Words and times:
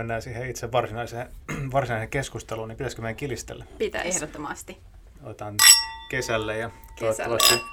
mennään 0.00 0.22
siihen 0.22 0.50
itse 0.50 0.72
varsinaiseen, 0.72 1.26
varsinaiseen 1.72 2.10
keskusteluun, 2.10 2.68
niin 2.68 2.76
pitäisikö 2.76 3.02
meidän 3.02 3.16
kilistellä? 3.16 3.64
Pitäisi. 3.78 4.08
Ehdottomasti. 4.16 4.78
Otan 5.22 5.54
kesälle 6.10 6.56
ja 6.58 6.70
Kesälle. 6.98 7.14
toivottavasti 7.38 7.64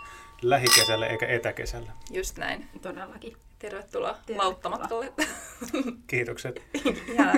lähikesälle 0.41 1.08
eikä 1.08 1.27
etäkesälle. 1.27 1.91
Just 2.12 2.38
näin. 2.38 2.70
Todellakin. 2.81 3.38
Tervetuloa, 3.59 4.12
Tervetuloa. 4.13 4.44
lauttamatkalle. 4.44 5.13
Kiitokset. 6.08 6.62
Ihana, 7.08 7.34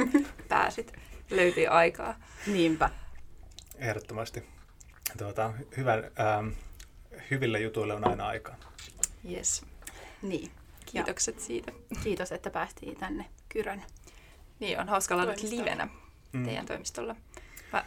pääsit. 0.47 0.93
Löytyi 1.29 1.67
aikaa. 1.67 2.15
Niinpä. 2.47 2.89
Ehdottomasti. 3.77 4.43
Tuota, 5.17 5.53
hyvän, 5.77 6.11
ähm, 6.19 6.49
hyville 7.31 7.59
jutuille 7.59 7.93
on 7.93 8.07
aina 8.07 8.27
aikaa. 8.27 8.55
Yes. 9.31 9.65
Niin. 10.21 10.51
Kiitokset 10.85 11.39
siitä. 11.39 11.71
Kiitos, 12.03 12.31
että 12.31 12.49
päästiin 12.49 12.97
tänne 12.97 13.25
Kyrön. 13.49 13.83
Niin, 14.59 14.79
on 14.79 14.89
hauska 14.89 15.15
olla 15.15 15.25
nyt 15.25 15.43
livenä 15.43 15.87
Mm. 16.33 16.43
teidän 16.45 16.65
toimistolla. 16.65 17.15
Mä 17.73 17.85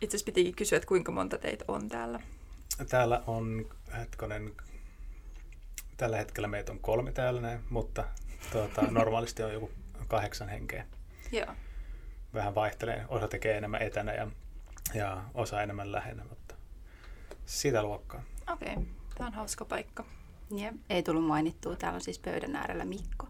itse 0.00 0.16
asiassa 0.16 0.24
pitikin 0.24 0.54
kysyä, 0.54 0.76
että 0.76 0.88
kuinka 0.88 1.12
monta 1.12 1.38
teitä 1.38 1.64
on 1.68 1.88
täällä. 1.88 2.20
Täällä 2.88 3.22
on, 3.26 3.66
hetkonen, 3.98 4.52
tällä 5.96 6.16
hetkellä 6.16 6.48
meitä 6.48 6.72
on 6.72 6.78
kolme 6.78 7.12
täällä 7.12 7.40
näin, 7.40 7.60
mutta 7.70 8.04
tuota, 8.52 8.82
normaalisti 8.90 9.42
on 9.42 9.52
joku 9.52 9.70
kahdeksan 10.08 10.48
henkeä. 10.48 10.86
Joo. 11.32 11.46
Vähän 12.34 12.54
vaihtelee, 12.54 13.04
osa 13.08 13.28
tekee 13.28 13.56
enemmän 13.56 13.82
etänä 13.82 14.12
ja, 14.14 14.30
ja 14.94 15.24
osa 15.34 15.62
enemmän 15.62 15.92
lähinnä, 15.92 16.24
mutta 16.28 16.54
sitä 17.46 17.82
luokkaa. 17.82 18.22
Okei, 18.52 18.72
okay. 18.72 18.84
tämä 19.14 19.26
on 19.28 19.34
hauska 19.34 19.64
paikka. 19.64 20.04
Ja 20.56 20.72
ei 20.90 21.02
tullut 21.02 21.24
mainittua, 21.24 21.76
täällä 21.76 21.96
on 21.96 22.00
siis 22.00 22.18
pöydän 22.18 22.56
äärellä 22.56 22.84
Mikko. 22.84 23.25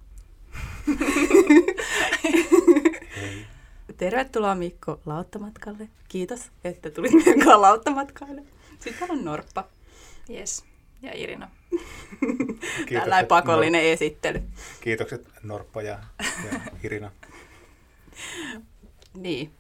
Tervetuloa 3.97 4.55
Mikko 4.55 5.01
lauttamatkalle. 5.07 5.89
Kiitos, 6.09 6.41
että 6.65 6.91
tulit 6.91 7.13
mukaan 7.13 7.63
lauttamatkalle. 7.63 8.43
Sitten 8.79 9.11
on 9.11 9.25
Norppa. 9.25 9.65
Yes. 10.31 10.65
Ja 11.03 11.11
Irina. 11.15 11.51
Tällainen 12.93 13.27
pakollinen 13.27 13.83
esittely. 13.85 14.39
Nor- 14.39 14.81
kiitokset 14.81 15.29
Norppa 15.43 15.83
ja, 15.83 15.99
ja 16.53 16.61
Irina. 16.85 17.11
Niin. 19.15 19.51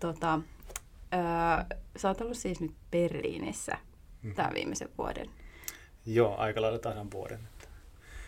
Tota, 0.00 0.40
öö, 1.14 1.76
sä 1.96 2.08
oot 2.08 2.20
ollut 2.20 2.36
siis 2.38 2.60
nyt 2.60 2.74
Berliinissä 2.90 3.78
Mhm. 4.22 4.34
tämän 4.34 4.54
viimeisen 4.54 4.88
vuoden. 4.98 5.30
Joo, 6.06 6.36
aika 6.36 6.62
lailla 6.62 6.78
tasan 6.78 7.10
vuoden. 7.10 7.40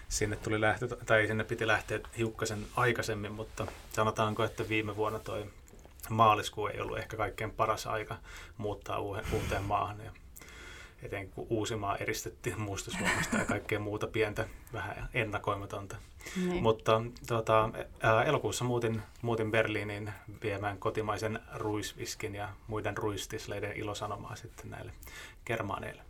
Sinne 0.08 0.36
tuli 0.36 0.60
lähtö, 0.60 0.88
tai 1.06 1.26
sinne 1.26 1.44
piti 1.44 1.66
lähteä 1.66 2.00
hiukkasen 2.18 2.66
aikaisemmin, 2.76 3.32
mutta 3.32 3.66
sanotaanko, 3.92 4.44
että 4.44 4.68
viime 4.68 4.96
vuonna 4.96 5.18
toi 5.18 5.46
maaliskuu 6.08 6.66
ei 6.66 6.80
ollut 6.80 6.98
ehkä 6.98 7.16
kaikkein 7.16 7.50
paras 7.50 7.86
aika 7.86 8.16
muuttaa 8.56 8.98
uuteen 9.32 9.62
maahan. 9.62 10.00
Ja 10.00 10.12
etenkin 11.02 11.30
kun 11.34 11.46
Uusimaa 11.50 11.96
eristettiin 11.96 12.60
muusta 12.60 12.90
Suomesta 12.90 13.36
ja 13.36 13.44
kaikkea 13.44 13.78
muuta 13.78 14.06
pientä, 14.06 14.48
vähän 14.72 15.08
ennakoimatonta. 15.14 15.96
Niin. 16.36 16.62
Mutta 16.62 17.02
tota, 17.26 17.70
ää, 18.02 18.24
elokuussa 18.24 18.64
muutin, 18.64 19.02
muutin 19.22 19.50
Berliiniin 19.50 20.12
viemään 20.42 20.78
kotimaisen 20.78 21.40
ruisviskin 21.54 22.34
ja 22.34 22.48
muiden 22.66 22.96
ruistisleiden 22.96 23.76
ilosanomaa 23.76 24.36
sitten 24.36 24.70
näille 24.70 24.92
germaaneille. 25.46 26.02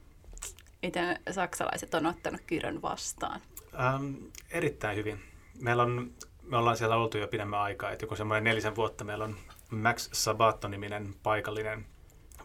Miten 0.85 1.19
saksalaiset 1.31 1.95
on 1.95 2.07
ottanut 2.07 2.41
Kyrön 2.47 2.83
vastaan? 2.83 3.41
Ähm, 3.81 4.15
erittäin 4.51 4.97
hyvin. 4.97 5.21
Meillä 5.61 5.83
on, 5.83 6.13
me 6.43 6.57
ollaan 6.57 6.77
siellä 6.77 6.97
oltu 6.97 7.19
jo 7.19 7.29
pidemmän 7.29 7.61
aikaa, 7.61 7.91
että 7.91 8.05
joku 8.05 8.17
semmoinen 8.17 8.45
nelisen 8.45 8.77
vuotta 8.77 9.05
meillä 9.05 9.25
on 9.25 9.37
Max 9.71 10.09
Sabato-niminen 10.13 11.15
paikallinen, 11.23 11.87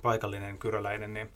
paikallinen 0.02 0.58
kyröläinen 0.58 1.14
niin, 1.14 1.30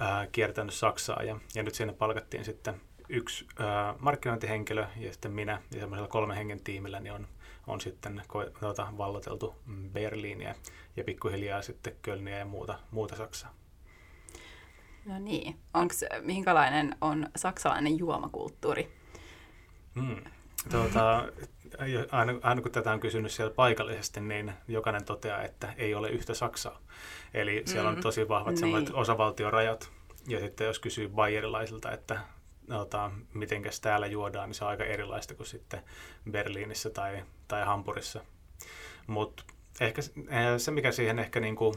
äh, 0.00 0.28
kiertänyt 0.32 0.74
Saksaa 0.74 1.22
ja, 1.22 1.36
ja 1.54 1.62
nyt 1.62 1.74
sinne 1.74 1.92
palkattiin 1.92 2.44
sitten 2.44 2.80
yksi 3.08 3.46
äh, 3.60 3.94
markkinointihenkilö 3.98 4.86
ja 4.96 5.12
sitten 5.12 5.32
minä 5.32 5.62
ja 5.74 5.80
semmoisella 5.80 6.08
kolmen 6.08 6.36
hengen 6.36 6.64
tiimillä 6.64 7.00
niin 7.00 7.12
on, 7.12 7.28
on 7.66 7.80
sitten 7.80 8.22
ko- 8.28 8.58
tuota, 8.60 8.88
valloteltu 8.98 9.54
Berliiniä 9.92 10.54
ja 10.96 11.04
pikkuhiljaa 11.04 11.62
sitten 11.62 11.96
Kölniä 12.02 12.38
ja 12.38 12.44
muuta, 12.44 12.78
muuta 12.90 13.16
Saksaa. 13.16 13.59
No 15.06 15.18
niin. 15.18 15.56
Onks, 15.74 16.04
minkälainen 16.20 16.96
on 17.00 17.26
saksalainen 17.36 17.98
juomakulttuuri? 17.98 18.92
Mm. 19.94 20.16
Tuota, 20.70 21.28
aina, 22.12 22.32
aina 22.42 22.62
kun 22.62 22.70
tätä 22.72 22.92
on 22.92 23.00
kysynyt 23.00 23.32
siellä 23.32 23.54
paikallisesti, 23.54 24.20
niin 24.20 24.52
jokainen 24.68 25.04
toteaa, 25.04 25.42
että 25.42 25.74
ei 25.76 25.94
ole 25.94 26.10
yhtä 26.10 26.34
Saksaa. 26.34 26.80
Eli 27.34 27.62
siellä 27.66 27.90
Mm. 27.90 27.96
on 27.96 28.02
tosi 28.02 28.28
vahvat 28.28 28.50
Niin. 28.54 28.58
sellaiset 28.58 28.94
osavaltiorajat. 28.94 29.90
Ja 30.28 30.40
sitten 30.40 30.66
jos 30.66 30.78
kysyy 30.78 31.08
bayerilaisilta, 31.08 31.92
että 31.92 32.20
tuota, 32.68 33.10
mitenkäs 33.34 33.80
täällä 33.80 34.06
juodaan, 34.06 34.48
niin 34.48 34.54
se 34.54 34.64
on 34.64 34.70
aika 34.70 34.84
erilaista 34.84 35.34
kuin 35.34 35.46
sitten 35.46 35.82
Berliinissä 36.30 36.90
tai, 36.90 37.24
tai 37.48 37.64
Hampurissa. 37.64 38.20
Mutta 39.06 39.42
ehkä 39.80 40.02
eh, 40.28 40.58
se, 40.58 40.70
mikä 40.70 40.92
siihen 40.92 41.18
ehkä 41.18 41.40
niinku, 41.40 41.74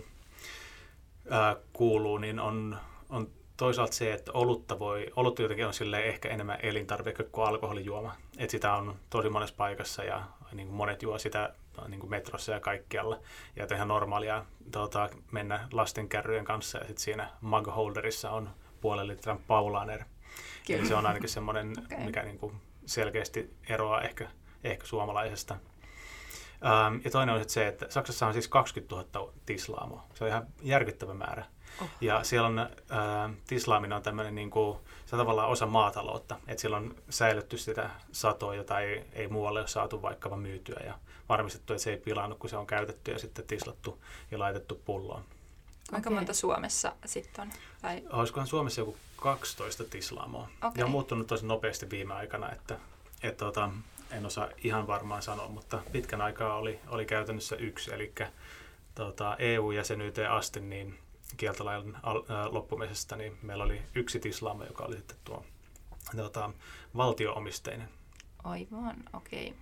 ää, 1.30 1.56
kuuluu, 1.74 2.18
niin 2.18 2.40
on, 2.40 2.78
on 3.10 3.30
toisaalta 3.58 3.94
se, 3.94 4.14
että 4.14 4.32
olutta 4.32 4.80
voi, 4.80 5.08
olutta 5.16 5.42
jotenkin 5.42 5.68
on 5.68 5.74
sille 5.74 6.00
ehkä 6.00 6.30
enemmän 6.30 6.60
elintarvike 6.64 7.24
kuin 7.24 7.48
alkoholijuoma. 7.48 8.16
Et 8.38 8.50
sitä 8.50 8.74
on 8.74 9.00
tosi 9.10 9.30
monessa 9.30 9.56
paikassa 9.58 10.04
ja 10.04 10.24
niin 10.52 10.68
kuin 10.68 10.78
monet 10.78 11.02
juo 11.02 11.18
sitä 11.18 11.54
niin 11.88 12.00
kuin 12.00 12.10
metrossa 12.10 12.52
ja 12.52 12.60
kaikkialla. 12.60 13.20
Ja 13.56 13.64
että 13.64 13.76
ihan 13.76 13.88
normaalia 13.88 14.46
tuota, 14.72 15.10
mennä 15.32 15.68
lastenkärryjen 15.72 16.46
kanssa 16.46 16.78
ja 16.78 16.86
sitten 16.86 17.04
siinä 17.04 17.30
mug 17.42 17.68
holderissa 17.76 18.32
on 18.32 18.50
puolen 18.82 19.08
litran 19.08 19.40
paulaner. 19.48 20.04
Eli 20.70 20.88
se 20.88 20.96
on 20.96 21.06
ainakin 21.06 21.30
semmoinen, 21.30 21.74
okay. 21.86 22.06
mikä 22.06 22.24
niin 22.24 22.38
kuin 22.38 22.56
selkeästi 22.86 23.54
eroaa 23.70 24.02
ehkä, 24.02 24.30
ehkä 24.64 24.86
suomalaisesta. 24.86 25.54
Ähm, 26.66 26.96
ja 27.04 27.12
toinen 27.12 27.36
on 27.36 27.50
se, 27.50 27.68
että 27.68 27.86
Saksassa 27.90 28.28
on 28.28 28.34
siis 28.34 28.48
20 28.48 28.96
000 28.96 29.34
tislaamoa. 29.46 30.08
Se 30.14 30.24
on 30.24 30.30
ihan 30.30 30.48
järkyttävä 30.62 31.14
määrä. 31.14 31.46
Oh. 31.82 31.88
Ja 32.02 32.24
siellä 32.24 32.48
on, 32.48 32.60
äh, 32.60 32.68
tislaaminen 33.48 33.96
on 33.96 34.04
tämmöinen 34.04 34.36
niin 34.36 34.50
kuin, 34.50 34.78
se 35.06 35.16
on 35.16 35.20
tavallaan 35.20 35.50
osa 35.50 35.66
maataloutta. 35.66 36.40
Että 36.48 36.62
siellä 36.62 36.78
on 36.78 36.96
säilytty 37.10 37.58
sitä 37.58 37.90
satoa, 38.12 38.56
jota 38.56 38.80
ei, 38.80 39.06
ei 39.14 39.28
muualle 39.28 39.60
ole 39.60 39.68
saatu 39.68 40.02
vaikkapa 40.02 40.38
myytyä 40.38 40.82
ja 40.86 41.00
varmistettu, 41.30 41.74
että 41.74 41.84
se 41.84 41.90
ei 41.90 41.98
pilannut, 41.98 42.40
kun 42.40 42.50
se 42.50 42.58
on 42.58 42.68
käytetty 42.68 43.12
ja 43.12 43.20
sitten 43.20 43.46
tislattu 43.48 44.04
ja 44.32 44.40
laitettu 44.40 44.82
pulloon. 44.86 45.24
Kuinka 45.90 46.10
Okei. 46.10 46.16
monta 46.16 46.34
Suomessa 46.34 46.96
sitten 47.06 47.42
on? 47.42 47.52
Tai, 47.82 48.04
Olisikohan 48.10 48.48
Suomessa 48.48 48.82
joku 48.82 48.98
12 49.16 49.84
tislaamoa. 49.84 50.50
Okei. 50.64 50.80
Ja 50.80 50.86
on 50.86 50.92
muuttunut 50.92 51.28
tosi 51.28 51.46
nopeasti 51.46 51.90
viime 51.90 52.14
aikana, 52.14 52.52
että, 52.52 52.80
että 53.24 53.46
tota, 53.46 53.70
en 54.12 54.26
osaa 54.26 54.50
ihan 54.58 54.88
varmaan 54.88 55.22
sanoa, 55.22 55.48
mutta 55.48 55.80
pitkän 55.92 56.22
aikaa 56.22 56.56
oli, 56.56 56.80
oli 56.88 57.06
käytännössä 57.06 57.56
yksi. 57.56 57.94
Eli 57.94 58.14
tota, 58.96 59.36
EU-jäsenyyteen 59.40 60.32
asti 60.32 60.60
niin 60.60 61.00
kieltolain 61.38 61.96
ää, 61.96 62.54
loppumisesta, 62.54 63.16
niin 63.16 63.38
meillä 63.42 63.64
oli 63.64 63.82
yksi 63.96 64.20
tislaamo, 64.20 64.64
joka 64.64 64.84
oli 64.84 64.98
sitten 64.98 65.18
tuo 65.24 65.46
tota, 66.16 66.52
valtioomisteinen. 66.98 67.90
aivan, 68.44 69.04
okei. 69.14 69.48
Okay. 69.48 69.62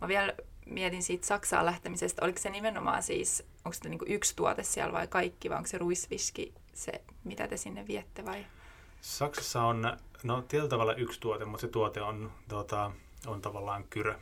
Mä 0.00 0.08
vielä 0.08 0.34
mietin 0.66 1.02
siitä 1.02 1.26
Saksaan 1.26 1.66
lähtemisestä. 1.66 2.24
Oliko 2.24 2.38
se 2.38 2.50
nimenomaan 2.50 3.02
siis, 3.02 3.46
onko 3.64 3.72
se 3.82 3.88
niinku 3.88 4.04
yksi 4.08 4.36
tuote 4.36 4.62
siellä 4.62 4.92
vai 4.92 5.06
kaikki, 5.06 5.50
vai 5.50 5.56
onko 5.56 5.68
se 5.68 5.78
ruisviski 5.78 6.54
se, 6.74 6.92
mitä 7.24 7.48
te 7.48 7.56
sinne 7.56 7.86
viette 7.86 8.24
vai? 8.24 8.46
Saksassa 9.00 9.62
on 9.62 9.96
no, 10.22 10.42
tietyllä 10.42 10.68
tavalla 10.70 10.94
yksi 10.94 11.20
tuote, 11.20 11.44
mutta 11.44 11.60
se 11.60 11.68
tuote 11.68 12.02
on, 12.02 12.32
tota, 12.48 12.92
on 13.26 13.42
tavallaan 13.42 13.84
kyrö. 13.84 14.18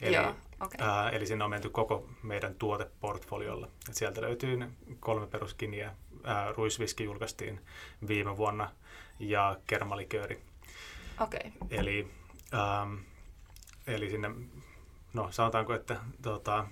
Eli, 0.00 0.14
Joo, 0.14 0.34
okei. 0.60 0.86
ää, 0.86 1.10
eli 1.10 1.26
sinne 1.26 1.44
on 1.44 1.50
menty 1.50 1.70
koko 1.70 2.08
meidän 2.22 2.54
tuoteportfoliolla. 2.54 3.68
Et 3.88 3.94
sieltä 3.94 4.20
löytyy 4.20 4.58
kolme 5.00 5.26
peruskiniä. 5.26 5.94
Ää, 6.26 6.52
ruisviski 6.52 7.04
julkaistiin 7.04 7.60
viime 8.08 8.36
vuonna 8.36 8.70
ja 9.18 9.56
kermalikööri. 9.66 10.42
Okei, 11.20 11.52
Eli, 11.70 12.08
ähm, 12.54 12.94
eli 13.86 14.10
sinne, 14.10 14.30
no 15.14 15.32
sanotaanko, 15.32 15.74
että 15.74 15.96
tota, 16.22 16.66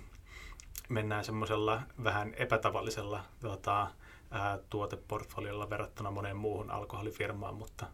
mennään 0.89 1.25
semmoisella 1.25 1.81
vähän 2.03 2.33
epätavallisella 2.37 3.23
tota, 3.39 3.87
ää, 4.31 4.59
tuoteportfoliolla 4.69 5.69
verrattuna 5.69 6.11
moneen 6.11 6.37
muuhun 6.37 6.71
alkoholifirmaan, 6.71 7.55
mutta, 7.55 7.87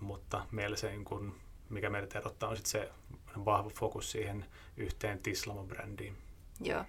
mutta 0.00 0.46
meillä 0.50 0.76
se, 0.76 0.90
niin 0.90 1.04
kun, 1.04 1.34
mikä 1.68 1.90
meidät 1.90 2.16
erottaa, 2.16 2.48
on 2.48 2.56
sit 2.56 2.66
se 2.66 2.90
vahva 3.44 3.70
fokus 3.70 4.10
siihen 4.10 4.46
yhteen 4.76 5.18
Tislamo-brändiin. 5.18 6.14
joo. 6.60 6.84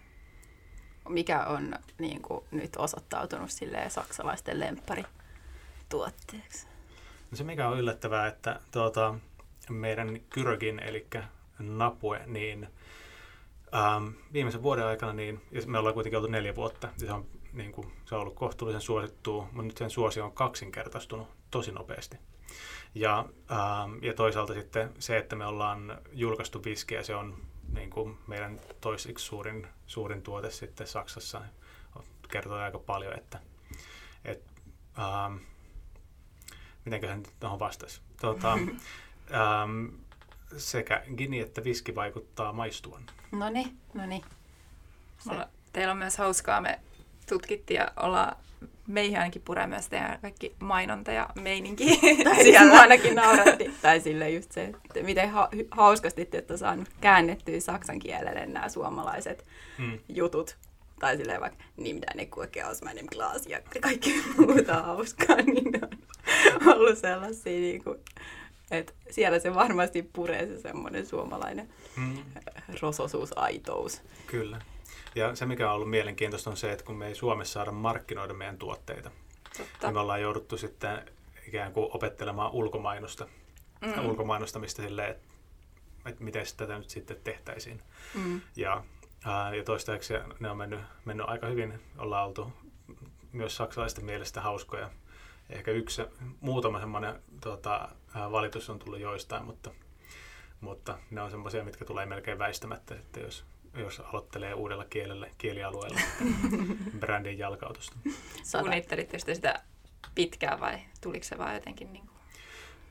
Mikä 1.10 1.46
on 1.46 1.76
niin 1.98 2.22
kuin, 2.22 2.44
nyt 2.52 2.76
osoittautunut 2.76 3.52
silleen, 3.52 3.92
saksalaisten 3.92 4.60
lempparituotteeksi? 4.60 6.68
No 7.32 7.38
se 7.38 7.44
mikä 7.44 7.70
on 7.70 7.80
yllättävää, 7.80 8.28
että 8.28 8.60
tuota, 8.72 9.16
meidän 9.70 10.20
Kyrögin, 10.30 10.80
eli 10.80 11.08
Napue, 11.60 12.22
niin 12.26 12.68
ähm, 13.76 14.08
viimeisen 14.34 14.64
vuoden 14.64 14.86
aikana, 14.86 15.14
niin, 15.14 15.42
ja 15.52 15.62
me 15.66 15.78
ollaan 15.78 15.94
kuitenkin 15.94 16.18
oltu 16.18 16.32
neljä 16.32 16.56
vuotta, 16.56 16.90
ja 17.02 17.08
se 17.08 17.14
on, 17.14 17.26
niin 17.54 17.72
kuin, 17.72 17.92
se 18.06 18.16
on 18.16 18.22
ollut 18.22 18.36
kohtuullisen 18.36 18.82
suosittu, 18.82 19.42
mutta 19.42 19.62
nyt 19.62 19.78
sen 19.78 19.90
suosio 19.90 20.26
on 20.26 20.32
kaksinkertaistunut 20.32 21.28
tosi 21.52 21.72
nopeasti. 21.72 22.18
Ja, 22.96 23.26
ähm, 23.52 24.04
ja 24.04 24.14
toisaalta 24.14 24.54
sitten 24.54 24.90
se, 25.00 25.18
että 25.18 25.36
me 25.36 25.46
ollaan 25.46 25.98
julkaistu 26.12 26.64
viskiä, 26.64 27.04
se 27.04 27.16
on 27.16 27.38
niin 27.74 27.90
kuin 27.90 28.18
meidän 28.28 28.60
toisiksi 28.82 29.26
suurin, 29.26 29.68
suurin 29.88 30.22
tuote 30.22 30.52
sitten 30.52 30.88
Saksassa. 30.88 31.42
Kertoo 32.32 32.58
aika 32.58 32.80
paljon, 32.80 33.18
että, 33.18 33.40
että 34.26 34.52
ähm, 35.00 35.36
mitenköhän 36.86 37.18
nyt 37.18 37.34
tuohon 37.40 37.60
vastasi. 37.60 38.02
Tuota, 38.22 38.54
ähm, 38.54 39.86
sekä 40.58 41.04
gini 41.18 41.40
että 41.40 41.64
viski 41.64 41.96
vaikuttaa 41.96 42.54
maistuvan. 42.54 43.04
No 43.32 43.50
niin, 43.50 43.78
no 43.94 44.06
niin. 44.06 44.26
Teillä 45.74 45.92
on 45.92 45.98
myös 45.98 46.18
hauskaa, 46.18 46.62
me 46.62 46.80
tutkittiin 47.30 47.78
ja 47.78 47.92
ollaan 47.96 48.36
meihin 48.88 49.18
ainakin 49.18 49.42
puree 49.42 49.68
myös 49.68 49.88
tehdä 49.88 50.20
kaikki 50.22 50.56
mainonta 50.60 51.12
ja 51.12 51.30
meininki 51.42 52.00
tai 52.24 52.44
siellä. 52.44 52.80
ainakin 52.80 53.16
nauratti. 53.16 53.72
tai 53.82 54.00
sille 54.00 54.30
just 54.30 54.52
se, 54.52 54.64
että 54.64 55.04
miten 55.04 55.30
ha- 55.30 55.50
hauskasti 55.72 56.26
te 56.26 56.38
olette 56.38 56.58
saanut 56.58 56.90
käännettyä 57.02 57.60
saksan 57.60 58.00
kielelle 58.00 58.46
nämä 58.46 58.70
suomalaiset 58.70 59.46
hmm. 59.78 60.00
jutut. 60.10 60.58
Tai 61.00 61.18
silleen 61.18 61.42
vaikka, 61.42 61.64
niin 61.78 61.96
mitä 61.96 62.08
ne 62.16 62.28
aus 62.68 62.82
meinem 62.82 63.06
glas 63.06 63.48
ja 63.48 63.62
kaikki 63.82 64.24
muuta 64.38 64.74
hauskaa, 64.74 65.36
niin 65.46 65.82
on 66.62 66.76
ollut 66.76 66.98
sellaisia 66.98 67.60
niin 67.60 67.84
kuin, 67.84 67.98
että 68.72 68.94
siellä 69.10 69.40
se 69.40 69.56
varmasti 69.56 70.04
puree 70.14 70.48
se 70.48 70.62
semmoinen 70.62 71.06
suomalainen 71.06 71.70
hmm. 71.96 72.18
rososuus, 72.82 73.38
aitous. 73.38 74.02
Kyllä. 74.28 74.62
Ja 75.16 75.36
se, 75.36 75.46
mikä 75.46 75.70
on 75.70 75.76
ollut 75.76 75.90
mielenkiintoista, 75.90 76.50
on 76.50 76.58
se, 76.58 76.72
että 76.72 76.86
kun 76.86 76.98
me 76.98 77.08
ei 77.08 77.16
Suomessa 77.16 77.54
saada 77.54 77.72
markkinoida 77.72 78.34
meidän 78.34 78.58
tuotteita, 78.58 79.12
Totta. 79.58 79.88
niin 79.88 79.94
me 79.94 80.00
ollaan 80.00 80.22
jouduttu 80.22 80.58
sitten 80.58 81.12
ikään 81.48 81.74
kuin 81.74 81.88
opettelemaan 81.96 82.52
ulkomainosta, 82.52 83.28
mm. 83.82 84.06
ulkomainostamista 84.06 84.82
silleen, 84.82 85.12
että, 85.12 85.28
että 86.06 86.24
miten 86.24 86.46
tätä 86.58 86.78
nyt 86.78 86.90
sitten 86.90 87.18
tehtäisiin. 87.24 87.82
Mm. 88.16 88.42
Ja, 88.56 88.84
ää, 89.26 89.56
ja 89.56 89.64
toistaiseksi 89.64 90.14
ne 90.40 90.50
on 90.50 90.58
mennyt, 90.58 90.80
mennyt 91.06 91.30
aika 91.30 91.48
hyvin. 91.48 91.80
Ollaan 91.98 92.28
oltu 92.28 92.54
myös 93.32 93.56
saksalaisten 93.56 94.06
mielestä 94.06 94.42
hauskoja. 94.42 94.90
Ehkä 95.50 95.72
yksi, 95.72 96.02
muutama 96.42 96.80
semmoinen 96.80 97.22
tota, 97.42 97.90
valitus 98.32 98.70
on 98.70 98.80
tullut 98.80 99.00
joistain, 99.00 99.46
mutta, 99.46 99.72
mutta 100.62 100.98
ne 101.12 101.22
on 101.22 101.32
semmoisia, 101.32 101.64
mitkä 101.64 101.86
tulee 101.86 102.06
melkein 102.06 102.40
väistämättä 102.40 102.96
sitten, 102.96 103.24
jos 103.24 103.46
jos 103.74 104.00
aloittelee 104.00 104.54
uudella 104.54 104.86
kielellä, 104.86 105.28
kielialueella 105.38 106.00
brändin 107.00 107.38
jalkautusta. 107.38 107.98
Suunnittelitte 108.44 109.20
sitä 109.34 109.64
pitkään 110.16 110.60
vai 110.60 110.80
tuliko 111.02 111.24
se 111.24 111.38
vaan 111.38 111.54
jotenkin? 111.56 111.94
Niin 111.94 112.08
kuin? 112.08 112.20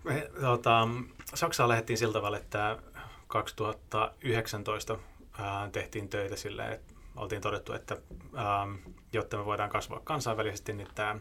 Me, 0.04 0.30
tota, 0.40 0.88
Saksaan 1.34 1.68
lähdettiin 1.68 1.98
sillä 1.98 2.12
tavalla, 2.12 2.36
että 2.36 2.78
2019 3.26 4.98
ää, 5.38 5.70
tehtiin 5.70 6.08
töitä 6.08 6.36
silleen, 6.36 6.72
että 6.72 6.94
oltiin 7.16 7.42
todettu, 7.42 7.72
että 7.72 7.96
ää, 8.34 8.66
jotta 9.12 9.36
me 9.36 9.44
voidaan 9.44 9.70
kasvaa 9.70 10.00
kansainvälisesti, 10.04 10.72
niin 10.72 10.88
tämä, 10.94 11.16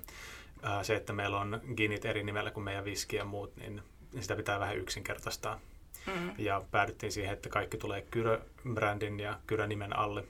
ää, 0.62 0.84
se, 0.84 0.96
että 0.96 1.14
meillä 1.14 1.40
on 1.40 1.62
ginit 1.78 2.06
eri 2.06 2.24
nimellä 2.24 2.52
kuin 2.52 2.64
meidän 2.64 2.86
viski 2.86 3.16
ja 3.16 3.26
muut, 3.26 3.56
niin, 3.56 3.84
niin 4.14 4.22
sitä 4.22 4.36
pitää 4.36 4.60
vähän 4.60 4.78
yksinkertaistaa. 4.78 5.60
Mm. 6.08 6.32
Ja 6.38 6.62
päädyttiin 6.72 7.12
siihen, 7.12 7.34
että 7.34 7.50
kaikki 7.50 7.78
tulee 7.78 8.02
Kyrö-brändin 8.02 9.20
ja 9.20 9.40
Kyrö-nimen 9.48 10.00
alle. 10.00 10.24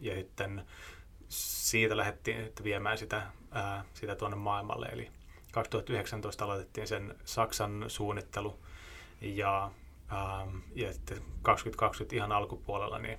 Ja, 0.00 0.14
sitten 0.14 0.64
siitä 1.28 1.96
lähdettiin 1.96 2.52
viemään 2.64 2.98
sitä, 2.98 3.22
ää, 3.50 3.84
sitä 3.94 4.16
tuonne 4.16 4.36
maailmalle. 4.36 4.86
Eli 4.86 5.10
2019 5.52 6.44
aloitettiin 6.44 6.86
sen 6.86 7.14
Saksan 7.24 7.84
suunnittelu 7.88 8.58
ja, 9.20 9.70
ää, 10.08 10.46
ja 10.74 10.92
sitten 10.92 11.22
2020 11.42 12.16
ihan 12.16 12.32
alkupuolella 12.32 12.98
niin 12.98 13.18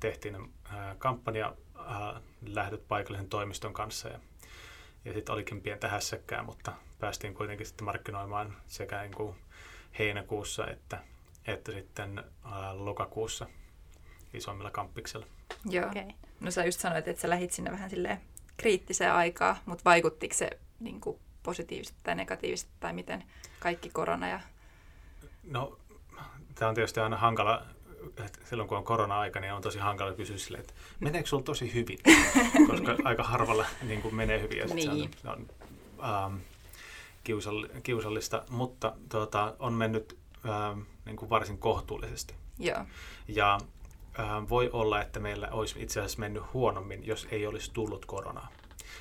tehtiin 0.00 0.52
kampanja 0.98 1.54
lähdöt 2.46 2.88
paikallisen 2.88 3.28
toimiston 3.28 3.72
kanssa 3.72 4.08
ja, 4.08 4.18
ja 5.04 5.12
sitten 5.12 5.32
olikin 5.32 5.60
pientä 5.60 5.88
hässäkkää, 5.88 6.42
mutta 6.42 6.72
päästiin 6.98 7.34
kuitenkin 7.34 7.66
sitten 7.66 7.84
markkinoimaan 7.84 8.56
sekä 8.66 9.02
niin 9.02 9.14
kuin 9.14 9.36
heinäkuussa 9.98 10.66
että, 10.66 10.98
että 11.46 11.72
sitten 11.72 12.24
ää, 12.52 12.84
lokakuussa 12.84 13.46
isommilla 14.34 14.70
kamppiksella. 14.70 15.26
Joo. 15.64 15.86
Okay. 15.86 16.08
No 16.40 16.50
sä 16.50 16.64
just 16.64 16.80
sanoit, 16.80 17.08
että 17.08 17.22
sä 17.22 17.30
lähit 17.30 17.52
sinne 17.52 17.70
vähän 17.70 17.90
silleen 17.90 18.20
kriittiseen 18.56 19.12
aikaa, 19.12 19.56
mutta 19.66 19.84
vaikuttiko 19.84 20.34
se 20.34 20.50
niin 20.80 21.00
kuin 21.00 21.18
positiivisesti 21.42 21.98
tai 22.02 22.14
negatiivisesti 22.14 22.72
tai 22.80 22.92
miten 22.92 23.24
kaikki 23.60 23.90
korona 23.90 24.28
ja... 24.28 24.40
No, 25.44 25.78
tämä 26.54 26.68
on 26.68 26.74
tietysti 26.74 27.00
aina 27.00 27.16
hankala, 27.16 27.66
että 28.24 28.38
silloin 28.48 28.68
kun 28.68 28.78
on 28.78 28.84
korona-aika, 28.84 29.40
niin 29.40 29.52
on 29.52 29.62
tosi 29.62 29.78
hankala 29.78 30.12
kysyä 30.12 30.38
sille, 30.38 30.58
että 30.58 30.74
meneekö 31.00 31.28
sulla 31.28 31.42
tosi 31.42 31.74
hyvin? 31.74 31.98
Koska 32.70 32.96
aika 33.04 33.22
harvalla 33.22 33.66
niin 33.82 34.02
kuin 34.02 34.14
menee 34.14 34.40
hyvin 34.40 34.58
ja 34.58 34.66
niin. 34.66 35.10
se 35.22 35.28
on, 35.28 35.46
um, 36.26 36.40
kiusallista, 37.82 38.42
mutta 38.50 38.92
tuota, 39.08 39.54
on 39.58 39.72
mennyt 39.72 40.18
ää, 40.44 40.76
niin 41.04 41.16
kuin 41.16 41.30
varsin 41.30 41.58
kohtuullisesti. 41.58 42.34
Joo. 42.58 42.84
Ja 43.28 43.58
ää, 44.18 44.48
voi 44.48 44.70
olla, 44.72 45.02
että 45.02 45.20
meillä 45.20 45.48
olisi 45.50 45.82
itse 45.82 46.00
asiassa 46.00 46.20
mennyt 46.20 46.42
huonommin, 46.52 47.06
jos 47.06 47.26
ei 47.30 47.46
olisi 47.46 47.70
tullut 47.72 48.06
koronaa. 48.06 48.48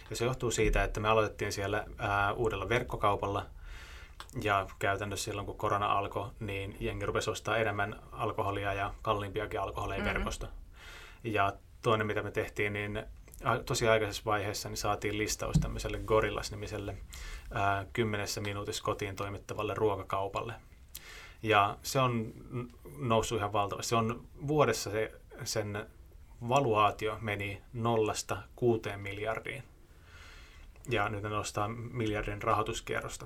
Ja 0.10 0.16
se 0.16 0.26
johtuu 0.26 0.52
siitä, 0.52 0.84
että 0.84 1.00
me 1.00 1.08
aloitettiin 1.08 1.52
siellä 1.54 1.86
ää, 1.98 2.34
uudella 2.34 2.70
verkkokaupalla, 2.70 3.46
ja 4.42 4.68
käytännössä 4.80 5.24
silloin, 5.26 5.46
kun 5.46 5.58
korona 5.58 5.86
alkoi, 5.86 6.30
niin 6.40 6.78
jengi 6.80 7.06
rupesi 7.06 7.30
ostaa 7.30 7.58
enemmän 7.58 8.00
alkoholia 8.12 8.74
ja 8.74 8.94
kalliimpiakin 9.02 9.60
alkoholeja 9.60 10.02
mm-hmm. 10.02 10.14
verkosta. 10.14 10.48
Ja 11.24 11.54
toinen, 11.82 12.08
mitä 12.08 12.24
me 12.24 12.32
tehtiin, 12.32 12.74
niin 12.74 13.04
tosi 13.66 13.88
aikaisessa 13.88 14.26
vaiheessa 14.26 14.70
niin 14.70 14.78
saatiin 14.78 15.18
listaus 15.18 15.56
tämmöiselle 15.62 16.00
Gorillas-nimiselle 16.00 16.98
ää, 17.54 17.86
kymmenessä 17.94 18.42
minuutissa 18.42 18.84
kotiin 18.84 19.16
toimittavalle 19.16 19.74
ruokakaupalle. 19.74 20.54
Ja 21.44 21.78
se 21.82 22.00
on 22.00 22.34
noussut 22.98 23.38
ihan 23.38 23.54
valtavasti. 23.54 23.90
Se 23.90 23.96
on 23.96 24.28
vuodessa 24.48 24.92
se, 24.92 25.12
sen 25.44 25.86
valuaatio 26.50 27.18
meni 27.22 27.62
nollasta 27.74 28.38
kuuteen 28.56 29.00
miljardiin. 29.00 29.64
Ja 30.90 31.10
nyt 31.10 31.24
ne 31.24 31.30
nostaa 31.30 31.68
miljardin 31.68 32.42
rahoituskierrosta. 32.42 33.26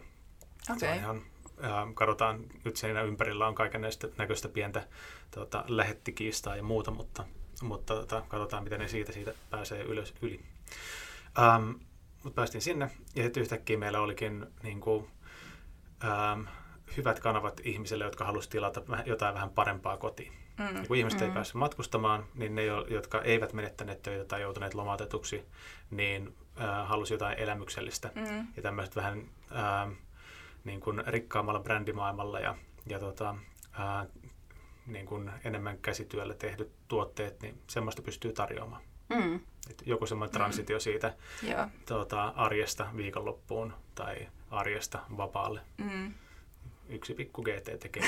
Okay. 0.63 0.79
Se 0.79 0.89
on 0.89 0.97
ihan, 0.97 1.21
ää, 1.61 1.87
katsotaan, 1.93 2.43
nyt 2.63 2.75
siinä 2.77 3.01
ympärillä 3.01 3.47
on 3.47 3.55
kaiken 3.55 3.81
näistä 3.81 4.07
näköistä 4.17 4.49
pientä 4.49 4.87
tota, 5.31 5.63
lähettikiistaa 5.67 6.55
ja 6.55 6.63
muuta, 6.63 6.91
mutta, 6.91 7.25
mutta 7.61 7.95
tota, 7.95 8.23
katsotaan, 8.27 8.63
miten 8.63 8.79
ne 8.79 8.87
siitä, 8.87 9.11
siitä 9.11 9.33
pääsee 9.49 9.83
ylös 9.83 10.13
yli. 10.21 10.39
Ähm, 11.39 11.71
mutta 12.23 12.35
päästiin 12.35 12.61
sinne 12.61 12.91
ja 13.15 13.23
sitten 13.23 13.41
yhtäkkiä 13.41 13.77
meillä 13.77 14.01
olikin 14.01 14.45
niin 14.63 14.81
kuin, 14.81 15.07
ähm, 16.03 16.41
hyvät 16.97 17.19
kanavat 17.19 17.61
ihmisille, 17.63 18.03
jotka 18.03 18.25
halusivat 18.25 18.51
tilata 18.51 18.81
jotain 19.05 19.33
vähän 19.33 19.49
parempaa 19.49 19.97
kotiin. 19.97 20.33
Mm. 20.57 20.75
Ja 20.75 20.83
kun 20.87 20.97
ihmiset 20.97 21.19
mm. 21.19 21.25
ei 21.25 21.31
päässyt 21.31 21.55
matkustamaan, 21.55 22.25
niin 22.35 22.55
ne, 22.55 22.65
jotka 22.65 23.21
eivät 23.21 23.53
menettäneet 23.53 24.01
töitä 24.01 24.25
tai 24.25 24.41
joutuneet 24.41 24.73
lomautetuksi, 24.73 25.45
niin 25.91 26.35
äh, 26.61 26.87
halusi 26.87 27.13
jotain 27.13 27.39
elämyksellistä. 27.39 28.11
Mm. 28.15 28.47
Ja 28.55 28.61
tämmöiset 28.61 28.95
vähän 28.95 29.23
äh, 29.51 29.97
niin 30.63 30.79
kuin 30.79 31.03
rikkaammalla 31.07 31.59
brändimaailmalla 31.59 32.39
ja, 32.39 32.55
ja 32.85 32.99
tota, 32.99 33.35
äh, 33.79 34.07
niin 34.87 35.05
kuin 35.05 35.31
enemmän 35.43 35.77
käsityöllä 35.77 36.33
tehdyt 36.33 36.71
tuotteet, 36.87 37.41
niin 37.41 37.61
semmoista 37.67 38.01
pystyy 38.01 38.33
tarjoamaan. 38.33 38.81
Mm. 39.09 39.35
Et 39.69 39.83
joku 39.85 40.05
semmoinen 40.05 40.33
mm. 40.33 40.37
transitio 40.37 40.79
siitä 40.79 41.13
mm. 41.43 41.71
tuota, 41.87 42.27
arjesta 42.27 42.87
viikonloppuun 42.95 43.73
tai 43.95 44.27
arjesta 44.49 44.99
vapaalle. 45.17 45.61
Mm. 45.77 46.13
Yksi 46.89 47.13
pikku 47.13 47.41
GT 47.43 47.65
tekee 47.79 48.03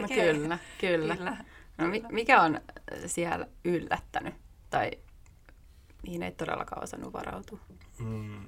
no, 0.00 0.08
kyllä, 0.08 0.58
kyllä. 0.80 1.16
kyllä. 1.16 1.36
No, 1.78 1.86
mikä 2.10 2.42
on 2.42 2.60
siellä 3.06 3.46
yllättänyt 3.64 4.34
tai 4.70 4.90
mihin 6.02 6.22
ei 6.22 6.32
todellakaan 6.32 6.82
osannut 6.82 7.12
varautua? 7.12 7.58
Mm. 7.98 8.44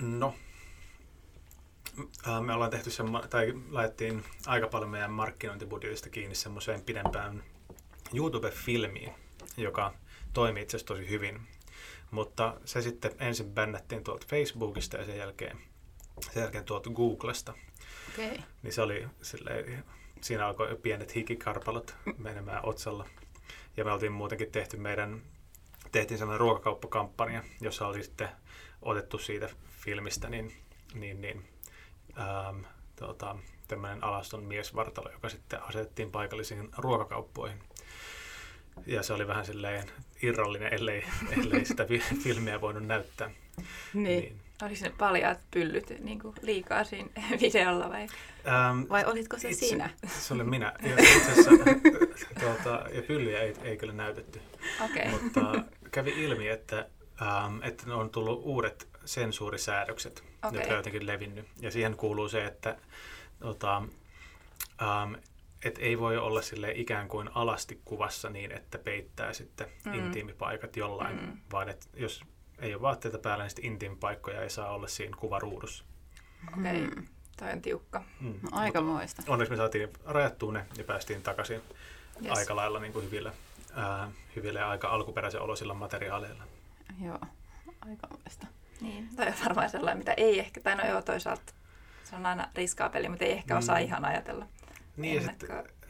No, 0.00 0.34
me 2.40 2.54
ollaan 2.54 2.70
tehty 2.70 2.90
semmo- 2.90 3.26
tai 3.30 3.54
laitettiin 3.70 4.24
aika 4.46 4.68
paljon 4.68 4.90
meidän 4.90 5.10
markkinointibudjetista 5.10 6.10
kiinni 6.10 6.34
semmoiseen 6.34 6.82
pidempään 6.82 7.42
YouTube-filmiin, 8.14 9.12
joka 9.56 9.94
toimii 10.32 10.62
itse 10.62 10.76
asiassa 10.76 10.94
tosi 10.94 11.08
hyvin. 11.10 11.40
Mutta 12.10 12.60
se 12.64 12.82
sitten 12.82 13.12
ensin 13.18 13.50
bännättiin 13.50 14.04
tuolta 14.04 14.26
Facebookista 14.30 14.96
ja 14.96 15.06
sen 15.06 15.18
jälkeen, 15.18 15.58
sen 16.30 16.40
jälkeen 16.40 16.64
tuolta 16.64 16.90
Googlesta. 16.90 17.54
Okay. 18.14 18.38
Niin 18.62 18.72
se 18.72 18.82
oli 18.82 19.06
silleen, 19.22 19.84
siinä 20.20 20.46
alkoi 20.46 20.76
pienet 20.82 21.14
hikikarpalot 21.14 21.96
menemään 22.18 22.60
otsalla. 22.62 23.06
Ja 23.76 23.84
me 23.84 23.92
oltiin 23.92 24.12
muutenkin 24.12 24.52
tehty 24.52 24.76
meidän, 24.76 25.22
tehtiin 25.92 26.18
sellainen 26.18 26.40
ruokakauppakampanja, 26.40 27.42
jossa 27.60 27.86
oli 27.86 28.02
sitten 28.02 28.28
otettu 28.82 29.18
siitä 29.18 29.48
filmistä 29.80 30.28
niin, 30.28 30.52
niin, 30.94 31.20
niin 31.20 31.48
ähm, 32.18 32.60
tota, 32.96 33.36
tämmöinen 33.68 34.04
alaston 34.04 34.44
miesvartalo, 34.44 35.10
joka 35.10 35.28
sitten 35.28 35.62
asetettiin 35.62 36.10
paikallisiin 36.10 36.68
ruokakauppoihin. 36.76 37.58
Ja 38.86 39.02
se 39.02 39.12
oli 39.12 39.26
vähän 39.26 39.46
silleen 39.46 39.90
irrallinen, 40.22 40.74
ellei, 40.74 41.04
ellei 41.30 41.64
sitä 41.64 41.86
filmiä 42.22 42.60
voinut 42.60 42.86
näyttää. 42.86 43.30
Niin. 43.94 44.04
niin. 44.04 44.40
Oliko 44.62 44.80
ne 44.82 44.92
paljaat 44.98 45.38
pyllyt 45.50 45.92
niin 46.00 46.18
kuin 46.20 46.34
liikaa 46.42 46.84
siinä 46.84 47.08
videolla 47.40 47.88
vai? 47.88 48.02
Ähm, 48.02 48.82
vai 48.88 49.04
olitko 49.04 49.38
se 49.38 49.48
itse, 49.48 49.66
siinä? 49.66 49.90
Se 50.06 50.34
oli 50.34 50.44
minä. 50.44 50.72
Ja 50.82 50.94
itse 50.98 51.32
asiassa, 51.32 51.50
tuota, 52.40 52.88
ja 52.92 53.02
pyllyjä 53.02 53.40
ei, 53.40 53.54
ei 53.62 53.76
kyllä 53.76 53.92
näytetty. 53.92 54.40
Okay. 54.84 55.10
Mutta 55.10 55.64
kävi 55.90 56.24
ilmi, 56.24 56.48
että, 56.48 56.88
ähm, 57.22 57.62
että 57.62 57.86
ne 57.86 57.94
on 57.94 58.10
tullut 58.10 58.40
uudet 58.44 58.88
sensuurisäädökset, 59.04 60.24
okay. 60.42 60.58
jotka 60.58 60.72
on 60.72 60.78
jotenkin 60.78 61.06
levinnyt. 61.06 61.46
Ja 61.60 61.70
siihen 61.70 61.96
kuuluu 61.96 62.28
se, 62.28 62.44
että 62.44 62.76
tota, 63.40 63.82
ähm, 64.82 65.14
et 65.64 65.78
ei 65.78 65.98
voi 65.98 66.16
olla 66.16 66.42
sille 66.42 66.72
ikään 66.72 67.08
kuin 67.08 67.30
alasti 67.34 67.80
kuvassa 67.84 68.30
niin, 68.30 68.52
että 68.52 68.78
peittää 68.78 69.32
sitten 69.32 69.66
mm. 69.84 69.94
intiimipaikat 69.94 70.76
jollain, 70.76 71.20
mm. 71.20 71.38
vaan 71.52 71.68
että 71.68 71.86
jos 71.94 72.24
ei 72.58 72.74
ole 72.74 72.82
vaatteita 72.82 73.18
päällä, 73.18 73.44
niin 73.44 73.50
sitten 73.50 73.64
intiimipaikkoja 73.64 74.42
ei 74.42 74.50
saa 74.50 74.70
olla 74.70 74.86
siinä 74.86 75.16
kuvaruudussa. 75.16 75.84
Okei, 76.58 76.84
okay. 76.84 76.96
mm. 76.96 77.06
toi 77.36 77.52
on 77.52 77.62
tiukka. 77.62 78.04
Mm. 78.20 78.34
No, 78.42 78.48
aika 78.52 78.80
muista. 78.80 79.22
Onneksi 79.28 79.50
me 79.50 79.56
saatiin 79.56 79.88
rajattua 80.04 80.52
ne 80.52 80.66
ja 80.78 80.84
päästiin 80.84 81.22
takaisin 81.22 81.60
yes. 82.24 82.38
aika 82.38 82.56
lailla 82.56 82.80
niin 82.80 82.92
kuin 82.92 83.04
hyvillä, 83.04 83.32
ää, 83.74 84.10
hyvillä 84.36 84.60
ja 84.60 84.70
aika 84.70 84.88
alkuperäisen 84.88 85.40
oloisilla 85.40 85.74
materiaaleilla. 85.74 86.44
Joo, 87.04 87.18
aika 87.80 88.06
muista. 88.10 88.46
Niin, 88.80 89.08
toi 89.16 89.26
on 89.26 89.34
varmaan 89.44 89.70
sellainen, 89.70 89.98
mitä 89.98 90.14
ei 90.16 90.38
ehkä, 90.38 90.60
tai 90.60 90.76
no 90.76 90.86
joo 90.86 91.02
toisaalta 91.02 91.52
se 92.04 92.16
on 92.16 92.26
aina 92.26 92.48
riskaapeli, 92.54 93.08
mutta 93.08 93.24
ei 93.24 93.32
ehkä 93.32 93.56
osaa 93.56 93.78
mm. 93.78 93.84
ihan 93.84 94.04
ajatella. 94.04 94.46
Niin, 94.96 95.16
ja, 95.16 95.22
sit, 95.22 95.44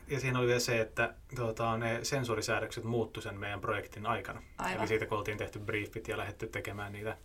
ja 0.09 0.21
siinä 0.21 0.39
oli 0.39 0.47
vielä 0.47 0.61
se, 0.61 0.81
että 0.81 1.15
tuota, 1.37 1.77
ne 1.77 2.05
sensorisäädökset 2.05 2.85
muuttu 2.85 3.21
sen 3.21 3.39
meidän 3.39 3.61
projektin 3.61 4.07
aikana. 4.07 4.43
Aivan. 4.59 4.79
Eli 4.79 4.89
siitä, 4.89 5.07
kun 5.07 5.19
oltiin 5.19 5.39
tehty 5.39 5.59
briefit 5.59 6.09
ja 6.09 6.19
lähdetty 6.19 6.47
tekemään 6.47 6.93
niitä, 6.93 7.17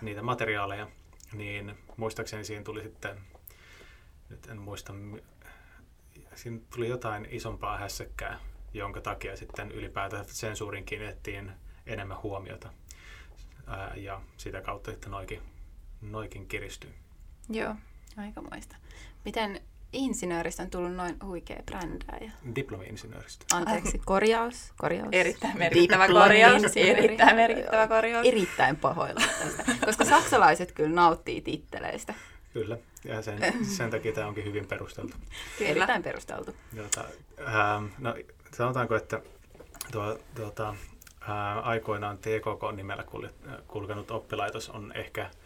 niitä 0.00 0.22
materiaaleja, 0.22 0.88
niin 1.32 1.78
muistaakseni 1.96 2.44
siinä 2.44 2.64
tuli 2.64 2.82
sitten, 2.82 3.20
nyt 4.28 4.46
en 4.46 4.58
muista, 4.58 4.94
siinä 6.34 6.58
tuli 6.74 6.88
jotain 6.88 7.28
isompaa 7.30 7.78
hässäkkää, 7.78 8.38
jonka 8.74 9.00
takia 9.00 9.36
sitten 9.36 9.72
ylipäätään 9.72 10.24
sensuurin 10.28 10.84
kiinnitettiin 10.84 11.52
enemmän 11.86 12.22
huomiota. 12.22 12.70
Ää, 13.66 13.92
ja 13.96 14.20
sitä 14.36 14.60
kautta 14.60 14.90
sitten 14.90 15.10
noikin, 15.10 15.42
noikin 16.00 16.48
kiristyy. 16.48 16.94
Joo. 17.48 17.74
Aikamoista. 18.16 18.76
Miten 19.24 19.60
insinööristä 19.92 20.62
on 20.62 20.70
tullut 20.70 20.94
noin 20.94 21.16
huikea 21.24 21.62
brändääjä? 21.66 22.32
Diplomi-insinööristä. 22.54 23.44
Anteeksi, 23.52 23.98
korjaus. 24.04 24.72
korjaus. 24.76 25.08
Erittäin 25.12 25.58
merkittävä 25.58 26.08
korjaus. 26.08 26.76
Erittäin 26.76 27.36
merkittävä 27.36 27.88
korjaus. 27.88 28.26
Erittäin 28.26 28.76
pahoilla 28.76 29.20
tästä, 29.38 29.64
koska 29.86 30.04
saksalaiset 30.04 30.72
kyllä 30.72 30.94
nauttii 30.94 31.40
titteleistä. 31.40 32.14
Kyllä, 32.52 32.78
ja 33.04 33.22
sen, 33.22 33.38
sen 33.76 33.90
takia 33.90 34.12
tämä 34.12 34.26
onkin 34.26 34.44
hyvin 34.44 34.66
perusteltu. 34.66 35.16
Kyllä. 35.58 35.70
Erittäin 35.70 36.02
perusteltu. 36.02 36.56
Jota, 36.72 37.04
ähm, 37.40 37.84
no, 37.98 38.14
sanotaanko, 38.54 38.96
että 38.96 39.22
tuo, 39.92 40.18
tuota, 40.34 40.74
aikoinaan 41.62 42.18
TKK-nimellä 42.18 43.04
kulkenut 43.66 44.10
oppilaitos 44.10 44.70
on 44.70 44.92
ehkä– 44.94 45.30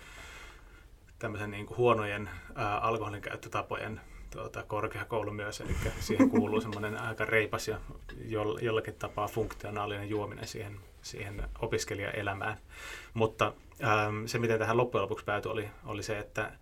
tämmöisen 1.19 1.51
niin 1.51 1.67
kuin 1.67 1.77
huonojen 1.77 2.31
ää, 2.55 2.79
alkoholin 2.79 3.23
käyttötapojen 3.23 4.01
tuota, 4.31 4.63
korkeakoulu 4.63 5.31
myös, 5.31 5.61
eli 5.61 5.77
siihen 6.01 6.31
kuuluu 6.31 6.61
semmoinen 6.61 7.01
aika 7.09 7.25
reipas 7.25 7.69
ja 7.69 7.79
jollakin 8.61 8.95
tapaa 8.95 9.29
funktionaalinen 9.29 10.09
juominen 10.09 10.47
siihen, 10.47 10.77
siihen 11.03 11.43
opiskelijaelämään. 11.59 12.57
Mutta 13.15 13.53
ähm, 13.85 14.27
se, 14.27 14.39
miten 14.39 14.59
tähän 14.59 14.77
loppujen 14.77 15.03
lopuksi 15.03 15.25
päätyi, 15.25 15.53
oli, 15.53 15.69
oli 15.85 16.03
se, 16.03 16.19
että 16.19 16.53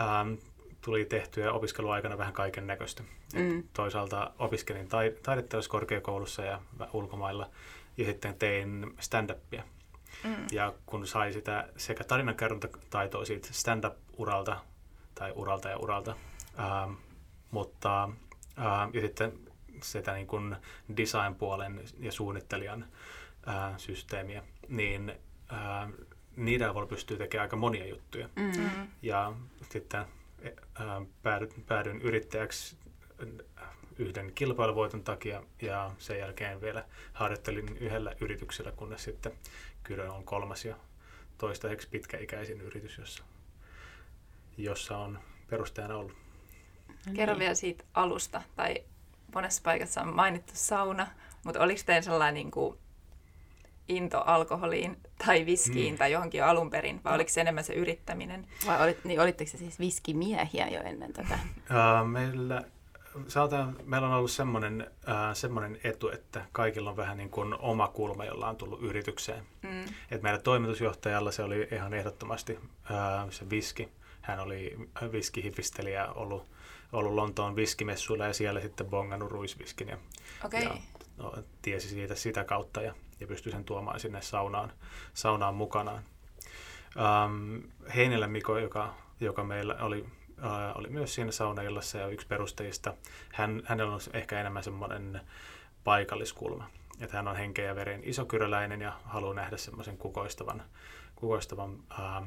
ähm, 0.00 0.34
tuli 0.80 1.04
tehtyä 1.04 1.52
opiskeluaikana 1.52 2.18
vähän 2.18 2.32
kaiken 2.32 2.66
näköistä. 2.66 3.02
Mm. 3.34 3.62
Toisaalta 3.72 4.30
opiskelin 4.38 4.88
taidetteellisessa 5.22 5.70
korkeakoulussa 5.70 6.42
ja 6.42 6.60
ulkomailla, 6.92 7.50
ja 7.98 8.04
sitten 8.04 8.34
tein 8.34 8.94
stand-upia. 9.00 9.62
Mm. 10.24 10.46
Ja 10.52 10.74
kun 10.86 11.06
sai 11.06 11.32
sitä 11.32 11.68
sekä 11.76 12.04
tarinankerrontataitoa 12.04 13.24
siitä 13.24 13.48
stand-up-uralta, 13.52 14.60
tai 15.14 15.32
uralta 15.34 15.68
ja 15.68 15.76
uralta, 15.76 16.16
ähm, 16.58 16.92
mutta 17.50 18.04
äh, 18.58 18.88
ja 18.92 19.00
sitten 19.00 19.32
sitä 19.82 20.14
niin 20.14 20.26
kuin 20.26 20.56
design-puolen 20.96 21.80
ja 21.98 22.12
suunnittelijan 22.12 22.86
äh, 23.48 23.74
systeemiä, 23.76 24.42
niin 24.68 25.12
äh, 25.52 25.88
niiden 26.36 26.70
avulla 26.70 26.86
pystyy 26.86 27.16
tekemään 27.16 27.42
aika 27.42 27.56
monia 27.56 27.86
juttuja. 27.86 28.28
Mm-hmm. 28.36 28.88
Ja 29.02 29.32
sitten 29.68 30.00
äh, 30.00 30.06
päädyin, 31.22 31.64
päädyin 31.66 32.02
yrittäjäksi 32.02 32.76
yhden 33.98 34.32
kilpailuvoiton 34.34 35.04
takia 35.04 35.42
ja 35.62 35.90
sen 35.98 36.18
jälkeen 36.18 36.60
vielä 36.60 36.84
harjoittelin 37.12 37.76
yhdellä 37.76 38.14
yrityksellä, 38.20 38.72
kunnes 38.72 39.04
sitten 39.04 39.32
Kyrö 39.82 40.12
on 40.12 40.24
kolmas 40.24 40.64
ja 40.64 40.76
toistaiseksi 41.38 41.88
pitkäikäisin 41.88 42.60
yritys, 42.60 42.98
jossa, 42.98 43.24
jossa 44.56 44.98
on 44.98 45.18
perustajana 45.50 45.96
ollut. 45.96 46.16
No 47.06 47.12
Kerro 47.14 47.34
niin. 47.34 47.40
vielä 47.40 47.54
siitä 47.54 47.84
alusta, 47.94 48.42
tai 48.56 48.84
monessa 49.34 49.62
paikassa 49.64 50.00
on 50.00 50.14
mainittu 50.14 50.52
sauna, 50.56 51.06
mutta 51.44 51.60
oliko 51.60 51.80
teillä 51.86 52.02
sellainen 52.02 52.34
niin 52.34 52.50
kuin 52.50 52.78
into 53.88 54.20
alkoholiin 54.20 54.96
tai 55.26 55.46
viskiin 55.46 55.94
mm. 55.94 55.98
tai 55.98 56.12
johonkin 56.12 56.38
jo 56.38 56.46
alun 56.46 56.70
perin, 56.70 57.00
vai 57.04 57.14
oliko 57.14 57.30
se 57.30 57.40
enemmän 57.40 57.64
se 57.64 57.72
yrittäminen? 57.74 58.46
Vai 58.66 58.82
olit, 58.84 59.04
niin 59.04 59.20
olitteko 59.20 59.50
se 59.50 59.58
siis 59.58 59.78
viskimiehiä 59.78 60.68
jo 60.68 60.80
ennen 60.80 61.12
tätä? 61.12 61.38
Meillä 62.06 62.64
Saatan, 63.28 63.76
meillä 63.84 64.08
on 64.08 64.14
ollut 64.14 64.30
semmoinen, 64.30 64.90
äh, 65.08 65.16
semmoinen 65.34 65.80
etu, 65.84 66.08
että 66.08 66.44
kaikilla 66.52 66.90
on 66.90 66.96
vähän 66.96 67.16
niin 67.16 67.30
kuin 67.30 67.54
oma 67.58 67.88
kulma, 67.88 68.24
jolla 68.24 68.48
on 68.48 68.56
tullut 68.56 68.82
yritykseen. 68.82 69.46
Mm. 69.62 69.84
Et 70.10 70.22
meidän 70.22 70.42
toimitusjohtajalla 70.42 71.32
se 71.32 71.42
oli 71.42 71.68
ihan 71.72 71.94
ehdottomasti 71.94 72.58
äh, 72.90 73.30
se 73.30 73.50
viski. 73.50 73.88
Hän 74.20 74.40
oli 74.40 74.76
viskihifistelijä, 75.12 76.12
ollut, 76.12 76.46
ollut 76.92 77.14
Lontoon 77.14 77.56
viskimessuilla 77.56 78.26
ja 78.26 78.32
siellä 78.32 78.60
sitten 78.60 78.86
bongannut 78.86 79.30
ruisviskin. 79.30 79.88
Ja, 79.88 79.98
okay. 80.44 80.62
ja 80.62 80.76
no, 81.16 81.34
tiesi 81.62 81.88
siitä 81.88 82.14
sitä 82.14 82.44
kautta 82.44 82.82
ja, 82.82 82.94
ja 83.20 83.26
pystyi 83.26 83.52
sen 83.52 83.64
tuomaan 83.64 84.00
sinne 84.00 84.22
saunaan, 84.22 84.72
saunaan 85.14 85.54
mukanaan. 85.54 86.02
Ähm, 86.96 87.56
Heinellä 87.94 88.28
Miko, 88.28 88.58
joka, 88.58 88.94
joka 89.20 89.44
meillä 89.44 89.76
oli 89.80 90.06
oli 90.74 90.88
myös 90.88 91.14
siinä 91.14 91.32
saunaillassa 91.32 91.98
ja 91.98 92.06
yksi 92.06 92.26
perustajista. 92.26 92.94
Hän, 93.32 93.62
hänellä 93.64 93.94
on 93.94 94.00
ehkä 94.12 94.40
enemmän 94.40 94.64
semmoinen 94.64 95.20
paikalliskulma. 95.84 96.70
Että 97.00 97.16
hän 97.16 97.28
on 97.28 97.36
henkeä 97.36 97.64
ja 97.64 97.74
veren 97.74 98.00
isokyräläinen 98.04 98.80
ja 98.80 99.00
haluaa 99.04 99.34
nähdä 99.34 99.56
semmoisen 99.56 99.98
kukoistavan, 99.98 100.62
kukoistavan 101.16 101.78
ää, 101.90 102.26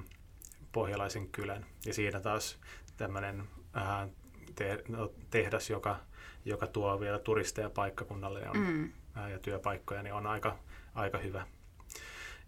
pohjalaisen 0.72 1.27
kylän. 1.27 1.65
Ja 1.86 1.94
siinä 1.94 2.20
taas 2.20 2.60
tämmöinen 2.98 3.44
ää, 3.74 4.08
te, 4.56 4.84
no, 4.88 5.12
tehdas, 5.30 5.70
joka, 5.70 6.00
joka 6.46 6.68
tuo 6.68 7.00
vielä 7.00 7.20
turisteja 7.20 7.70
paikkakunnalle 7.70 8.39
ja, 8.39 8.51
on, 8.51 8.58
mm. 8.58 8.91
ää, 9.15 9.30
ja 9.30 9.39
työpaikkoja, 9.39 10.03
niin 10.03 10.13
on 10.13 10.27
aika, 10.27 10.58
aika 10.96 11.18
hyvä. 11.18 11.48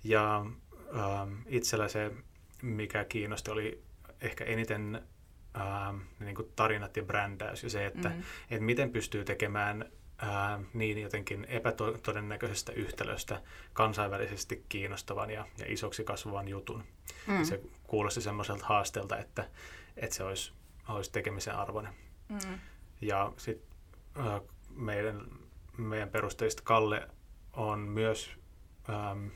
Ja 0.03 0.45
ää, 0.93 1.27
itsellä 1.47 1.87
se, 1.87 2.11
mikä 2.61 3.05
kiinnosti, 3.05 3.51
oli 3.51 3.83
ehkä 4.21 4.43
eniten 4.43 5.03
ää, 5.53 5.93
niin 6.19 6.35
kuin 6.35 6.51
tarinat 6.55 6.97
ja 6.97 7.03
brändäys 7.03 7.63
ja 7.63 7.69
se, 7.69 7.85
että, 7.85 8.09
mm. 8.09 8.23
että 8.51 8.65
miten 8.65 8.91
pystyy 8.91 9.25
tekemään 9.25 9.91
ää, 10.17 10.59
niin 10.73 11.01
jotenkin 11.01 11.45
epätodennäköisestä 11.49 12.71
yhtälöstä 12.71 13.41
kansainvälisesti 13.73 14.65
kiinnostavan 14.69 15.29
ja, 15.29 15.45
ja 15.57 15.65
isoksi 15.67 16.03
kasvavan 16.03 16.47
jutun. 16.47 16.83
Mm. 17.27 17.43
Se 17.43 17.61
kuulosti 17.83 18.21
semmoiselta 18.21 18.65
haasteelta, 18.65 19.17
että, 19.17 19.49
että 19.97 20.15
se 20.15 20.23
olisi, 20.23 20.53
olisi 20.87 21.11
tekemisen 21.11 21.55
arvoinen. 21.55 21.93
Mm. 22.29 22.59
Ja 23.01 23.33
sitten 23.37 23.67
meidän, 24.69 25.21
meidän 25.77 26.09
perusteista 26.09 26.63
Kalle 26.65 27.09
on 27.53 27.79
myös 27.79 28.31
ähm, 28.89 29.27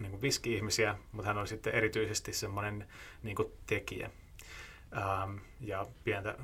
niin 0.00 0.10
kuin 0.10 0.22
viski-ihmisiä, 0.22 0.98
mutta 1.12 1.28
hän 1.28 1.38
on 1.38 1.48
sitten 1.48 1.74
erityisesti 1.74 2.32
semmoinen 2.32 2.88
niin 3.22 3.36
tekijä 3.66 4.10
ähm, 4.96 5.36
ja 5.60 5.86
pientä 6.04 6.38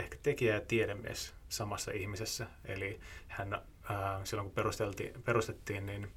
ehkä 0.00 0.18
tekijä- 0.22 0.54
ja 0.54 0.60
tiedemies 0.60 1.34
samassa 1.48 1.90
ihmisessä. 1.92 2.46
Eli 2.64 3.00
hän 3.28 3.54
äh, 3.54 3.60
silloin 4.24 4.48
kun 4.48 4.54
perusteltiin, 4.54 5.22
perustettiin, 5.22 5.86
niin 5.86 6.12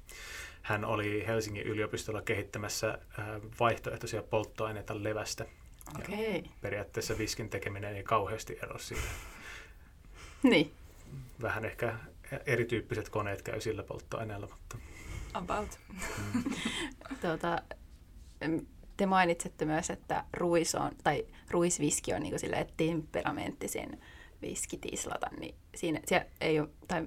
hän 0.62 0.84
oli 0.84 1.26
Helsingin 1.26 1.66
yliopistolla 1.66 2.22
kehittämässä 2.22 2.88
äh, 3.18 3.26
vaihtoehtoisia 3.60 4.22
polttoaineita 4.22 5.02
levästä. 5.02 5.46
Okei. 6.00 6.38
Okay. 6.38 6.50
Periaatteessa 6.60 7.18
viskin 7.18 7.50
tekeminen 7.50 7.96
ei 7.96 8.02
kauheasti 8.02 8.58
ero 8.62 8.78
siitä. 8.78 9.02
Niin. 10.42 10.72
Vähän 11.42 11.64
ehkä 11.64 11.94
erityyppiset 12.46 13.08
koneet 13.08 13.42
käy 13.42 13.60
sillä 13.60 13.82
polttoaineella, 13.82 14.48
mutta... 14.50 14.78
About. 15.34 15.78
Mm. 16.34 16.44
tuota, 17.22 17.62
te 18.96 19.06
mainitsette 19.06 19.64
myös, 19.64 19.90
että 19.90 20.24
ruis 20.32 20.74
on, 20.74 20.90
tai 21.04 21.26
ruisviski 21.50 22.14
on 22.14 22.22
niin 22.22 22.34
kuin 22.40 22.66
temperamenttisin 22.76 24.00
viski 24.42 24.76
tislata, 24.76 25.26
niin 25.40 25.54
siinä, 25.74 26.00
siellä 26.06 26.26
ei 26.40 26.60
ole, 26.60 26.68
tai 26.88 27.06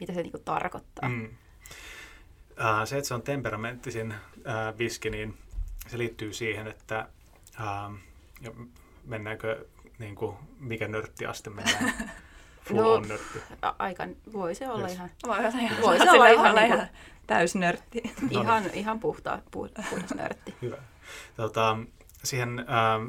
mitä 0.00 0.12
se 0.12 0.22
niin 0.22 0.32
tarkoittaa? 0.44 1.08
Mm. 1.08 1.24
Uh, 1.24 2.86
se, 2.86 2.98
että 2.98 3.08
se 3.08 3.14
on 3.14 3.22
temperamenttisin 3.22 4.14
uh, 4.36 4.78
viski, 4.78 5.10
niin 5.10 5.38
se 5.86 5.98
liittyy 5.98 6.32
siihen, 6.32 6.66
että 6.66 7.08
uh, 7.60 7.98
ja 8.40 8.50
mennäänkö, 9.04 9.66
niin 9.98 10.14
kuin, 10.14 10.36
mikä 10.58 10.88
nörttiaste 10.88 11.50
mennään? 11.50 11.94
Full 12.68 12.80
no, 12.80 12.92
on 12.92 13.08
nörtti. 13.08 13.38
A- 13.62 13.74
aika, 13.78 14.06
voi 14.32 14.54
se 14.54 14.68
olla 14.68 14.88
yes. 14.88 14.92
ihan. 14.92 15.10
Voi, 15.26 15.38
ihan, 15.38 15.82
voi 15.82 15.98
se 15.98 16.10
olla 16.10 16.28
ihan, 16.28 16.50
ihan, 16.50 16.66
ihan 16.66 16.88
täysnörtti. 17.26 18.02
ihan, 18.30 18.64
ihan 18.74 19.00
puhta, 19.00 19.42
puhdas 19.50 20.14
nörtti. 20.14 20.54
Hyvä. 20.62 20.76
Tota, 21.36 21.78
siihen 22.24 22.58
ähm, 22.58 23.06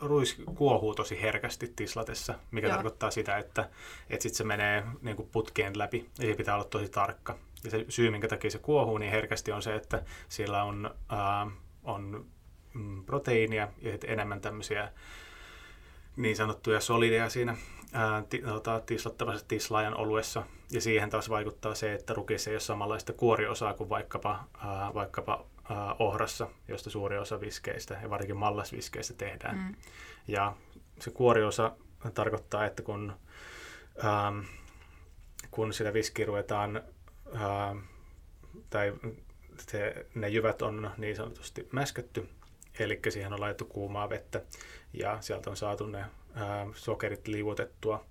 ruis 0.00 0.42
kuohuu 0.54 0.94
tosi 0.94 1.22
herkästi 1.22 1.72
tislatessa, 1.76 2.34
mikä 2.50 2.66
Joo. 2.66 2.74
tarkoittaa 2.74 3.10
sitä, 3.10 3.38
että, 3.38 3.68
että 4.10 4.22
sit 4.22 4.34
se 4.34 4.44
menee 4.44 4.84
niin 5.02 5.16
kuin 5.16 5.28
putkeen 5.32 5.78
läpi 5.78 6.10
ja 6.18 6.26
se 6.26 6.34
pitää 6.34 6.54
olla 6.54 6.64
tosi 6.64 6.88
tarkka. 6.88 7.38
Ja 7.64 7.70
se 7.70 7.84
syy, 7.88 8.10
minkä 8.10 8.28
takia 8.28 8.50
se 8.50 8.58
kuohuu 8.58 8.98
niin 8.98 9.12
herkästi 9.12 9.52
on 9.52 9.62
se, 9.62 9.74
että 9.74 10.02
siellä 10.28 10.64
on, 10.64 10.94
äh, 11.12 11.52
on 11.84 12.26
mm, 12.74 13.04
proteiinia 13.04 13.68
ja 13.82 13.98
enemmän 14.06 14.40
tämmöisiä 14.40 14.92
niin 16.16 16.36
sanottuja 16.36 16.80
solideja 16.80 17.30
siinä 17.30 17.56
ää, 17.92 18.22
t- 18.22 18.44
tota, 18.44 18.80
tislattavassa 18.80 19.48
tislaajan 19.48 19.96
oluessa. 19.96 20.42
Ja 20.70 20.80
siihen 20.80 21.10
taas 21.10 21.30
vaikuttaa 21.30 21.74
se, 21.74 21.94
että 21.94 22.14
rukissa 22.14 22.50
ei 22.50 22.54
ole 22.54 22.60
samanlaista 22.60 23.12
kuoriosaa 23.12 23.74
kuin 23.74 23.88
vaikkapa, 23.88 24.44
ää, 24.58 24.94
vaikkapa 24.94 25.32
ää, 25.32 25.61
ohrassa, 25.98 26.48
josta 26.68 26.90
suuri 26.90 27.18
osa 27.18 27.40
viskeistä 27.40 27.98
ja 28.02 28.10
varsinkin 28.10 28.36
mallasviskeistä 28.36 29.14
tehdään. 29.14 29.56
Mm. 29.56 29.74
Ja 30.28 30.56
se 31.00 31.10
kuoriosa 31.10 31.76
tarkoittaa, 32.14 32.66
että 32.66 32.82
kun, 32.82 33.12
ää, 34.02 34.32
kun 35.50 35.72
sitä 35.72 35.92
viskiä 35.92 36.26
ruvetaan, 36.26 36.82
ää, 37.34 37.76
tai 38.70 38.92
se, 39.58 40.06
ne 40.14 40.28
jyvät 40.28 40.62
on 40.62 40.90
niin 40.96 41.16
sanotusti 41.16 41.68
mäskätty, 41.72 42.28
eli 42.78 43.00
siihen 43.08 43.32
on 43.32 43.40
laitettu 43.40 43.64
kuumaa 43.64 44.08
vettä 44.08 44.42
ja 44.92 45.18
sieltä 45.20 45.50
on 45.50 45.56
saatu 45.56 45.86
ne 45.86 46.04
ää, 46.34 46.66
sokerit 46.74 47.28
liuotettua, 47.28 48.04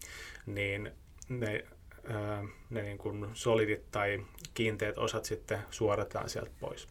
niin 0.45 0.91
ne, 1.29 1.65
ää, 2.07 2.43
ne 2.69 2.81
niin 2.81 2.97
kuin 2.97 3.29
solidit 3.33 3.91
tai 3.91 4.25
kiinteät 4.53 4.97
osat 4.97 5.25
sitten 5.25 5.59
suorataan 5.69 6.29
sieltä 6.29 6.51
pois. 6.59 6.87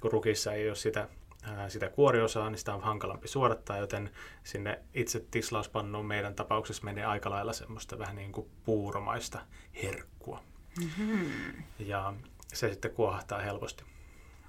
Kun 0.00 0.12
rukissa 0.12 0.52
ei 0.52 0.68
ole 0.68 0.76
sitä, 0.76 1.08
ää, 1.42 1.68
sitä 1.68 1.88
kuoriosaa, 1.88 2.50
niin 2.50 2.58
sitä 2.58 2.74
on 2.74 2.82
hankalampi 2.82 3.28
suorattaa, 3.28 3.78
joten 3.78 4.10
sinne 4.44 4.78
itse 4.94 5.24
tislauspannuun 5.30 6.06
meidän 6.06 6.34
tapauksessa 6.34 6.84
menee 6.84 7.04
aika 7.04 7.30
lailla 7.30 7.52
semmoista 7.52 7.98
vähän 7.98 8.16
niin 8.16 8.32
kuin 8.32 8.50
puuromaista 8.64 9.40
herkkua. 9.82 10.42
Mm-hmm. 10.80 11.30
Ja 11.78 12.14
se 12.52 12.70
sitten 12.70 12.90
kuohahtaa 12.90 13.38
helposti. 13.38 13.84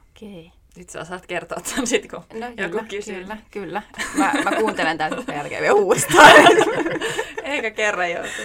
Okei. 0.09 0.39
Okay. 0.39 0.61
Nyt 0.75 0.89
sä 0.89 1.05
saat 1.05 1.27
kertoa 1.27 1.61
tämän 1.61 1.87
sit, 1.87 2.11
kun 2.11 2.23
no, 2.39 2.47
joku 2.57 2.69
kyllä, 2.69 2.83
kysyy. 2.89 3.15
Kyllä, 3.15 3.37
kyllä. 3.51 3.81
Mä, 4.17 4.33
mä 4.43 4.51
kuuntelen 4.51 4.97
tämän 4.97 5.23
jälkeen 5.27 5.61
vielä 5.61 5.75
uudestaan. 5.75 6.31
Eikä 7.43 7.71
kerran 7.71 8.11
joutu. 8.11 8.41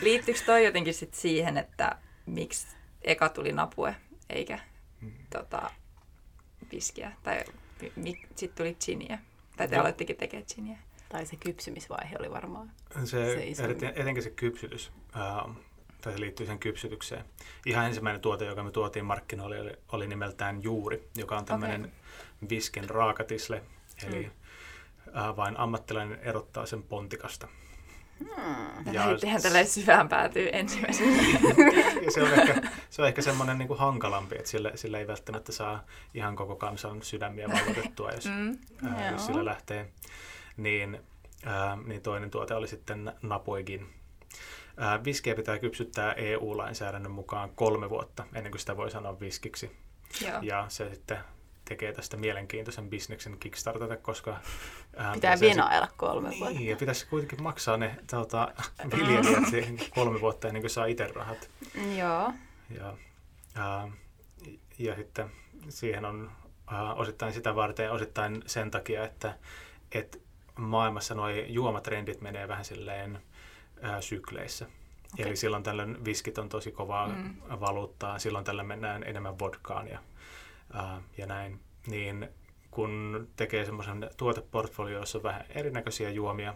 Liittyykö 0.00 0.40
toi 0.46 0.64
jotenkin 0.64 0.94
sit 0.94 1.14
siihen, 1.14 1.58
että 1.58 1.96
miksi 2.26 2.66
eka 3.02 3.28
tuli 3.28 3.52
napue, 3.52 3.96
eikä 4.30 4.58
hmm. 5.00 5.12
tota, 5.30 5.70
viskiä? 6.72 7.12
Tai 7.22 7.44
sitten 8.36 8.56
tuli 8.56 8.74
chiniä? 8.74 9.18
Tai 9.56 9.68
te 9.68 9.76
no. 9.76 9.80
aloittikin 9.80 10.16
tekemään 10.16 10.46
chiniä? 10.46 10.78
Tai 11.08 11.26
se 11.26 11.36
kypsymisvaihe 11.36 12.16
oli 12.18 12.30
varmaan 12.30 12.70
se, 13.04 13.54
se 13.54 13.64
etenkin 13.94 14.22
se 14.22 14.30
kypsytys. 14.30 14.92
Uh, 15.16 15.54
tai 16.00 16.12
se 16.12 16.20
liittyy 16.20 16.46
sen 16.46 16.58
kypsytykseen. 16.58 17.24
Ihan 17.66 17.86
ensimmäinen 17.86 18.20
tuote, 18.20 18.44
joka 18.44 18.62
me 18.62 18.70
tuotiin 18.70 19.04
markkinoille, 19.04 19.60
oli, 19.60 19.72
oli 19.92 20.06
nimeltään 20.06 20.62
Juuri, 20.62 21.08
joka 21.16 21.38
on 21.38 21.44
tämmöinen 21.44 21.80
okay. 21.80 22.48
visken 22.50 22.90
raakatisle, 22.90 23.62
eli 24.06 24.22
mm. 24.22 25.18
äh, 25.18 25.36
vain 25.36 25.56
ammattilainen 25.56 26.20
erottaa 26.20 26.66
sen 26.66 26.82
pontikasta. 26.82 27.48
Hmm. 28.18 28.92
Ja 28.92 29.06
Lähittihän 29.06 29.42
tällä 29.42 29.64
syvään 29.64 30.08
päätyy 30.08 30.48
ensimmäisenä. 30.52 31.22
ja 32.04 32.10
se 32.10 32.22
on 32.22 32.32
ehkä, 32.32 32.70
se 32.90 33.02
on 33.02 33.08
ehkä 33.08 33.22
semmoinen 33.22 33.58
niin 33.58 33.68
kuin 33.68 33.78
hankalampi, 33.78 34.36
että 34.36 34.50
sillä, 34.50 34.72
sillä 34.74 34.98
ei 34.98 35.06
välttämättä 35.06 35.52
saa 35.52 35.84
ihan 36.14 36.36
koko 36.36 36.56
kansan 36.56 37.02
sydämiä 37.02 37.48
vaikutettua, 37.48 38.10
jos, 38.10 38.26
mm. 38.36 38.58
ää, 38.88 39.10
jos 39.10 39.26
sillä 39.26 39.44
lähtee. 39.44 39.92
Niin, 40.56 41.00
ää, 41.44 41.78
niin 41.86 42.02
toinen 42.02 42.30
tuote 42.30 42.54
oli 42.54 42.68
sitten 42.68 43.12
Napoigin, 43.22 43.86
Viskiä 45.04 45.34
pitää 45.34 45.58
kypsyttää 45.58 46.12
EU-lainsäädännön 46.12 47.12
mukaan 47.12 47.50
kolme 47.50 47.90
vuotta 47.90 48.24
ennen 48.34 48.52
kuin 48.52 48.60
sitä 48.60 48.76
voi 48.76 48.90
sanoa 48.90 49.20
viskiksi. 49.20 49.76
Joo. 50.24 50.38
Ja 50.42 50.66
se 50.68 50.94
sitten 50.94 51.18
tekee 51.68 51.92
tästä 51.92 52.16
mielenkiintoisen 52.16 52.90
bisneksen 52.90 53.38
Kickstartata, 53.38 53.96
koska... 53.96 54.36
Ää, 54.96 55.14
pitää 55.14 55.40
vinailla 55.40 55.86
sit, 55.86 55.96
kolme 55.96 56.30
vuotta. 56.38 56.54
Niin, 56.54 56.70
ja 56.70 56.76
pitäisi 56.76 57.06
kuitenkin 57.06 57.42
maksaa 57.42 57.76
ne 57.76 57.96
tuota, 58.10 58.52
viljelijät 58.96 59.90
kolme 59.94 60.20
vuotta 60.20 60.48
ennen 60.48 60.62
kuin 60.62 60.70
saa 60.70 60.86
itse 60.86 61.06
rahat. 61.06 61.50
Joo. 61.98 62.32
Ja, 62.70 62.96
ää, 63.54 63.88
ja 64.78 64.96
sitten 64.96 65.30
siihen 65.68 66.04
on 66.04 66.30
ää, 66.66 66.94
osittain 66.94 67.32
sitä 67.32 67.54
varten 67.54 67.92
osittain 67.92 68.42
sen 68.46 68.70
takia, 68.70 69.04
että 69.04 69.38
et 69.92 70.22
maailmassa 70.56 71.14
nuo 71.14 71.28
juomatrendit 71.28 72.20
menee 72.20 72.48
vähän 72.48 72.64
silleen 72.64 73.22
ää, 73.82 74.00
sykleissä. 74.00 74.66
Okay. 75.14 75.26
Eli 75.26 75.36
silloin 75.36 75.62
tällöin 75.62 76.04
viskit 76.04 76.38
on 76.38 76.48
tosi 76.48 76.72
kovaa 76.72 77.08
mm. 77.08 77.34
valuuttaa, 77.60 78.18
silloin 78.18 78.44
tällä 78.44 78.62
mennään 78.62 79.02
enemmän 79.02 79.38
vodkaan 79.38 79.88
ja, 79.88 79.98
ää, 80.72 81.02
ja 81.18 81.26
näin. 81.26 81.60
Niin 81.86 82.28
kun 82.70 83.28
tekee 83.36 83.64
semmoisen 83.64 84.10
tuoteportfolio, 84.16 84.98
jossa 84.98 85.18
on 85.18 85.24
vähän 85.24 85.44
erinäköisiä 85.48 86.10
juomia, 86.10 86.54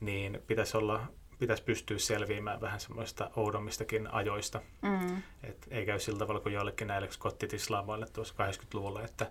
niin 0.00 0.42
pitäisi 0.46 0.76
olla 0.76 1.06
pitäisi 1.38 1.62
pystyä 1.62 1.98
selviämään 1.98 2.60
vähän 2.60 2.80
semmoista 2.80 3.30
oudommistakin 3.36 4.14
ajoista. 4.14 4.60
Mm. 4.82 5.22
Et 5.42 5.66
ei 5.70 5.86
käy 5.86 5.98
sillä 5.98 6.18
tavalla 6.18 6.40
kuin 6.40 6.52
joillekin 6.52 6.88
näille 6.88 7.10
skottitislaamoille 7.10 8.06
tuossa 8.06 8.34
80-luvulla, 8.34 9.02
että 9.02 9.30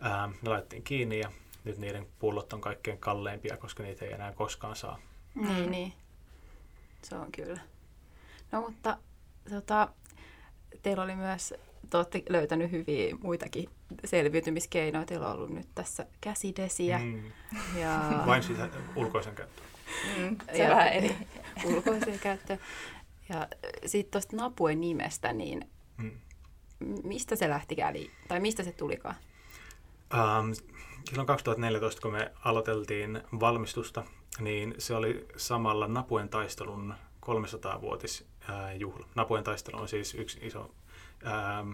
ää, 0.00 0.26
ne 0.42 0.50
laitettiin 0.50 0.82
kiinni 0.82 1.18
ja 1.18 1.32
nyt 1.64 1.78
niiden 1.78 2.06
pullot 2.18 2.52
on 2.52 2.60
kaikkein 2.60 2.98
kalleimpia, 2.98 3.56
koska 3.56 3.82
niitä 3.82 4.04
ei 4.04 4.12
enää 4.12 4.32
koskaan 4.32 4.76
saa. 4.76 4.98
Niin, 5.34 5.70
niin. 5.70 5.92
Se 7.02 7.16
on 7.16 7.32
kyllä. 7.32 7.60
No 8.52 8.60
mutta 8.60 8.98
tota, 9.50 9.88
teillä 10.82 11.02
oli 11.02 11.16
myös, 11.16 11.54
te 11.94 11.98
olette 11.98 12.22
löytänyt 12.28 12.70
hyviä 12.70 13.16
muitakin 13.22 13.68
selviytymiskeinoja. 14.04 15.06
Teillä 15.06 15.28
on 15.28 15.34
ollut 15.34 15.50
nyt 15.50 15.68
tässä 15.74 16.06
käsidesiä. 16.20 16.98
Mm. 16.98 17.22
Ja... 17.80 18.22
Vain 18.26 18.42
sitä 18.42 18.68
ulkoisen 18.96 19.34
käyttöön. 19.34 19.68
Mm, 20.18 20.36
se 20.52 20.62
ja, 20.62 20.70
vähän 20.70 20.88
eri. 20.88 21.16
ulkoisen 21.64 22.18
käyttö. 22.18 22.58
Ja 23.28 23.48
sitten 23.86 24.10
tuosta 24.10 24.36
Napuen 24.36 24.80
nimestä, 24.80 25.32
niin 25.32 25.68
mm. 25.96 26.10
mistä 27.04 27.36
se 27.36 27.48
lähti 27.48 27.76
käli, 27.76 28.10
tai 28.28 28.40
mistä 28.40 28.62
se 28.62 28.72
tulikaan? 28.72 29.16
Um, 30.14 30.54
silloin 31.08 31.26
2014, 31.26 32.02
kun 32.02 32.12
me 32.12 32.32
aloiteltiin 32.44 33.22
valmistusta, 33.40 34.04
niin 34.40 34.74
se 34.78 34.94
oli 34.94 35.26
samalla 35.36 35.88
Napuen 35.88 36.28
taistelun 36.28 36.94
300-vuotisjuhla. 37.26 39.06
Napuen 39.14 39.44
taistelu 39.44 39.80
on 39.80 39.88
siis 39.88 40.14
yksi 40.14 40.38
iso, 40.42 40.70
ää, 41.24 41.64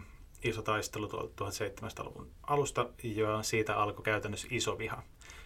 iso 0.45 0.63
taistelu 0.63 1.07
1700-luvun 1.07 2.31
alusta, 2.43 2.89
ja 3.03 3.43
siitä 3.43 3.77
alkoi 3.77 4.05
käytännössä 4.05 4.49
iso 4.51 4.79
viha. 4.79 5.03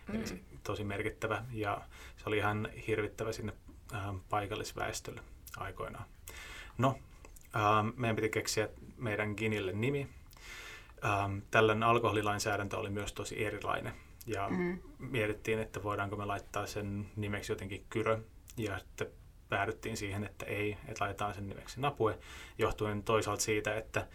Mm. 0.08 0.14
Eli 0.14 0.24
tosi 0.62 0.84
merkittävä, 0.84 1.44
ja 1.52 1.80
se 2.16 2.22
oli 2.26 2.36
ihan 2.36 2.68
hirvittävä 2.86 3.32
sinne 3.32 3.52
ää, 3.92 4.14
paikallisväestölle 4.30 5.20
aikoinaan. 5.56 6.04
No, 6.78 6.98
ää, 7.52 7.84
meidän 7.96 8.16
piti 8.16 8.28
keksiä 8.28 8.68
meidän 8.96 9.34
Ginille 9.36 9.72
nimi. 9.72 10.08
Ää, 11.02 11.30
tällainen 11.50 11.82
alkoholilainsäädäntö 11.82 12.76
oli 12.76 12.90
myös 12.90 13.12
tosi 13.12 13.44
erilainen 13.44 13.94
ja 14.26 14.48
mm. 14.48 14.78
mietittiin, 14.98 15.58
että 15.58 15.82
voidaanko 15.82 16.16
me 16.16 16.24
laittaa 16.24 16.66
sen 16.66 17.10
nimeksi 17.16 17.52
jotenkin 17.52 17.84
Kyrö. 17.90 18.20
Ja 18.56 18.78
sitten 18.78 19.06
päädyttiin 19.48 19.96
siihen, 19.96 20.24
että 20.24 20.46
ei, 20.46 20.76
että 20.88 21.04
laitetaan 21.04 21.34
sen 21.34 21.48
nimeksi 21.48 21.80
Napue, 21.80 22.18
johtuen 22.58 23.02
toisaalta 23.02 23.42
siitä, 23.42 23.76
että 23.76 24.06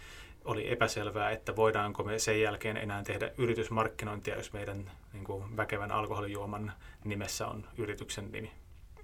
oli 0.45 0.71
epäselvää, 0.71 1.31
että 1.31 1.55
voidaanko 1.55 2.03
me 2.03 2.19
sen 2.19 2.41
jälkeen 2.41 2.77
enää 2.77 3.03
tehdä 3.03 3.31
yritysmarkkinointia, 3.37 4.35
jos 4.35 4.53
meidän 4.53 4.91
niin 5.13 5.23
kuin, 5.23 5.57
väkevän 5.57 5.91
alkoholijuoman 5.91 6.73
nimessä 7.03 7.47
on 7.47 7.67
yrityksen 7.77 8.31
nimi. 8.31 8.51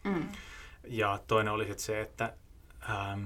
Mm. 0.04 0.30
Ja 0.88 1.20
toinen 1.28 1.54
oli 1.54 1.66
sitten 1.66 1.86
se, 1.86 2.02
että 2.02 2.34
ähm, 2.90 3.26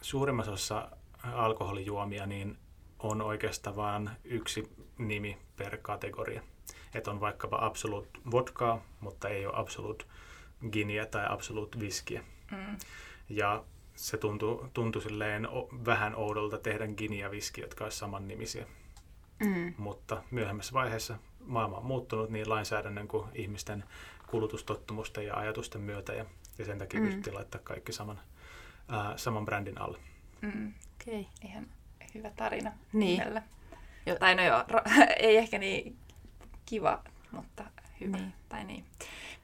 suurimmassa 0.00 0.52
osassa 0.52 0.88
alkoholijuomia 1.32 2.26
niin 2.26 2.58
on 2.98 3.22
oikeastaan 3.22 3.76
vain 3.76 4.10
yksi 4.24 4.72
nimi 4.98 5.38
per 5.56 5.78
kategoria. 5.82 6.42
Että 6.94 7.10
on 7.10 7.20
vaikkapa 7.20 7.58
Absolut 7.60 8.08
vodkaa, 8.30 8.82
mutta 9.00 9.28
ei 9.28 9.46
ole 9.46 9.54
Absolut 9.56 10.06
giniä 10.70 11.06
tai 11.06 11.26
Absolut 11.28 11.80
viskiä. 11.80 12.24
Mm. 12.50 12.76
Ja 13.28 13.64
se 13.94 14.16
tuntui, 14.16 14.68
tuntui 14.72 15.02
silleen 15.02 15.48
vähän 15.86 16.14
oudolta 16.14 16.58
tehdä 16.58 16.86
gini 16.86 17.18
ja 17.18 17.30
viski, 17.30 17.60
jotka 17.60 17.84
olisivat 17.84 18.00
saman 18.00 18.28
nimisiä. 18.28 18.66
Mm. 19.44 19.74
Mutta 19.78 20.22
myöhemmässä 20.30 20.72
vaiheessa 20.72 21.18
maailma 21.40 21.76
on 21.76 21.86
muuttunut 21.86 22.30
niin 22.30 22.50
lainsäädännön 22.50 23.08
kuin 23.08 23.28
ihmisten 23.34 23.84
kulutustottumusten 24.26 25.26
ja 25.26 25.34
ajatusten 25.34 25.80
myötä. 25.80 26.12
Ja, 26.12 26.26
ja 26.58 26.64
sen 26.64 26.78
takia 26.78 27.00
mm. 27.00 27.06
pystyttiin 27.06 27.34
laittaa 27.34 27.60
kaikki 27.64 27.92
saman, 27.92 28.20
ää, 28.88 29.16
saman 29.16 29.44
brändin 29.44 29.80
alle. 29.80 29.98
Mm. 30.40 30.72
Okay. 31.02 31.24
Ihan 31.44 31.66
hyvä 32.14 32.30
tarina 32.30 32.72
niin. 32.92 33.18
nimellä. 33.18 33.42
Jo. 34.06 34.16
Tai 34.16 34.34
no 34.34 34.42
joo, 34.42 34.64
ei 35.18 35.36
ehkä 35.36 35.58
niin 35.58 35.96
kiva, 36.66 37.04
mutta 37.30 37.64
hyvä. 38.00 38.16
Niin. 38.16 38.32
Tai 38.48 38.64
niin. 38.64 38.84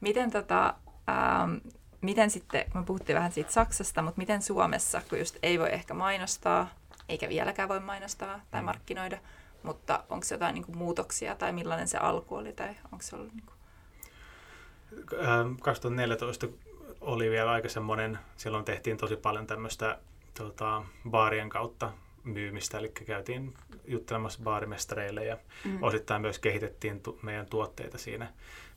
Miten, 0.01 0.31
tota, 0.31 0.75
ähm, 1.09 1.55
miten 2.01 2.29
sitten, 2.29 2.65
me 2.73 2.83
puhuttiin 2.83 3.15
vähän 3.15 3.31
siitä 3.31 3.51
Saksasta, 3.51 4.01
mutta 4.01 4.17
miten 4.17 4.41
Suomessa, 4.41 5.01
kun 5.09 5.19
just 5.19 5.37
ei 5.43 5.59
voi 5.59 5.73
ehkä 5.73 5.93
mainostaa, 5.93 6.67
eikä 7.09 7.29
vieläkään 7.29 7.69
voi 7.69 7.79
mainostaa 7.79 8.41
tai 8.51 8.61
mm. 8.61 8.65
markkinoida, 8.65 9.17
mutta 9.63 10.03
onko 10.09 10.25
jotain 10.31 10.53
niin 10.53 10.65
kuin, 10.65 10.77
muutoksia 10.77 11.35
tai 11.35 11.51
millainen 11.51 11.87
se 11.87 11.97
alku 11.97 12.35
oli 12.35 12.53
tai 12.53 12.75
onko 12.91 13.01
se 13.01 13.15
ollut 13.15 13.33
niin 13.33 13.45
kuin... 13.45 13.55
2014 15.61 16.47
oli 17.01 17.29
vielä 17.29 17.51
aika 17.51 17.69
semmoinen, 17.69 18.19
silloin 18.37 18.65
tehtiin 18.65 18.97
tosi 18.97 19.15
paljon 19.15 19.47
tämmöistä 19.47 19.99
tota, 20.33 20.83
baarien 21.09 21.49
kautta 21.49 21.91
myymistä, 22.23 22.77
eli 22.77 22.89
käytiin 22.89 23.53
juttelemassa 23.87 24.39
baarimestareille 24.43 25.25
ja 25.25 25.37
mm. 25.65 25.83
osittain 25.83 26.21
myös 26.21 26.39
kehitettiin 26.39 27.01
tu- 27.01 27.19
meidän 27.21 27.45
tuotteita 27.45 27.97
siinä 27.97 28.33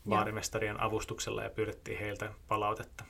baarimestarien 0.09 0.81
avustuksella 0.81 1.43
ja 1.43 1.51
pyydettiin 1.51 1.99
heiltä 1.99 2.33
palautetta. 2.49 3.05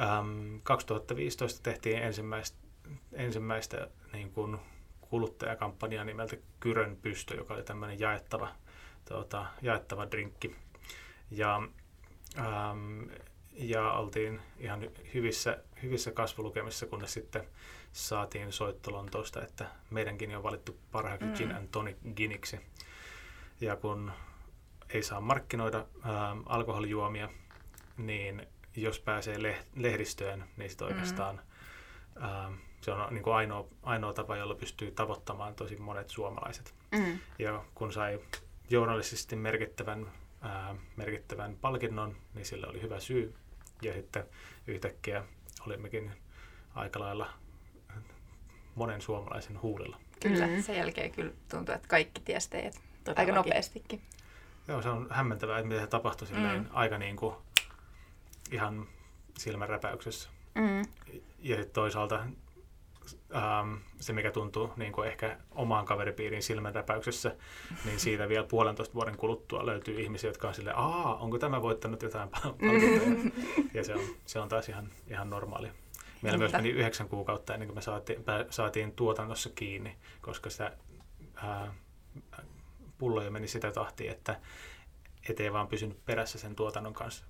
Ähm, 0.00 0.56
2015 0.62 1.62
tehtiin 1.62 1.98
ensimmäistä, 1.98 2.58
ensimmäistä 3.12 3.88
niin 4.12 4.32
kuin 4.32 4.58
kuluttajakampanjaa 5.00 6.04
nimeltä 6.04 6.36
Kyrön 6.60 6.96
pystö, 6.96 7.34
joka 7.34 7.54
oli 7.54 7.62
tämmöinen 7.62 8.00
jaettava, 8.00 8.48
tuota, 9.08 9.46
jaettava 9.62 10.10
drinkki. 10.10 10.56
Ja, 11.30 11.62
ähm, 12.38 13.02
ja 13.52 13.92
oltiin 13.92 14.40
ihan 14.58 14.90
hyvissä, 15.14 15.58
hyvissä 15.82 16.12
kasvulukemissa, 16.12 16.86
kunnes 16.86 17.12
sitten 17.12 17.48
saatiin 17.92 18.52
soitto 18.52 18.92
Lontoosta, 18.92 19.42
että 19.42 19.66
meidänkin 19.90 20.36
on 20.36 20.42
valittu 20.42 20.78
parhaaksi 20.92 21.26
mm. 21.26 21.34
gin 21.34 21.54
and 21.56 21.68
tonic 21.68 21.96
giniksi. 22.16 22.60
Ja 23.60 23.76
kun 23.76 24.12
ei 24.90 25.02
saa 25.02 25.20
markkinoida 25.20 25.86
ää, 26.02 26.36
alkoholijuomia, 26.46 27.28
niin 27.96 28.46
jos 28.76 29.00
pääsee 29.00 29.62
lehdistöön, 29.74 30.44
niin 30.56 30.70
sitten 30.70 30.86
oikeastaan 30.86 31.40
mm. 32.14 32.22
ää, 32.22 32.52
se 32.80 32.92
on 32.92 33.14
niin 33.14 33.22
kuin 33.22 33.34
ainoa, 33.34 33.68
ainoa 33.82 34.12
tapa, 34.12 34.36
jolla 34.36 34.54
pystyy 34.54 34.90
tavoittamaan 34.90 35.54
tosi 35.54 35.76
monet 35.76 36.10
suomalaiset. 36.10 36.74
Mm. 36.92 37.18
Ja 37.38 37.64
kun 37.74 37.92
sai 37.92 38.20
journalistisesti 38.70 39.36
merkittävän, 39.36 40.12
ää, 40.40 40.74
merkittävän 40.96 41.56
palkinnon, 41.60 42.16
niin 42.34 42.46
sillä 42.46 42.66
oli 42.66 42.82
hyvä 42.82 43.00
syy. 43.00 43.34
Ja 43.82 43.92
sitten 43.92 44.24
yhtäkkiä 44.66 45.24
olimmekin 45.66 46.12
aika 46.74 47.00
lailla 47.00 47.30
monen 48.74 49.00
suomalaisen 49.00 49.62
huulilla. 49.62 50.00
Kyllä, 50.20 50.46
mm. 50.46 50.62
sen 50.62 50.76
jälkeen 50.76 51.12
kyllä 51.12 51.32
tuntuu, 51.50 51.74
että 51.74 51.88
kaikki 51.88 52.20
tiesi 52.20 52.50
teidät 52.50 52.74
Todellakin. 52.74 53.18
aika 53.18 53.32
nopeastikin. 53.32 54.02
Joo, 54.68 54.82
se 54.82 54.88
on 54.88 55.06
hämmentävää, 55.10 55.58
että 55.58 55.68
miten 55.68 55.84
se 55.84 55.90
tapahtui 55.90 56.28
silleen 56.28 56.60
mm. 56.60 56.66
aika 56.72 56.98
niin 56.98 57.16
kuin 57.16 57.34
ihan 58.52 58.86
silmänräpäyksessä. 59.38 60.28
Mm. 60.54 60.80
Ja 61.38 61.56
sitten 61.56 61.74
toisaalta 61.74 62.24
ähm, 63.36 63.74
se, 64.00 64.12
mikä 64.12 64.30
tuntuu 64.30 64.72
niin 64.76 64.92
kuin 64.92 65.08
ehkä 65.08 65.38
omaan 65.50 65.84
kaveripiirin 65.84 66.42
silmänräpäyksessä, 66.42 67.36
niin 67.84 68.00
siitä 68.00 68.28
vielä 68.28 68.46
puolentoista 68.46 68.94
vuoden 68.94 69.16
kuluttua 69.16 69.66
löytyy 69.66 70.00
ihmisiä, 70.00 70.30
jotka 70.30 70.48
on 70.48 70.54
silleen, 70.54 70.76
aa, 70.76 71.16
onko 71.16 71.38
tämä 71.38 71.62
voittanut 71.62 72.02
jotain 72.02 72.28
palkintoja? 72.60 73.30
ja 73.74 73.84
se 73.84 73.94
on, 73.94 74.00
se 74.26 74.40
on 74.40 74.48
taas 74.48 74.68
ihan, 74.68 74.88
ihan 75.06 75.30
normaalia. 75.30 75.72
Meillä 76.22 76.38
Niinpä. 76.38 76.58
myös 76.58 76.64
meni 76.64 76.68
yhdeksän 76.80 77.08
kuukautta 77.08 77.54
ennen 77.54 77.68
kuin 77.68 77.76
me 77.76 77.82
saatiin, 77.82 78.24
saatiin 78.50 78.92
tuotannossa 78.92 79.50
kiinni, 79.54 79.96
koska 80.20 80.50
sitä 80.50 80.76
ää, 81.34 81.74
pulloja 82.98 83.30
meni 83.30 83.48
sitä 83.48 83.70
tahtia, 83.70 84.12
että 84.12 84.40
ettei 85.28 85.52
vaan 85.52 85.68
pysynyt 85.68 86.04
perässä 86.04 86.38
sen 86.38 86.54
tuotannon 86.56 86.94
kanssa. 86.94 87.24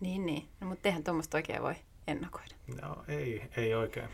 Niin, 0.00 0.26
niin. 0.26 0.48
No, 0.60 0.66
mutta 0.66 0.88
eihän 0.88 1.04
tuommoista 1.04 1.38
oikein 1.38 1.62
voi 1.62 1.74
ennakoida. 2.06 2.54
No 2.82 3.04
ei, 3.08 3.50
ei 3.56 3.74
oikein. 3.74 4.08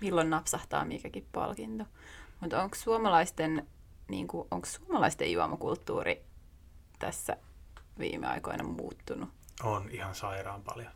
Milloin 0.00 0.30
napsahtaa 0.30 0.84
mikäkin 0.84 1.26
palkinto. 1.32 1.84
Mutta 2.40 2.62
onko 2.62 2.76
suomalaisten, 2.76 3.66
niin 4.08 4.28
kuin, 4.28 4.48
onko 4.50 4.66
suomalaisten 4.66 5.32
juomakulttuuri 5.32 6.22
tässä 6.98 7.36
viime 7.98 8.26
aikoina 8.26 8.64
muuttunut? 8.64 9.28
On 9.62 9.90
ihan 9.90 10.14
sairaan 10.14 10.62
paljon. 10.62 10.92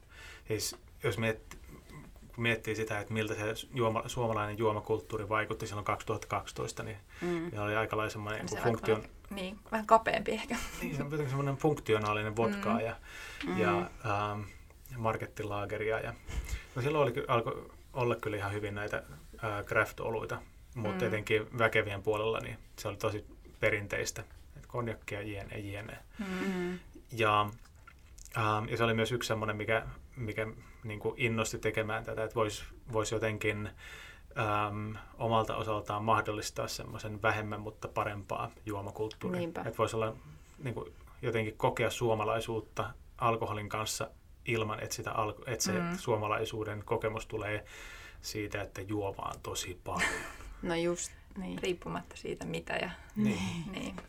Siis, 0.49 0.77
jos 1.03 1.19
miettii, 1.19 1.61
kun 2.39 2.43
miettii 2.43 2.75
sitä, 2.75 3.01
että 3.01 3.15
miltä 3.15 3.35
se 3.35 3.67
juoma, 3.75 4.03
suomalainen 4.07 4.59
juomakulttuuri 4.59 5.29
vaikutti 5.29 5.67
silloin 5.67 5.85
2012, 5.85 6.83
niin 6.83 6.97
mm. 7.21 7.51
oli 7.59 7.77
aika 7.77 7.97
lailla 7.97 8.11
semmoinen 8.11 8.49
se 8.49 8.61
funktion... 8.63 9.03
Niin, 9.31 9.59
vähän 9.73 9.87
kapeampi 9.87 10.31
ehkä. 10.31 10.57
Niin, 10.81 10.97
se 10.97 11.03
on 11.03 11.11
semmoinen 11.11 11.57
funktionaalinen 11.57 12.37
vodkaa 12.37 12.79
mm. 12.79 12.85
ja, 12.85 12.97
mm. 13.47 13.59
ja 13.59 13.79
ähm, 13.79 14.41
markettilaageria. 14.97 16.01
Ja, 16.01 16.15
no 16.75 16.83
silloin 16.83 17.13
oli, 17.13 17.25
alkoi 17.29 17.71
olla 17.93 18.17
kyllä 18.17 18.37
ihan 18.37 18.53
hyvin 18.53 18.75
näitä 18.75 18.97
äh, 19.45 19.65
craft-oluita, 19.65 20.39
mutta 20.75 21.05
mm. 21.05 21.09
etenkin 21.09 21.59
väkevien 21.59 22.03
puolella 22.03 22.41
niin 22.41 22.59
se 22.79 22.89
oli 22.89 22.97
tosi 22.97 23.25
perinteistä. 23.61 24.25
Konjakkia, 24.67 25.23
jne, 25.23 25.59
jne. 25.59 25.99
Mm. 26.19 26.79
Ja, 27.13 27.51
ähm, 28.37 28.69
ja 28.69 28.77
se 28.77 28.85
oli 28.85 28.95
myös 28.95 29.13
yksi 29.13 29.29
semmoinen, 29.29 29.57
mikä, 29.57 29.87
mikä 30.17 30.47
niin 30.85 31.01
kuin 31.01 31.15
innosti 31.17 31.59
tekemään 31.59 32.05
tätä, 32.05 32.25
että 32.25 32.35
voisi 32.35 32.65
vois 32.93 33.13
jotenkin 33.13 33.71
äm, 34.39 34.97
omalta 35.19 35.57
osaltaan 35.57 36.05
mahdollistaa 36.05 36.69
semmoisen 36.69 37.23
vähemmän, 37.23 37.61
mutta 37.61 37.89
parempaa 37.89 38.51
juomakulttuuria. 38.67 39.49
Että 39.49 39.79
voisi 39.79 39.97
olla 39.97 40.17
niin 40.59 40.75
kuin, 40.75 40.93
jotenkin 41.23 41.57
kokea 41.57 41.91
suomalaisuutta 41.91 42.91
alkoholin 43.19 43.69
kanssa 43.69 44.11
ilman, 44.45 44.83
että, 44.83 44.95
sitä 44.95 45.13
alko- 45.13 45.43
että 45.47 45.65
se 45.65 45.73
mm. 45.73 45.99
suomalaisuuden 45.99 46.83
kokemus 46.85 47.27
tulee 47.27 47.65
siitä, 48.21 48.63
että 48.63 48.81
juo 48.81 49.15
vaan 49.17 49.41
tosi 49.43 49.81
paljon. 49.85 50.11
No 50.63 50.75
just 50.75 51.13
niin. 51.37 51.59
Riippumatta 51.63 52.17
siitä 52.17 52.47
mitä 52.47 52.73
ja... 52.77 52.91
Niin. 53.17 53.73
niin. 53.73 53.97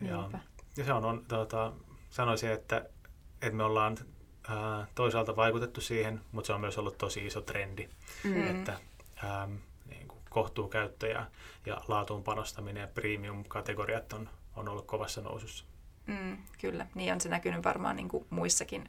Ja, 0.00 0.30
ja 0.76 0.84
se 0.84 0.92
on, 0.92 1.04
on 1.04 1.24
tuota, 1.28 1.72
sanoisin, 2.10 2.50
että, 2.50 2.76
että 3.42 3.56
me 3.56 3.64
ollaan 3.64 3.96
ää, 4.48 4.86
toisaalta 4.94 5.36
vaikutettu 5.36 5.80
siihen, 5.80 6.20
mutta 6.32 6.46
se 6.46 6.52
on 6.52 6.60
myös 6.60 6.78
ollut 6.78 6.98
tosi 6.98 7.26
iso 7.26 7.40
trendi, 7.40 7.88
mm. 8.24 8.46
että 8.46 8.78
ää, 9.24 9.48
niin 9.86 10.08
kuin 10.08 10.20
kohtuukäyttö 10.30 11.08
ja, 11.08 11.26
ja 11.66 11.80
laatuun 11.88 12.22
panostaminen 12.22 12.80
ja 12.80 12.86
premium-kategoriat 12.86 14.12
on, 14.12 14.28
on 14.56 14.68
ollut 14.68 14.86
kovassa 14.86 15.20
nousussa. 15.20 15.64
Mm, 16.06 16.36
kyllä, 16.60 16.86
niin 16.94 17.12
on 17.12 17.20
se 17.20 17.28
näkynyt 17.28 17.64
varmaan 17.64 17.96
niin 17.96 18.08
kuin 18.08 18.26
muissakin 18.30 18.88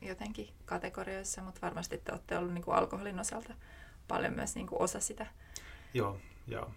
jotenkin 0.00 0.48
kategorioissa, 0.64 1.42
mutta 1.42 1.60
varmasti 1.62 1.98
te 1.98 2.12
olette 2.12 2.38
ollut 2.38 2.54
niin 2.54 2.64
kuin 2.64 2.76
alkoholin 2.76 3.20
osalta 3.20 3.54
paljon 4.08 4.32
myös 4.32 4.54
niin 4.54 4.66
kuin 4.66 4.82
osa 4.82 5.00
sitä. 5.00 5.26
Joo, 5.94 6.18
joo. 6.46 6.70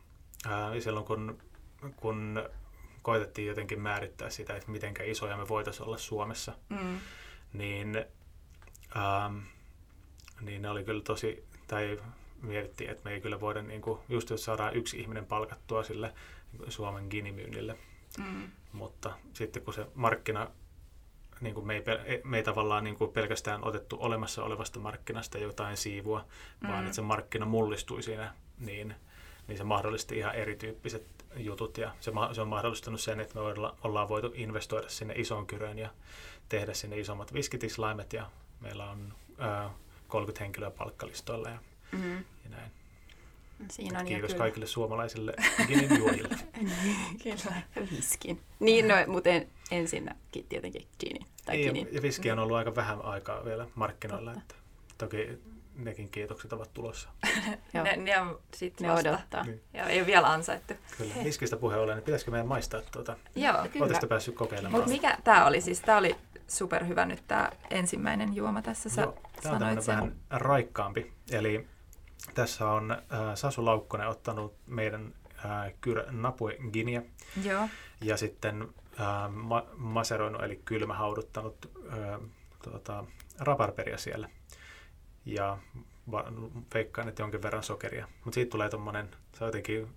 Ää, 0.46 0.80
silloin 0.80 1.06
kun, 1.06 1.38
kun 1.96 2.50
koitettiin 3.02 3.48
jotenkin 3.48 3.82
määrittää 3.82 4.30
sitä, 4.30 4.56
että 4.56 4.72
miten 4.72 4.94
isoja 5.06 5.38
me 5.38 5.48
voitaisiin 5.48 5.88
olla 5.88 5.98
Suomessa, 5.98 6.54
mm 6.70 7.00
niin, 7.54 8.06
ähm, 8.98 9.38
niin 10.42 10.62
ne 10.62 10.70
oli 10.70 10.84
kyllä 10.84 11.02
tosi, 11.02 11.44
tai 11.68 12.00
mietittiin, 12.42 12.90
että 12.90 13.04
me 13.04 13.14
ei 13.14 13.22
kyllä 13.22 13.40
voida, 13.40 13.62
niin 13.62 13.82
kuin, 13.82 14.00
just 14.10 14.30
jos 14.30 14.46
saadaan 14.46 14.76
yksi 14.76 15.00
ihminen 15.00 15.26
palkattua 15.26 15.84
sille 15.84 16.14
niin 16.52 16.72
Suomen 16.72 17.08
ginimyynnille, 17.10 17.78
mm. 18.18 18.52
mutta 18.72 19.14
sitten 19.34 19.64
kun 19.64 19.74
se 19.74 19.86
markkina 19.96 20.48
niin 21.42 21.54
kuin 21.54 21.68
me, 21.68 21.84
ei, 22.06 22.22
me 22.24 22.38
ei 22.38 22.44
tavallaan 22.44 22.84
niin 22.84 22.96
kuin 22.96 23.12
pelkästään 23.12 23.64
otettu 23.64 23.98
olemassa 24.00 24.44
olevasta 24.44 24.80
markkinasta 24.80 25.38
jotain 25.38 25.78
siivua, 25.78 26.26
mm. 26.62 26.68
vaan 26.68 26.84
että 26.84 26.96
se 26.96 27.02
markkina 27.02 27.46
mullistui 27.46 28.04
siinä, 28.04 28.34
niin, 28.60 28.96
niin 29.48 29.58
se 29.58 29.64
mahdollisti 29.64 30.18
ihan 30.18 30.36
erityyppiset 30.36 31.06
jutut 31.36 31.78
ja 31.78 31.92
se, 32.00 32.12
se 32.34 32.42
on 32.42 32.48
mahdollistanut 32.48 33.02
sen, 33.02 33.20
että 33.20 33.36
me 33.36 33.42
olla, 33.42 33.76
ollaan 33.84 34.10
voitu 34.10 34.32
investoida 34.36 34.90
sinne 34.90 35.14
isoon 35.18 35.48
kyröön 35.48 35.80
ja 35.80 35.90
tehdä 36.52 36.74
sinne 36.74 37.00
isommat 37.00 37.34
viskitislaimet 37.34 38.14
ja 38.14 38.30
meillä 38.60 38.90
on 38.90 39.14
ää, 39.38 39.70
30 40.08 40.44
henkilöä 40.44 40.72
palkkalistoilla 40.72 41.50
ja, 41.50 41.58
mm. 41.92 42.18
ja 42.18 42.50
näin. 42.50 42.72
Siinä 43.70 44.00
on 44.00 44.06
Kiitos 44.06 44.34
kaikille 44.34 44.68
suomalaisille 44.68 45.34
ginin 45.68 45.98
juojille. 45.98 46.36
kyllä. 47.24 47.62
Viskin. 47.92 48.42
Niin, 48.60 48.88
no, 48.88 48.96
mutta 49.08 49.30
en, 49.30 49.48
ensinnäkin 49.72 50.46
tietenkin 50.50 50.88
ginin. 51.00 51.26
Tai 51.46 51.56
niin, 51.56 51.74
ginin. 51.74 51.96
ja 51.96 52.02
viski 52.02 52.32
on 52.32 52.40
ollut 52.40 52.58
aika 52.58 52.76
vähän 52.76 53.02
aikaa 53.06 53.46
vielä 53.46 53.68
markkinoilla. 53.76 54.32
Että 54.32 54.56
toki 54.98 55.40
nekin 55.76 56.10
kiitokset 56.10 56.54
ovat 56.54 56.74
tulossa. 56.74 57.10
ne, 57.74 57.96
ne 57.96 58.22
on 58.22 58.40
sitten 58.54 58.88
ne 58.88 58.94
odottaa. 58.94 59.44
Niin. 59.44 59.62
Ja 59.74 59.86
ei 59.86 60.00
ole 60.00 60.08
vielä 60.08 60.32
ansaittu. 60.32 60.74
Kyllä. 60.98 61.14
Viskistä 61.24 61.58
puheen 61.58 61.82
ollen, 61.82 61.96
niin 61.96 62.06
pitäisikö 62.06 62.32
meidän 62.32 62.48
maistaa 62.48 62.82
tuota? 62.92 63.18
Joo, 63.36 63.68
kyllä. 63.74 64.08
päässyt 64.10 64.36
kokeilemaan? 64.36 64.74
Mutta 64.74 64.92
mikä 64.92 65.18
tämä 65.24 65.46
oli 65.46 65.62
siis? 65.62 65.80
Tämä 65.80 65.98
oli 65.98 66.16
superhyvä 66.52 67.06
nyt 67.06 67.24
tämä 67.28 67.52
ensimmäinen 67.70 68.36
juoma 68.36 68.62
tässä. 68.62 68.90
Sä 68.90 69.02
Joo, 69.02 69.18
tämä 69.44 69.56
on 69.56 69.78
vähän 69.88 70.16
raikkaampi. 70.30 71.14
Eli 71.32 71.68
tässä 72.34 72.70
on 72.70 72.92
äh, 72.92 73.00
Sasu 73.36 73.66
Laukkonen 73.66 74.08
ottanut 74.08 74.56
meidän 74.68 75.14
äh, 75.46 75.74
Kyr 75.82 76.12
Napue 76.12 76.58
Ginia. 76.74 77.02
Joo. 77.44 77.70
Ja 78.02 78.18
sitten 78.18 78.62
äh, 79.00 79.32
ma- 79.32 79.66
maseroinut, 79.76 80.44
eli 80.44 80.62
kylmähauduttanut 80.66 81.72
äh, 81.94 82.20
tuota, 82.64 83.04
raparperia 83.40 83.98
siellä. 83.98 84.30
Ja 85.26 85.58
va- 86.12 86.32
veikkaan, 86.74 87.08
että 87.08 87.24
jonkin 87.24 87.42
verran 87.42 87.64
sokeria. 87.64 88.08
Mutta 88.26 88.36
siitä 88.36 88.52
tulee 88.52 88.70
tuommoinen, 88.70 89.10
se 89.34 89.44
on 89.44 89.48
jotenkin 89.48 89.96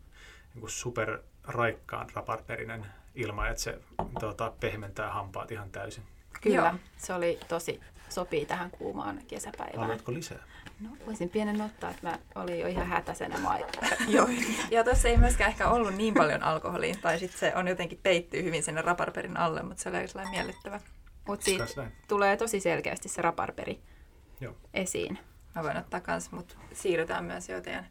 niin 0.54 0.68
super 0.68 1.18
raikkaan 1.44 2.06
raparperinen 2.14 2.86
ilma, 3.14 3.48
että 3.48 3.62
se 3.62 3.78
tuota, 4.20 4.52
pehmentää 4.60 5.12
hampaat 5.12 5.52
ihan 5.52 5.70
täysin. 5.70 6.04
Kyllä, 6.44 6.56
Joo. 6.56 6.74
se 6.96 7.14
oli 7.14 7.38
tosi, 7.48 7.80
sopii 8.08 8.46
tähän 8.46 8.70
kuumaan 8.70 9.20
kesäpäivään. 9.28 9.80
Haluatko 9.80 10.12
lisää? 10.12 10.38
No, 10.80 10.90
voisin 11.06 11.30
pienen 11.30 11.60
ottaa, 11.60 11.90
että 11.90 12.10
mä 12.10 12.18
olin 12.34 12.60
jo 12.60 12.66
ihan 12.66 12.86
hätäisenä 12.86 13.38
Joo. 14.08 14.28
ja 14.70 14.84
tuossa 14.84 15.08
ei 15.08 15.16
myöskään 15.16 15.50
ehkä 15.50 15.68
ollut 15.68 15.94
niin 15.94 16.14
paljon 16.14 16.42
alkoholia, 16.42 16.94
tai 17.02 17.18
sitten 17.18 17.38
se 17.38 17.52
on 17.56 17.68
jotenkin 17.68 18.00
peittyy 18.02 18.42
hyvin 18.42 18.62
sinne 18.62 18.82
raparperin 18.82 19.36
alle, 19.36 19.62
mutta 19.62 19.82
se 19.82 19.88
oli 19.88 20.08
sellainen 20.08 20.34
miellyttävä. 20.34 20.80
Mutta 21.26 21.44
siitä 21.44 21.66
tulee 22.08 22.36
tosi 22.36 22.60
selkeästi 22.60 23.08
se 23.08 23.22
raparperi 23.22 23.80
Joo. 24.40 24.56
esiin. 24.74 25.18
Mä 25.54 25.62
voin 25.62 25.76
ottaa 25.76 26.00
kanssa, 26.00 26.36
mutta 26.36 26.54
siirrytään 26.72 27.24
myös 27.24 27.48
jo 27.48 27.60
teidän 27.60 27.86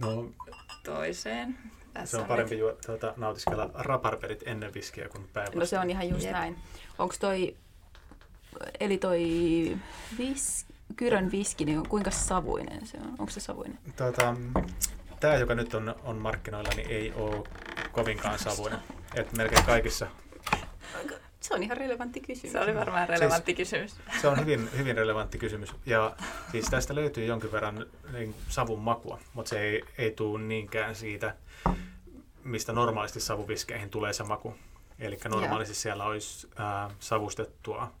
no, 0.00 0.30
toiseen. 0.84 1.58
Tässä 1.94 2.16
se 2.16 2.22
on, 2.22 2.28
parempi 2.28 2.58
juo, 2.58 2.76
tuota, 2.86 3.14
nautiskella 3.16 3.70
raparperit 3.74 4.42
ennen 4.46 4.74
viskiä 4.74 5.08
kuin 5.08 5.28
päivästä. 5.32 5.58
No 5.58 5.66
se 5.66 5.78
on 5.78 5.90
ihan 5.90 6.08
just 6.08 6.24
Jep. 6.24 6.32
näin. 6.32 6.56
Onko 6.98 7.14
toi, 7.20 7.56
eli 8.80 8.98
toi 8.98 9.22
vis, 10.18 10.66
Kyrön 10.96 11.30
viski, 11.30 11.64
niin 11.64 11.88
kuinka 11.88 12.10
savuinen 12.10 12.86
se 12.86 12.98
on? 12.98 13.08
Onko 13.18 13.30
se 13.30 13.40
savuinen? 13.40 13.78
Tota, 13.96 14.36
tämä, 15.20 15.34
joka 15.34 15.54
nyt 15.54 15.74
on, 15.74 15.94
on 16.04 16.16
markkinoilla, 16.16 16.70
niin 16.76 16.90
ei 16.90 17.12
ole 17.12 17.44
kovinkaan 17.92 18.38
savuinen. 18.38 18.78
Et 19.14 19.32
melkein 19.36 19.64
kaikissa 19.64 20.06
se 21.44 21.54
on 21.54 21.62
ihan 21.62 21.76
relevantti 21.76 22.20
kysymys. 22.20 22.52
Se 22.52 22.60
oli 22.60 22.74
varmaan 22.74 23.08
relevantti 23.08 23.54
siis, 23.56 23.70
kysymys. 23.70 23.96
Se 24.20 24.28
on 24.28 24.40
hyvin, 24.40 24.68
hyvin 24.76 24.96
relevantti 24.96 25.38
kysymys. 25.38 25.74
Ja 25.86 26.16
siis 26.52 26.66
tästä 26.70 26.94
löytyy 26.94 27.24
jonkin 27.24 27.52
verran 27.52 27.86
niin, 28.12 28.34
savun 28.48 28.80
makua, 28.80 29.18
mutta 29.34 29.48
se 29.48 29.60
ei, 29.60 29.82
ei 29.98 30.10
tule 30.10 30.42
niinkään 30.42 30.94
siitä, 30.94 31.34
mistä 32.44 32.72
normaalisti 32.72 33.20
savuviskeihin 33.20 33.90
tulee 33.90 34.12
se 34.12 34.22
maku. 34.24 34.54
Eli 34.98 35.18
normaalisti 35.28 35.72
yeah. 35.72 35.82
siellä 35.82 36.04
olisi 36.04 36.48
äh, 36.60 36.96
savustettua 36.98 37.92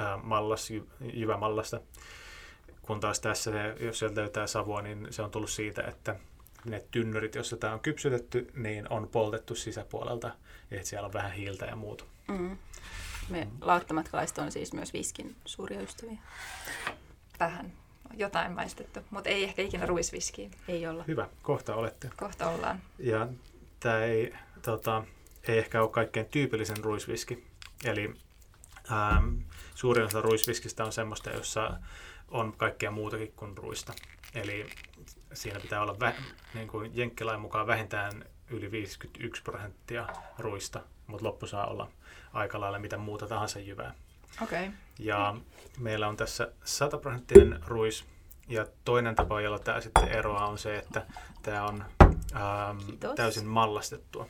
äh, 0.00 0.22
mallas, 0.22 0.70
jy, 0.70 0.86
jyvämallasta, 1.12 1.80
kun 2.82 3.00
taas 3.00 3.20
tässä, 3.20 3.50
jos 3.80 3.98
sieltä 3.98 4.20
löytää 4.20 4.46
savua, 4.46 4.82
niin 4.82 5.06
se 5.10 5.22
on 5.22 5.30
tullut 5.30 5.50
siitä, 5.50 5.82
että 5.82 6.16
ne 6.64 6.84
tynnyrit, 6.90 7.34
joissa 7.34 7.56
tämä 7.56 7.72
on 7.72 7.80
kypsytetty, 7.80 8.50
niin 8.54 8.92
on 8.92 9.08
poltettu 9.08 9.54
sisäpuolelta, 9.54 10.30
että 10.70 10.88
siellä 10.88 11.06
on 11.06 11.12
vähän 11.12 11.32
hiiltä 11.32 11.66
ja 11.66 11.76
muuta. 11.76 12.04
Mm. 12.28 12.58
Me 13.28 13.48
lauttamatkalaiset 13.60 14.38
on 14.38 14.52
siis 14.52 14.72
myös 14.72 14.92
viskin 14.92 15.36
suuria 15.44 15.80
ystäviä. 15.80 16.18
Vähän 17.40 17.72
jotain 18.14 18.52
maistettu, 18.52 19.00
mutta 19.10 19.30
ei 19.30 19.44
ehkä 19.44 19.62
ikinä 19.62 19.86
ruisviskiä. 19.86 20.50
Ei 20.68 20.86
olla. 20.86 21.04
Hyvä, 21.08 21.28
kohta 21.42 21.74
olette. 21.74 22.10
Kohta 22.16 22.50
ollaan. 22.50 22.82
Ja 22.98 23.28
tämä 23.80 23.98
ei, 24.04 24.34
tota, 24.62 25.04
ei 25.48 25.58
ehkä 25.58 25.82
ole 25.82 25.90
kaikkein 25.90 26.26
tyypillisen 26.26 26.84
ruisviski. 26.84 27.46
Eli 27.84 28.14
ähm, 28.92 29.38
suurin 29.74 30.04
osa 30.04 30.20
ruisviskistä 30.20 30.84
on 30.84 30.92
semmoista, 30.92 31.30
jossa 31.30 31.80
on 32.28 32.52
kaikkea 32.56 32.90
muutakin 32.90 33.32
kuin 33.36 33.58
ruista. 33.58 33.92
Eli 34.34 34.66
siinä 35.32 35.60
pitää 35.60 35.82
olla 35.82 36.00
vä, 36.00 36.12
niin 36.54 36.68
kuin 36.68 36.90
Jenkkilain 36.94 37.40
mukaan 37.40 37.66
vähintään 37.66 38.24
yli 38.50 38.70
51 38.70 39.42
prosenttia 39.42 40.06
ruista, 40.38 40.80
mutta 41.06 41.26
loppu 41.26 41.46
saa 41.46 41.66
olla 41.66 41.90
aika 42.36 42.60
lailla 42.60 42.78
mitä 42.78 42.96
muuta 42.96 43.26
tahansa 43.26 43.58
jyvää. 43.58 43.94
Okay. 44.42 44.70
Ja 44.98 45.36
meillä 45.78 46.08
on 46.08 46.16
tässä 46.16 46.52
100 46.64 46.98
prosenttinen 46.98 47.60
ruis. 47.66 48.04
Ja 48.48 48.66
toinen 48.84 49.14
tapa, 49.14 49.40
jolla 49.40 49.58
tämä 49.58 49.80
sitten 49.80 50.08
eroaa, 50.08 50.46
on 50.46 50.58
se, 50.58 50.76
että 50.76 51.06
tämä 51.42 51.64
on 51.64 51.84
ähm, 52.34 52.78
täysin 53.16 53.46
mallastettua. 53.46 54.28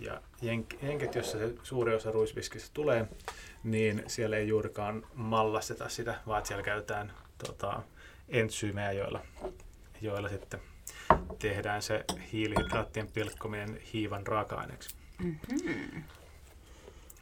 Ja 0.00 0.20
jenk- 0.42 0.86
jenket, 0.86 1.14
jossa 1.14 1.38
se 1.38 1.54
suuri 1.62 1.94
osa 1.94 2.10
ruisviskistä 2.10 2.70
tulee, 2.74 3.08
niin 3.64 4.02
siellä 4.06 4.36
ei 4.36 4.48
juurikaan 4.48 5.06
mallasteta 5.14 5.88
sitä, 5.88 6.20
vaan 6.26 6.46
siellä 6.46 6.62
käytetään 6.62 7.12
tota, 7.46 7.82
entsyymejä, 8.28 8.92
joilla, 8.92 9.20
joilla 10.00 10.28
sitten 10.28 10.60
tehdään 11.38 11.82
se 11.82 12.04
hiilihydraattien 12.32 13.08
pilkkominen 13.12 13.80
hiivan 13.92 14.26
raaka-aineeksi. 14.26 14.96
Mm-hmm. 15.18 16.02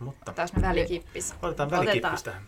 Mutta... 0.01 0.33
Taas 0.33 0.53
me 0.53 0.63
välikippis. 0.63 1.35
Otetaan 1.43 1.71
välikippis 1.71 2.23
tähän. 2.23 2.43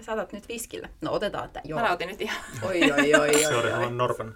Saatat 0.00 0.32
nyt 0.32 0.48
viskillä. 0.48 0.88
No 1.00 1.12
otetaan, 1.12 1.44
että 1.44 1.60
joo. 1.64 1.80
Mä 1.80 1.92
otin 1.92 2.08
nyt 2.08 2.20
ihan. 2.20 2.44
Oi, 2.62 2.82
oi, 2.92 3.14
oi, 3.14 3.34
oi. 3.34 3.44
Se 3.44 3.56
oli 3.56 3.90
Norpan 3.90 4.34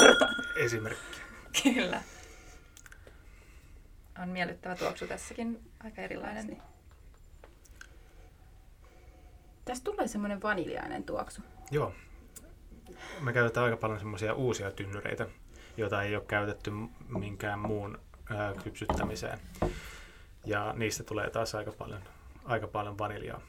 esimerkki. 0.64 1.20
Kyllä. 1.62 2.02
On 4.22 4.28
miellyttävä 4.28 4.76
tuoksu 4.76 5.06
tässäkin, 5.06 5.60
aika 5.84 6.02
erilainen. 6.02 6.46
Niin. 6.46 6.62
Tästä 9.64 9.84
tulee 9.84 10.08
semmoinen 10.08 10.42
vaniljainen 10.42 11.04
tuoksu. 11.04 11.42
Joo. 11.70 11.92
Me 13.20 13.32
käytetään 13.32 13.64
aika 13.64 13.76
paljon 13.76 13.98
semmoisia 13.98 14.34
uusia 14.34 14.70
tynnyreitä, 14.70 15.26
joita 15.76 16.02
ei 16.02 16.16
ole 16.16 16.24
käytetty 16.24 16.70
minkään 17.08 17.58
muun 17.58 17.98
ää, 18.30 18.54
kypsyttämiseen. 18.64 19.38
Ja 20.46 20.72
niistä 20.72 21.04
tulee 21.04 21.30
taas 21.30 21.54
aika 21.54 21.72
paljon, 21.72 22.02
aika 22.44 22.66
paljon 22.66 22.98
vaniljaa. 22.98 23.40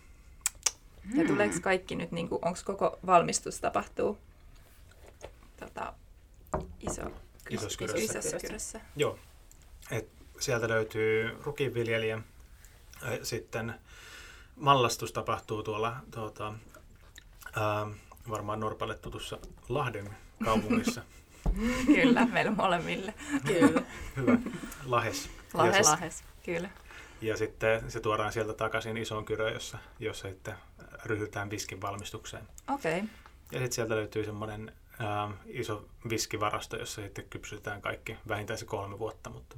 Ja 1.15 1.27
tuleeko 1.27 1.55
kaikki 1.61 1.95
nyt, 1.95 2.11
niin 2.11 2.29
onko 2.31 2.59
koko 2.65 2.99
valmistus 3.05 3.59
tapahtuu 3.59 4.17
tota, 5.59 5.93
iso, 6.79 7.01
isossa 7.49 7.77
kyrössä? 7.77 8.19
Isossa 8.19 8.37
kyrössä. 8.39 8.81
Joo. 8.95 9.19
Et 9.91 10.09
sieltä 10.39 10.67
löytyy 10.69 11.37
rukiinviljelijä. 11.43 12.21
Sitten 13.23 13.73
mallastus 14.55 15.11
tapahtuu 15.11 15.63
tuolla 15.63 15.95
tuota, 16.11 16.53
ää, 17.55 17.87
varmaan 18.29 18.59
Norpalle 18.59 18.95
tutussa 18.95 19.37
Lahden 19.69 20.15
kaupungissa. 20.45 21.01
Kyllä, 21.95 22.25
meillä 22.25 22.51
molemmille. 22.51 23.13
Kyllä. 23.45 23.81
Hyvä. 24.15 24.37
Lahes. 24.85 25.29
Lahes. 25.53 25.87
Lahes. 25.87 26.23
Kyllä. 26.45 26.69
Ja 27.21 27.37
sitten 27.37 27.91
se 27.91 27.99
tuodaan 27.99 28.31
sieltä 28.31 28.53
takaisin 28.53 28.97
isoon 28.97 29.25
kyröön, 29.25 29.53
jossa, 29.53 29.77
jossa 29.99 30.29
sitten 30.29 30.53
ryhdytään 31.05 31.49
viskin 31.49 31.81
valmistukseen. 31.81 32.47
Okei. 32.73 32.97
Okay. 32.97 33.09
Ja 33.51 33.59
sitten 33.59 33.71
sieltä 33.71 33.95
löytyy 33.95 34.25
semmoinen 34.25 34.73
äh, 35.01 35.33
iso 35.45 35.85
viskivarasto, 36.09 36.77
jossa 36.77 37.01
sitten 37.01 37.25
kypsytetään 37.29 37.81
kaikki 37.81 38.17
vähintään 38.27 38.59
se 38.59 38.65
kolme 38.65 38.99
vuotta, 38.99 39.29
mutta 39.29 39.57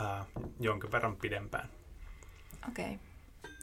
äh, 0.00 0.26
jonkin 0.60 0.92
verran 0.92 1.16
pidempään. 1.16 1.68
Okei. 2.68 2.84
Okay. 2.84 2.98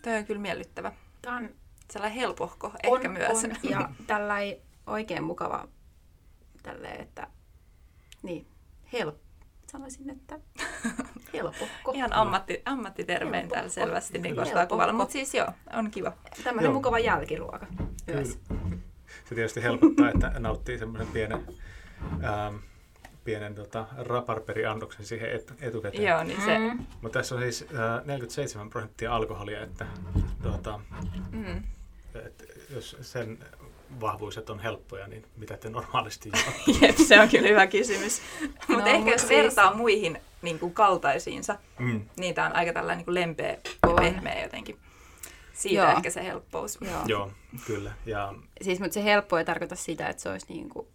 Tämä 0.02 0.18
on 0.18 0.26
kyllä 0.26 0.42
miellyttävä. 0.42 0.92
Tämä 1.22 1.38
on 1.38 1.50
sellainen 1.92 2.20
helpohko 2.20 2.68
on, 2.68 2.96
ehkä 2.98 3.10
myös. 3.10 3.44
On, 3.44 3.56
ja 3.72 3.90
tällainen 4.08 4.58
oikein 4.88 5.24
mukava, 5.24 5.68
tälleen, 6.64 7.02
että 7.02 7.28
niin, 8.24 8.48
helppo. 8.94 9.30
Sanoisin, 9.72 10.10
että 10.10 10.40
Helppo. 11.34 11.68
Ihan 11.94 12.14
ammatti, 12.14 12.62
ammattitermein 12.66 13.42
Helppo. 13.42 13.54
täällä 13.54 13.70
selvästi 13.70 14.20
niin 14.20 14.36
kuvalla. 14.70 14.94
Mutta 14.94 15.12
siis 15.12 15.34
joo, 15.34 15.48
on 15.74 15.92
kiva. 15.92 16.14
Tämmöinen 16.44 16.70
Joo. 16.70 16.74
mukava 16.74 17.00
jälkiruoka 17.00 17.68
myös. 18.08 18.40
Se 19.30 19.36
tietysti 19.36 19.64
helpottaa, 19.64 20.10
että 20.10 20.32
nauttii 20.40 20.78
semmoisen 20.78 21.08
pienen, 21.08 21.46
ähm, 22.24 22.56
pienen 23.24 23.56
tota, 23.56 23.86
raparperiannoksen 23.98 25.06
siihen 25.06 25.32
et, 25.32 25.54
etukäteen. 25.62 26.04
Joo, 26.04 26.24
niin 26.24 26.42
se, 26.42 26.60
Mm. 26.60 26.86
Mutta 27.02 27.20
tässä 27.20 27.36
on 27.36 27.42
siis 27.42 27.62
äh, 27.62 28.06
47 28.06 28.70
prosenttia 28.70 29.16
alkoholia, 29.16 29.64
että 29.64 29.86
tuota, 30.44 30.80
mm, 31.32 31.64
et, 32.26 32.66
jos 32.70 32.98
sen 33.02 33.40
vahvuiset 34.02 34.50
on 34.50 34.60
helppoja, 34.60 35.08
niin 35.08 35.26
mitä 35.38 35.58
te 35.58 35.70
normaalisti 35.70 36.32
jep, 36.82 36.98
se 37.08 37.22
on 37.22 37.30
kyllä 37.30 37.48
hyvä 37.48 37.68
kysymys. 37.68 38.22
Mutta 38.68 38.74
No, 38.84 38.86
ehkä 38.86 39.00
mut 39.00 39.12
jos 39.12 39.22
siis- 39.22 39.44
vertaa 39.44 39.74
muihin 39.74 40.18
niin 40.42 40.60
kuin 40.60 40.74
kaltaisiinsa, 40.74 41.56
Mm. 41.80 42.02
niin 42.20 42.36
tämä 42.36 42.48
on 42.48 42.56
aika 42.56 42.74
tällainen 42.74 42.98
niin 42.98 43.06
kuin 43.06 43.16
lempeä 43.16 43.50
ja 43.50 43.94
pehmeä 43.96 44.42
jotenkin. 44.44 44.78
Siitä 45.54 45.82
Joo. 45.82 45.92
ehkä 45.92 46.10
se 46.10 46.24
helppous. 46.24 46.78
Joo. 46.82 47.02
Joo, 47.08 47.32
kyllä. 47.66 47.92
Ja 48.06 48.34
Siis, 48.62 48.80
mutta 48.80 48.94
se 48.94 49.04
helppo 49.04 49.38
ei 49.38 49.46
tarkoita 49.46 49.76
sitä, 49.76 50.08
että 50.08 50.22
se 50.24 50.30
olisi 50.30 50.46
niinku 50.50 50.88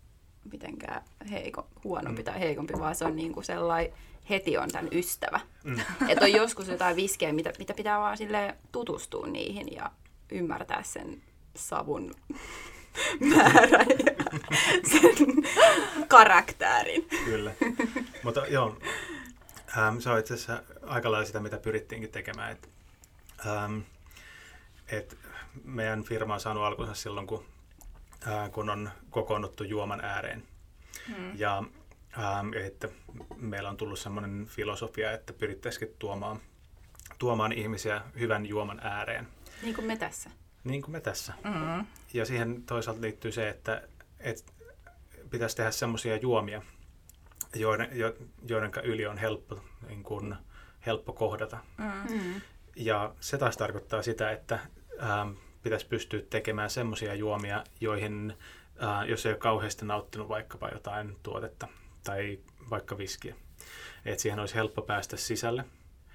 mitenkään 0.52 1.02
heiko, 1.30 1.66
huonompi 1.84 2.22
Mm. 2.22 2.24
tai 2.24 2.40
heikompi, 2.40 2.74
vaan 2.78 2.94
se 2.94 3.04
on 3.04 3.16
niinku 3.16 3.42
sellainen, 3.42 3.92
heti 4.30 4.58
on 4.58 4.68
tämän 4.70 4.88
ystävä. 4.92 5.40
mm, 5.64 5.76
Että 6.08 6.24
on 6.24 6.32
joskus 6.32 6.68
jotain 6.68 6.96
viskejä, 6.96 7.32
mitä, 7.32 7.52
mitä 7.58 7.74
pitää 7.74 7.98
vaan 7.98 8.16
sille 8.16 8.54
tutustua 8.72 9.26
niihin 9.26 9.72
ja 9.74 9.90
ymmärtää 10.32 10.82
sen 10.82 11.22
savun 11.56 12.14
määrän 13.20 13.86
ja 14.06 14.14
sen 14.90 15.26
karaktäärin. 16.08 17.08
kyllä. 17.24 17.52
Mutta 18.22 18.46
joo, 18.46 18.78
ähm, 19.78 19.98
se 19.98 20.10
on 20.10 20.18
itse 20.18 20.34
asiassa 20.34 20.62
aika 20.86 21.10
lailla 21.10 21.26
sitä, 21.26 21.40
mitä 21.40 21.58
pyrittiinkin 21.58 22.10
tekemään. 22.10 22.52
Et, 22.52 22.68
ähm, 23.46 23.78
et 24.88 25.16
meidän 25.64 26.04
firma 26.04 26.34
on 26.34 26.40
saanut 26.40 26.62
alkunsa 26.62 26.94
silloin, 26.94 27.26
kun, 27.26 27.44
äh, 28.28 28.50
kun 28.50 28.70
on 28.70 28.90
kokoonnuttu 29.10 29.64
juoman 29.64 30.00
ääreen. 30.00 30.42
Mm. 31.08 31.38
Ja 31.38 31.62
ähm, 32.18 32.54
että 32.66 32.88
meillä 33.36 33.70
on 33.70 33.76
tullut 33.76 33.98
semmoinen 33.98 34.46
filosofia, 34.46 35.12
että 35.12 35.32
pyrittäisikin 35.32 35.94
tuomaan, 35.98 36.40
tuomaan 37.18 37.52
ihmisiä 37.52 38.02
hyvän 38.18 38.46
juoman 38.46 38.80
ääreen, 38.82 39.28
Niin 39.62 39.74
kuin 39.74 39.86
me 39.86 39.96
tässä. 39.96 40.30
Niin 40.64 40.82
kuin 40.82 40.92
me 40.92 41.00
tässä. 41.00 41.32
Mm. 41.44 41.86
Ja 42.14 42.24
siihen 42.24 42.62
toisaalta 42.62 43.00
liittyy 43.00 43.32
se, 43.32 43.48
että, 43.48 43.82
että 44.20 44.52
pitäisi 45.30 45.56
tehdä 45.56 45.70
semmoisia 45.70 46.16
juomia, 46.16 46.62
joiden, 47.54 47.88
jo, 47.92 48.14
joiden 48.48 48.70
yli 48.84 49.06
on 49.06 49.18
helppo, 49.18 49.60
niin 49.88 50.02
kuin, 50.02 50.34
helppo 50.86 51.12
kohdata. 51.12 51.58
Mm. 51.78 52.40
Ja 52.76 53.14
se 53.20 53.38
taas 53.38 53.56
tarkoittaa 53.56 54.02
sitä, 54.02 54.30
että 54.30 54.58
ähm, 55.02 55.30
pitäisi 55.62 55.86
pystyä 55.86 56.20
tekemään 56.30 56.70
semmoisia 56.70 57.14
juomia, 57.14 57.64
joihin, 57.80 58.34
äh, 58.82 59.08
jos 59.08 59.26
ei 59.26 59.32
ole 59.32 59.38
kauheasti 59.38 59.84
nauttinut 59.84 60.28
vaikkapa 60.28 60.68
jotain 60.68 61.16
tuotetta 61.22 61.68
tai 62.04 62.38
vaikka 62.70 62.98
viskiä, 62.98 63.34
että 64.04 64.22
siihen 64.22 64.38
olisi 64.38 64.54
helppo 64.54 64.82
päästä 64.82 65.16
sisälle, 65.16 65.64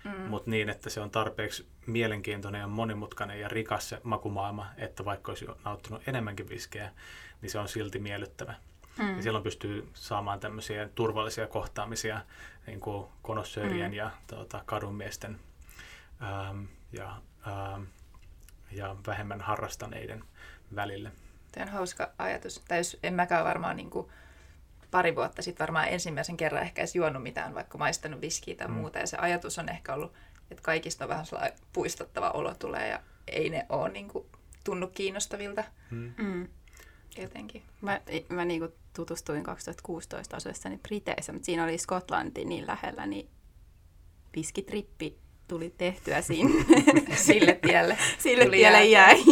Mm. 0.03 0.11
mutta 0.11 0.49
niin, 0.51 0.69
että 0.69 0.89
se 0.89 1.01
on 1.01 1.11
tarpeeksi 1.11 1.67
mielenkiintoinen 1.85 2.59
ja 2.61 2.67
monimutkainen 2.67 3.39
ja 3.39 3.47
rikas 3.47 3.89
se 3.89 4.01
makumaailma, 4.03 4.67
että 4.77 5.05
vaikka 5.05 5.31
olisi 5.31 5.45
nauttinut 5.65 6.07
enemmänkin 6.07 6.49
viskejä, 6.49 6.91
niin 7.41 7.49
se 7.49 7.59
on 7.59 7.67
silti 7.69 7.99
miellyttävä. 7.99 8.53
Mm. 8.99 9.15
Ja 9.15 9.23
silloin 9.23 9.43
pystyy 9.43 9.89
saamaan 9.93 10.39
tämmöisiä 10.39 10.89
turvallisia 10.95 11.47
kohtaamisia 11.47 12.21
niin 12.67 12.79
kuin 12.79 13.07
konossöörien 13.21 13.91
Mm. 13.91 13.97
ja 13.97 14.11
tuota, 14.27 14.61
kadunmiesten 14.65 15.39
ähm, 16.23 16.63
ja, 16.91 17.15
ähm, 17.47 17.83
ja 18.71 18.95
vähemmän 19.07 19.41
harrastaneiden 19.41 20.23
välille. 20.75 21.11
Tämä 21.51 21.65
on 21.65 21.71
hauska 21.71 22.11
ajatus. 22.17 22.63
Tai 22.67 22.77
jos 22.77 22.97
en 23.03 23.13
mäkään 23.13 23.45
varmaan 23.45 23.75
niin 23.77 23.89
kuin 23.89 24.07
pari 24.91 25.15
vuotta 25.15 25.41
sitten 25.41 25.65
varmaan 25.67 25.87
ensimmäisen 25.87 26.37
kerran 26.37 26.61
ehkä 26.63 26.81
edes 26.81 26.95
juonut 26.95 27.23
mitään, 27.23 27.55
vaikka 27.55 27.77
maistanut 27.77 28.21
viskiä 28.21 28.55
tai 28.55 28.67
Mm. 28.67 28.73
muuta. 28.73 28.99
Ja 28.99 29.07
se 29.07 29.17
ajatus 29.17 29.59
on 29.59 29.69
ehkä 29.69 29.93
ollut, 29.93 30.13
että 30.51 30.63
kaikista 30.63 31.05
on 31.05 31.09
vähän 31.09 31.25
sellainen 31.25 31.59
puistattava 31.73 32.29
olo 32.31 32.53
tulee 32.53 32.87
ja 32.89 32.99
ei 33.27 33.49
ne 33.49 33.65
ole 33.69 33.89
niin 33.89 34.07
kuin, 34.07 34.25
tunnu 34.63 34.87
kiinnostavilta 34.87 35.63
Mm. 35.91 36.13
Mm. 36.17 36.47
jotenkin. 37.17 37.63
Mä, 37.81 38.01
mä 38.29 38.45
niinku 38.45 38.73
tutustuin 38.95 39.43
2016 39.43 40.37
asuessani 40.37 40.77
Briteissä, 40.77 41.33
mutta 41.33 41.45
siinä 41.45 41.63
oli 41.63 41.77
Skotlanti 41.77 42.45
niin 42.45 42.67
lähellä, 42.67 43.05
niin 43.05 43.29
viskitrippi 44.35 45.17
tuli 45.47 45.73
tehtyä 45.77 46.21
siinä. 46.21 46.49
Sille 47.15 47.59
tielle. 47.61 47.97
Sille 48.19 48.45
tuli 48.45 48.57
tielle 48.57 48.85
jäin. 48.85 49.23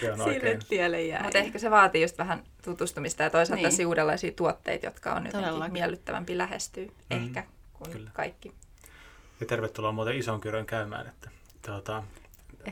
Se 0.00 0.12
on 0.12 0.18
Sille 0.18 0.30
oikein. 0.32 0.60
tielle 0.68 1.02
jäin. 1.02 1.22
Mutta 1.22 1.38
ehkä 1.38 1.58
se 1.58 1.70
vaatii 1.70 2.02
just 2.02 2.18
vähän 2.18 2.42
tutustumista 2.64 3.22
ja 3.22 3.30
toisaalta 3.30 3.68
Niin. 3.68 3.76
niin. 3.78 3.86
uudenlaisia 3.86 4.32
tuotteita, 4.32 4.86
jotka 4.86 5.10
on 5.12 5.26
jotenkin 5.26 5.40
Todellakin. 5.48 5.72
miellyttävämpi 5.72 6.38
lähestyä 6.38 6.84
Mm. 6.84 6.92
ehkä 7.10 7.44
kuin 7.72 7.90
Kyllä. 7.90 8.10
kaikki. 8.14 8.52
Ja 9.40 9.46
tervetuloa 9.46 9.92
muuten 9.92 10.16
ison 10.16 10.40
kyrön 10.40 10.66
käymään, 10.66 11.06
että 11.06 11.30
tuota, 11.66 12.02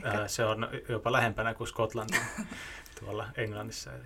ää, 0.02 0.28
se 0.28 0.44
on 0.44 0.68
jopa 0.88 1.12
lähempänä 1.12 1.54
kuin 1.54 1.68
Skotlanti 1.68 2.16
tuolla 3.00 3.28
Englannissa. 3.36 3.92
Eli 3.92 4.04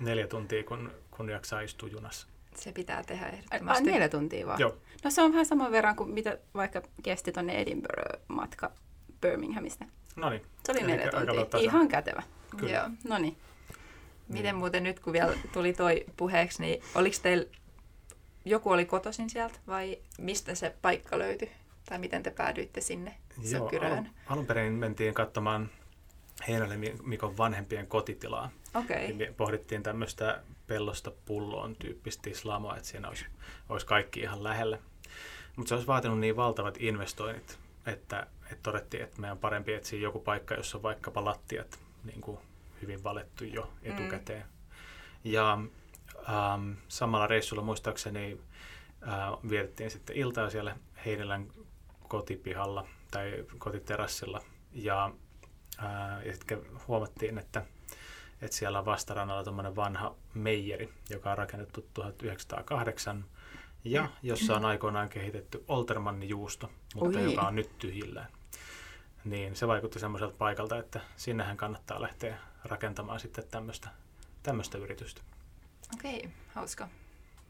neljä 0.00 0.26
tuntia, 0.26 0.64
kun, 0.64 0.90
kun 1.10 1.28
jaksaa 1.30 1.60
istua 1.60 1.88
junassa. 1.88 2.26
Se 2.56 2.72
pitää 2.72 3.02
tehdä 3.02 3.26
Ai, 3.26 3.32
ehdottomasti. 3.32 3.84
neljä 3.90 4.08
tuntia 4.08 4.46
vaan? 4.46 4.60
Joo, 4.60 4.76
No 5.04 5.10
se 5.10 5.22
on 5.22 5.32
vähän 5.32 5.46
saman 5.46 5.72
verran 5.72 5.96
kuin 5.96 6.10
mitä 6.10 6.38
vaikka 6.54 6.82
kesti 7.02 7.32
tuonne 7.32 7.54
Edinburgh-matka 7.60 8.70
Birminghamista. 9.20 9.84
No 10.16 10.30
niin. 10.30 10.42
Se 10.66 10.72
oli 10.72 10.82
neljä 10.82 11.10
tuntia. 11.10 11.60
Ihan 11.60 11.88
kätevä. 11.88 12.22
Kyllä. 12.56 12.72
Joo. 12.72 12.90
No 13.04 13.18
niin. 13.18 13.36
Miten 14.28 14.56
muuten 14.56 14.82
nyt, 14.82 15.00
kun 15.00 15.12
vielä 15.12 15.34
tuli 15.52 15.72
toi 15.72 16.04
puheeksi, 16.16 16.62
niin 16.62 16.82
oliko 16.94 17.16
teillä, 17.22 17.44
joku 18.44 18.70
oli 18.70 18.84
kotoisin 18.84 19.30
sieltä 19.30 19.58
vai 19.66 19.98
mistä 20.18 20.54
se 20.54 20.74
paikka 20.82 21.18
löytyi? 21.18 21.50
Tai 21.88 21.98
miten 21.98 22.22
te 22.22 22.30
päädyitte 22.30 22.80
sinne 22.80 23.14
Joo, 23.50 23.58
Sokyröön? 23.58 23.92
alun, 23.92 24.08
alun 24.26 24.46
perin 24.46 24.72
mentiin 24.72 25.14
katsomaan 25.14 25.70
Heinälle 26.48 26.76
Mikon 27.02 27.36
vanhempien 27.36 27.86
kotitilaa. 27.86 28.50
Okei. 28.74 29.12
Okay. 29.12 29.32
Pohdittiin 29.36 29.82
tämmöistä 29.82 30.42
pellosta 30.66 31.12
pulloon 31.24 31.76
tyyppistä 31.76 32.22
tislamoa, 32.22 32.76
että 32.76 32.88
siinä 32.88 33.08
olisi, 33.08 33.26
olisi 33.68 33.86
kaikki 33.86 34.20
ihan 34.20 34.44
lähellä. 34.44 34.78
Mutta 35.56 35.68
se 35.68 35.74
olisi 35.74 35.86
vaatinut 35.86 36.18
niin 36.20 36.36
valtavat 36.36 36.76
investoinnit, 36.80 37.58
että, 37.86 38.26
että 38.52 38.62
todettiin, 38.62 39.02
että 39.02 39.20
meidän 39.20 39.32
on 39.32 39.40
parempi 39.40 39.74
etsiä 39.74 40.00
joku 40.00 40.20
paikka, 40.20 40.54
jossa 40.54 40.78
on 40.78 40.82
vaikkapa 40.82 41.24
lattiat 41.24 41.78
niin 42.04 42.20
kuin 42.20 42.38
hyvin 42.82 43.04
valettu 43.04 43.44
jo 43.44 43.72
etukäteen. 43.82 44.42
Mm. 44.42 45.30
Ja 45.32 45.58
ähm, 46.28 46.72
samalla 46.88 47.26
reissulla 47.26 47.62
muistaakseni 47.62 48.40
äh, 49.08 49.50
vietettiin 49.50 49.90
sitten 49.90 50.16
iltaa 50.16 50.50
siellä 50.50 50.76
Heinälän 51.04 51.48
kotipihalla 52.08 52.86
tai 53.10 53.44
kotiterassilla. 53.58 54.40
Ja, 54.72 55.12
äh, 55.82 56.26
ja 56.26 56.32
sitten 56.32 56.60
huomattiin, 56.88 57.38
että, 57.38 57.64
että 58.42 58.56
siellä 58.56 58.78
on 58.78 58.84
vastarannalla 58.84 59.44
tuommoinen 59.44 59.76
vanha 59.76 60.14
meijeri, 60.34 60.92
joka 61.10 61.30
on 61.30 61.38
rakennettu 61.38 61.88
1908 61.94 63.24
ja 63.84 64.08
jossa 64.22 64.56
on 64.56 64.64
aikoinaan 64.64 65.08
kehitetty 65.08 65.64
Oltermannin 65.68 66.28
juusto, 66.28 66.70
mutta 66.94 67.18
Oi. 67.18 67.24
joka 67.32 67.42
on 67.42 67.54
nyt 67.54 67.78
tyhjillään. 67.78 68.28
Niin 69.24 69.56
se 69.56 69.66
vaikutti 69.68 69.98
semmoiselta 69.98 70.36
paikalta, 70.38 70.78
että 70.78 71.00
sinnehän 71.16 71.56
kannattaa 71.56 72.02
lähteä 72.02 72.38
rakentamaan 72.64 73.20
sitten 73.20 73.44
tämmöistä, 73.50 73.88
tämmöistä 74.42 74.78
yritystä. 74.78 75.20
Okei, 75.94 76.30
hauska. 76.54 76.88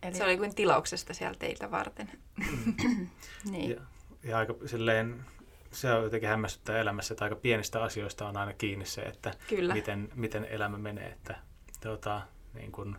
Eli, 0.03 0.15
Se 0.15 0.25
oli 0.25 0.37
kuin 0.37 0.55
tilauksesta 0.55 1.15
siellä 1.15 1.39
teitä 1.39 1.71
varten. 1.71 2.11
niin. 3.51 3.71
Ja, 3.71 3.81
ja 4.23 4.39
aika 4.39 4.55
silleen, 4.67 5.25
se 5.73 5.93
on 5.93 6.05
jotenkin 6.05 6.29
hämmästyttää 6.29 6.79
elämässä, 6.79 7.15
että 7.15 7.25
aika 7.25 7.37
pienistä 7.37 7.83
asioista 7.83 8.29
on 8.29 8.37
aina 8.37 8.53
kiinni 8.53 8.87
se, 8.87 9.03
että 9.03 9.35
Kyllä. 9.49 9.75
miten, 9.75 10.09
miten 10.15 10.45
elämä 10.45 10.79
menee. 10.79 11.07
Että, 11.07 11.37
tuota, 11.83 12.23
niin 12.55 12.73
kun 12.73 12.99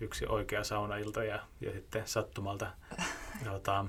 yksi 0.00 0.26
oikea 0.26 0.64
saunailta 0.64 1.24
ja, 1.24 1.40
ja 1.60 1.72
sitten 1.72 2.06
sattumalta 2.06 2.70
tuota, 3.44 3.86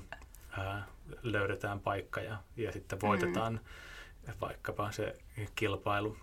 ää, 0.57 0.88
löydetään 1.23 1.79
paikka 1.79 2.21
ja, 2.21 2.38
ja 2.57 2.71
sitten 2.71 3.01
voitetaan 3.01 3.53
mm. 3.53 3.59
Vaikkapa 4.41 4.91
se 4.91 5.15
kilpailu. 5.55 6.17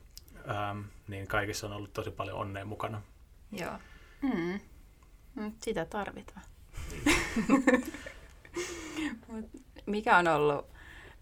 Ähm, 0.51 0.81
niin 1.09 1.27
kaikissa 1.27 1.67
on 1.67 1.73
ollut 1.73 1.93
tosi 1.93 2.11
paljon 2.11 2.39
onnea 2.39 2.65
mukana. 2.65 3.03
Joo. 3.53 3.79
Mm. 4.23 4.61
Sitä 5.63 5.85
tarvitaan. 5.85 6.47
Mut 9.29 9.51
mikä 9.87 10.17
on 10.17 10.29
ollut, 10.29 10.67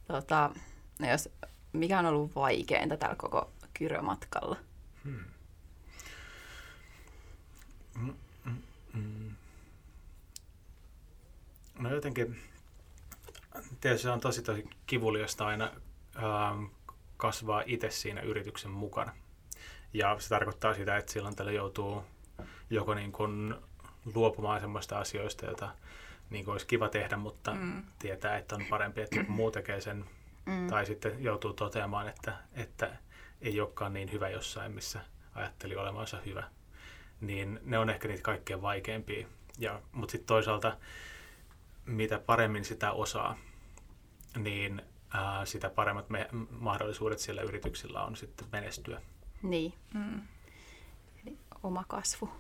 tota, 0.07 0.51
no 0.99 1.11
jos, 1.11 1.29
mikä 1.73 1.99
on 1.99 2.07
ollut 2.07 2.35
vaikeinta 2.35 2.97
tällä 2.97 3.17
koko 3.17 3.51
kyrömatkalla? 3.75 4.57
Hmm. 5.05 5.25
Mm, 7.95 8.15
mm, 8.45 8.63
mm. 8.95 9.35
No 11.79 11.95
jotenkin 11.95 12.43
tietysti 13.81 14.03
se 14.03 14.11
on 14.11 14.21
tosi 14.21 14.43
tosi 14.43 14.69
kivuliasta 14.87 15.47
aina 15.47 15.73
kasvaa 17.17 17.63
itse 17.67 17.91
siinä 17.91 18.21
yrityksen 18.21 18.71
mukana. 18.71 19.13
Ja 19.93 20.17
se 20.19 20.29
tarkoittaa 20.29 20.75
sitä, 20.75 20.97
että 20.97 21.13
silloin 21.13 21.37
tällä 21.37 21.53
joutuu 21.53 22.05
joko 22.71 22.95
niin 22.95 23.13
kuin 23.13 23.55
luopumaan 24.15 24.61
semmoista 24.61 24.99
asioista, 24.99 25.47
joita 25.47 25.71
niin 26.31 26.45
kuin 26.45 26.53
olisi 26.53 26.67
kiva 26.67 26.89
tehdä, 26.89 27.17
mutta 27.17 27.55
mm. 27.55 27.83
tietää, 27.99 28.37
että 28.37 28.55
on 28.55 28.65
parempi, 28.71 29.01
että 29.01 29.17
joku 29.19 29.33
muu 29.33 29.51
tekee 29.51 29.81
sen. 29.81 30.05
Mm. 30.47 30.67
Tai 30.67 30.87
sitten 30.87 31.23
joutuu 31.23 31.53
toteamaan, 31.53 32.09
että, 32.09 32.37
että 32.55 32.97
ei 33.41 33.61
olekaan 33.61 33.93
niin 33.93 34.13
hyvä 34.13 34.29
jossain, 34.29 34.73
missä 34.73 35.01
ajatteli 35.35 35.77
olevansa 35.77 36.21
hyvä. 36.27 36.45
Niin 37.21 37.61
ne 37.63 37.79
on 37.79 37.91
ehkä 37.91 38.09
niitä 38.09 38.23
kaikkein 38.23 38.63
vaikeimpia. 38.63 39.27
Ja, 39.59 39.81
mutta 39.93 40.13
sitten 40.13 40.27
toisaalta, 40.27 40.77
mitä 41.87 42.19
paremmin 42.19 42.65
sitä 42.65 42.93
osaa, 42.93 43.39
niin 44.37 44.83
ää, 45.15 45.45
sitä 45.45 45.71
paremmat 45.71 46.11
me- 46.11 46.29
mahdollisuudet 46.51 47.19
siellä 47.19 47.43
yrityksillä 47.43 48.05
on 48.05 48.17
sitten 48.17 48.49
menestyä. 48.53 49.03
Niin. 49.43 49.73
Mm. 49.95 50.21
Eli 51.27 51.39
oma 51.63 51.85
kasvu 51.89 52.31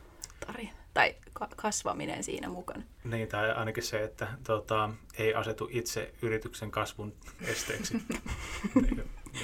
tarina, 0.46 0.72
tai 0.94 1.14
ka- 1.32 1.48
kasvaminen 1.56 2.24
siinä 2.24 2.48
mukana. 2.48 2.82
Niin, 3.04 3.28
tai 3.28 3.52
ainakin 3.52 3.82
se, 3.82 4.02
että 4.02 4.28
tota, 4.44 4.90
ei 5.18 5.34
asetu 5.34 5.68
itse 5.70 6.14
yrityksen 6.22 6.70
kasvun 6.70 7.14
esteeksi. 7.40 8.02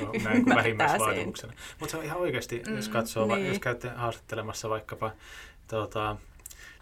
Joo, 0.00 0.12
näin 0.24 0.44
kuin 0.44 0.56
vähimmäisvaatimuksena. 0.56 1.52
Mutta 1.80 1.90
se 1.90 1.96
on 1.96 2.04
ihan 2.04 2.18
oikeasti, 2.18 2.62
mm, 2.66 2.76
jos 2.76 2.88
katsoo, 2.88 3.26
niin. 3.26 3.46
jos 3.46 3.58
käytte 3.58 3.88
haastattelemassa 3.88 4.68
vaikkapa 4.68 5.12
tota, 5.68 6.16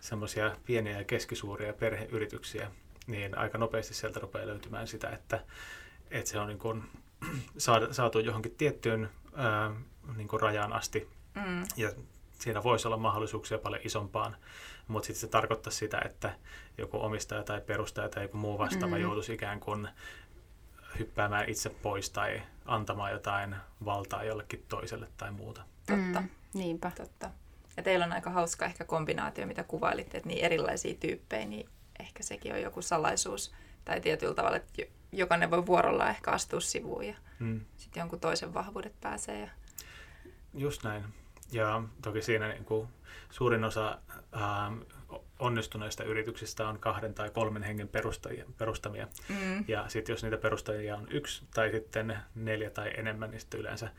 semmoisia 0.01 0.57
pieniä 0.67 0.99
ja 0.99 1.05
keskisuuria 1.05 1.73
perheyrityksiä, 1.73 2.71
niin 3.07 3.39
aika 3.39 3.59
nopeasti 3.59 3.95
sieltä 3.95 4.21
rupeaa 4.21 4.47
löytymään 4.47 4.87
sitä, 4.87 5.09
että, 5.09 5.45
että 6.11 6.31
se 6.31 6.39
on 6.39 6.49
niin 6.49 6.59
kuin 6.59 6.83
saatu 7.91 8.19
johonkin 8.19 8.55
tiettyyn 8.57 9.11
ää, 9.35 9.71
niin 10.17 10.29
kuin 10.29 10.41
rajaan 10.41 10.73
asti. 10.73 11.09
Mm. 11.35 11.65
Ja 11.77 11.93
siinä 12.33 12.63
voisi 12.63 12.89
olla 12.89 12.97
mahdollisuuksia 12.97 13.59
paljon 13.59 13.83
isompaan, 13.85 14.37
mutta 14.89 15.07
sitten 15.07 15.21
se 15.21 15.27
tarkoittaa 15.27 15.73
sitä, 15.73 16.03
että 16.05 16.35
joku 16.79 17.01
omistaja 17.01 17.43
tai 17.43 17.61
perustaja 17.61 18.09
tai 18.09 18.23
joku 18.23 18.37
muu 18.37 18.59
vastaava 18.59 18.97
mm. 18.97 19.03
joutuisi 19.03 19.33
ikään 19.33 19.61
kuin 19.61 19.89
hyppäämään 20.99 21.49
itse 21.49 21.69
pois 21.69 22.11
tai 22.11 22.43
antamaan 22.65 23.13
jotain 23.13 23.57
valtaa 23.85 24.25
jollekin 24.25 24.65
toiselle 24.69 25.09
tai 25.17 25.31
muuta. 25.33 25.63
Totta. 25.87 26.21
Mm, 26.21 26.29
niinpä. 26.55 26.93
Totta. 26.97 27.31
Ja 27.77 27.83
teillä 27.83 28.05
on 28.05 28.13
aika 28.13 28.31
hauska 28.31 28.65
ehkä 28.65 28.85
kombinaatio, 28.85 29.47
mitä 29.47 29.65
kuvailitte, 29.65 30.17
että 30.17 30.29
niin 30.29 30.45
erilaisia 30.45 30.95
tyyppejä, 30.95 31.47
niin 31.47 31.69
ehkä 32.01 32.23
sekin 32.23 32.53
on 32.53 32.63
joku 32.63 32.83
salaisuus 32.83 33.55
tai 33.85 34.01
tietyllä 34.01 34.35
tavalla, 34.35 34.57
että 34.57 34.73
jokainen 35.13 35.51
voi 35.51 35.67
vuorolla 35.67 36.11
ehkä 36.11 36.31
astua 36.31 36.61
sivuun 36.61 37.07
ja 37.07 37.15
mm. 37.39 37.61
sitten 37.77 38.01
jonkun 38.01 38.21
toisen 38.21 38.55
vahvuudet 38.55 39.01
pääsee. 39.01 39.41
Ja... 39.41 39.49
Just 40.55 40.85
näin. 40.85 41.05
Ja 41.53 41.83
toki 42.03 42.23
siinä 42.23 42.49
niin 42.49 42.65
kuin 42.65 42.89
suurin 43.31 43.65
osa 43.65 43.99
ää, 44.33 44.73
onnistuneista 45.39 46.05
yrityksistä 46.05 46.69
on 46.69 46.79
kahden 46.79 47.15
tai 47.15 47.31
kolmen 47.31 47.63
hengen 47.63 47.89
perustajia, 47.89 48.45
perustamia. 48.59 49.09
Mm. 49.29 49.65
Ja 49.69 49.89
sitten 49.89 50.13
jos 50.13 50.23
niitä 50.23 50.37
perustajia 50.37 50.97
on 50.97 51.07
yksi 51.11 51.45
tai 51.55 51.71
sitten 51.71 52.19
neljä 52.35 52.71
tai 52.71 52.91
enemmän, 52.97 53.31
niin 53.31 53.41
sitten 53.41 53.61
yleensä 53.61 53.91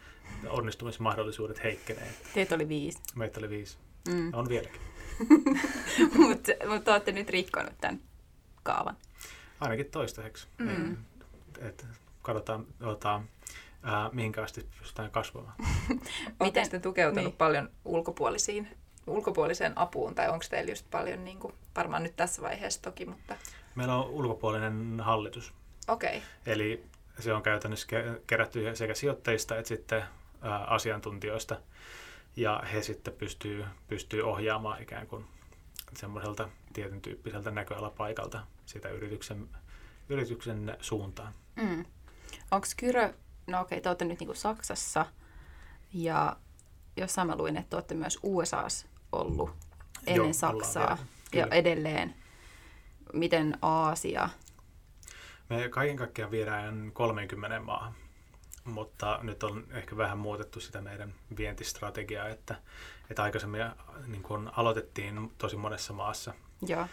onnistumismahdollisuudet 0.47 1.63
heikkenee. 1.63 2.13
Teitä 2.33 2.55
oli 2.55 2.69
viisi. 2.69 2.99
Meitä 3.15 3.39
oli 3.39 3.49
viisi. 3.49 3.77
Mm. 4.07 4.33
On 4.33 4.49
vieläkin. 4.49 4.81
Mutta 6.17 6.51
mut 6.69 6.87
olette 6.87 7.11
nyt 7.11 7.29
rikkonut 7.29 7.73
tämän 7.81 7.99
kaavan. 8.63 8.97
Ainakin 9.61 9.91
toistaiseksi. 9.91 10.47
Mm. 10.57 10.97
Et, 11.59 11.85
katsotaan, 12.21 12.65
otetaan, 12.81 13.29
ää, 13.83 14.09
mihinkä 14.13 14.43
asti 14.43 14.67
pystytään 14.79 15.11
kasvamaan. 15.11 15.53
Miten 16.43 16.69
te 16.69 16.79
tukeutunut 16.79 17.25
niin. 17.25 17.37
paljon 17.37 17.69
ulkopuolisiin, 17.85 18.67
ulkopuoliseen 19.07 19.77
apuun, 19.77 20.15
tai 20.15 20.29
onko 20.29 20.45
teillä 20.49 20.71
just 20.71 20.85
paljon, 20.91 21.23
niin 21.23 21.39
kuin, 21.39 21.53
varmaan 21.75 22.03
nyt 22.03 22.15
tässä 22.15 22.41
vaiheessa 22.41 22.81
toki, 22.81 23.05
mutta... 23.05 23.35
Meillä 23.75 23.95
on 23.95 24.09
ulkopuolinen 24.09 24.99
hallitus. 24.99 25.53
Okei. 25.87 26.17
Okay. 26.17 26.21
Eli 26.45 26.83
se 27.19 27.33
on 27.33 27.43
käytännössä 27.43 27.87
kerätty 28.27 28.75
sekä 28.75 28.93
sijoittajista 28.93 29.57
että 29.57 29.67
sitten 29.67 30.03
ää, 30.41 30.63
asiantuntijoista, 30.63 31.57
ja 32.35 32.63
he 32.73 32.81
sitten 32.81 33.13
pystyy, 33.13 33.65
pystyy 33.87 34.21
ohjaamaan 34.21 34.81
ikään 34.81 35.07
kuin 35.07 35.25
semmoiselta 35.93 36.49
tietyn 36.73 37.01
tyyppiseltä 37.01 37.51
näköalapaikalta 37.51 38.47
sitä 38.65 38.89
yrityksen, 38.89 39.49
yrityksen 40.09 40.77
suuntaan. 40.81 41.33
Mm. 41.55 41.85
Onko 42.51 42.67
Kyrö, 42.77 43.13
no 43.47 43.61
okei, 43.61 43.81
te 43.81 43.89
olette 43.89 44.05
nyt 44.05 44.19
niin 44.19 44.35
Saksassa 44.35 45.05
ja 45.93 46.37
jossain 46.97 47.27
mä 47.27 47.35
luin, 47.35 47.57
että 47.57 47.77
olette 47.77 47.95
myös 47.95 48.19
USAssa 48.23 48.87
ollut 49.11 49.51
ennen 50.07 50.25
Joo, 50.25 50.33
Saksaa 50.33 50.97
ja 51.33 51.47
edelleen. 51.47 52.15
Miten 53.13 53.57
Aasia? 53.61 54.29
Me 55.49 55.69
kaiken 55.69 55.97
kaikkiaan 55.97 56.31
viedään 56.31 56.91
30 56.93 57.59
maahan 57.59 57.93
mutta 58.63 59.19
nyt 59.21 59.43
on 59.43 59.67
ehkä 59.71 59.97
vähän 59.97 60.17
muutettu 60.17 60.59
sitä 60.59 60.81
meidän 60.81 61.13
vientistrategiaa, 61.37 62.27
että, 62.27 62.55
että 63.09 63.23
aikaisemmin 63.23 63.61
niin 64.07 64.23
kun 64.23 64.51
aloitettiin 64.57 65.31
tosi 65.37 65.57
monessa 65.57 65.93
maassa 65.93 66.33
ja, 66.67 66.87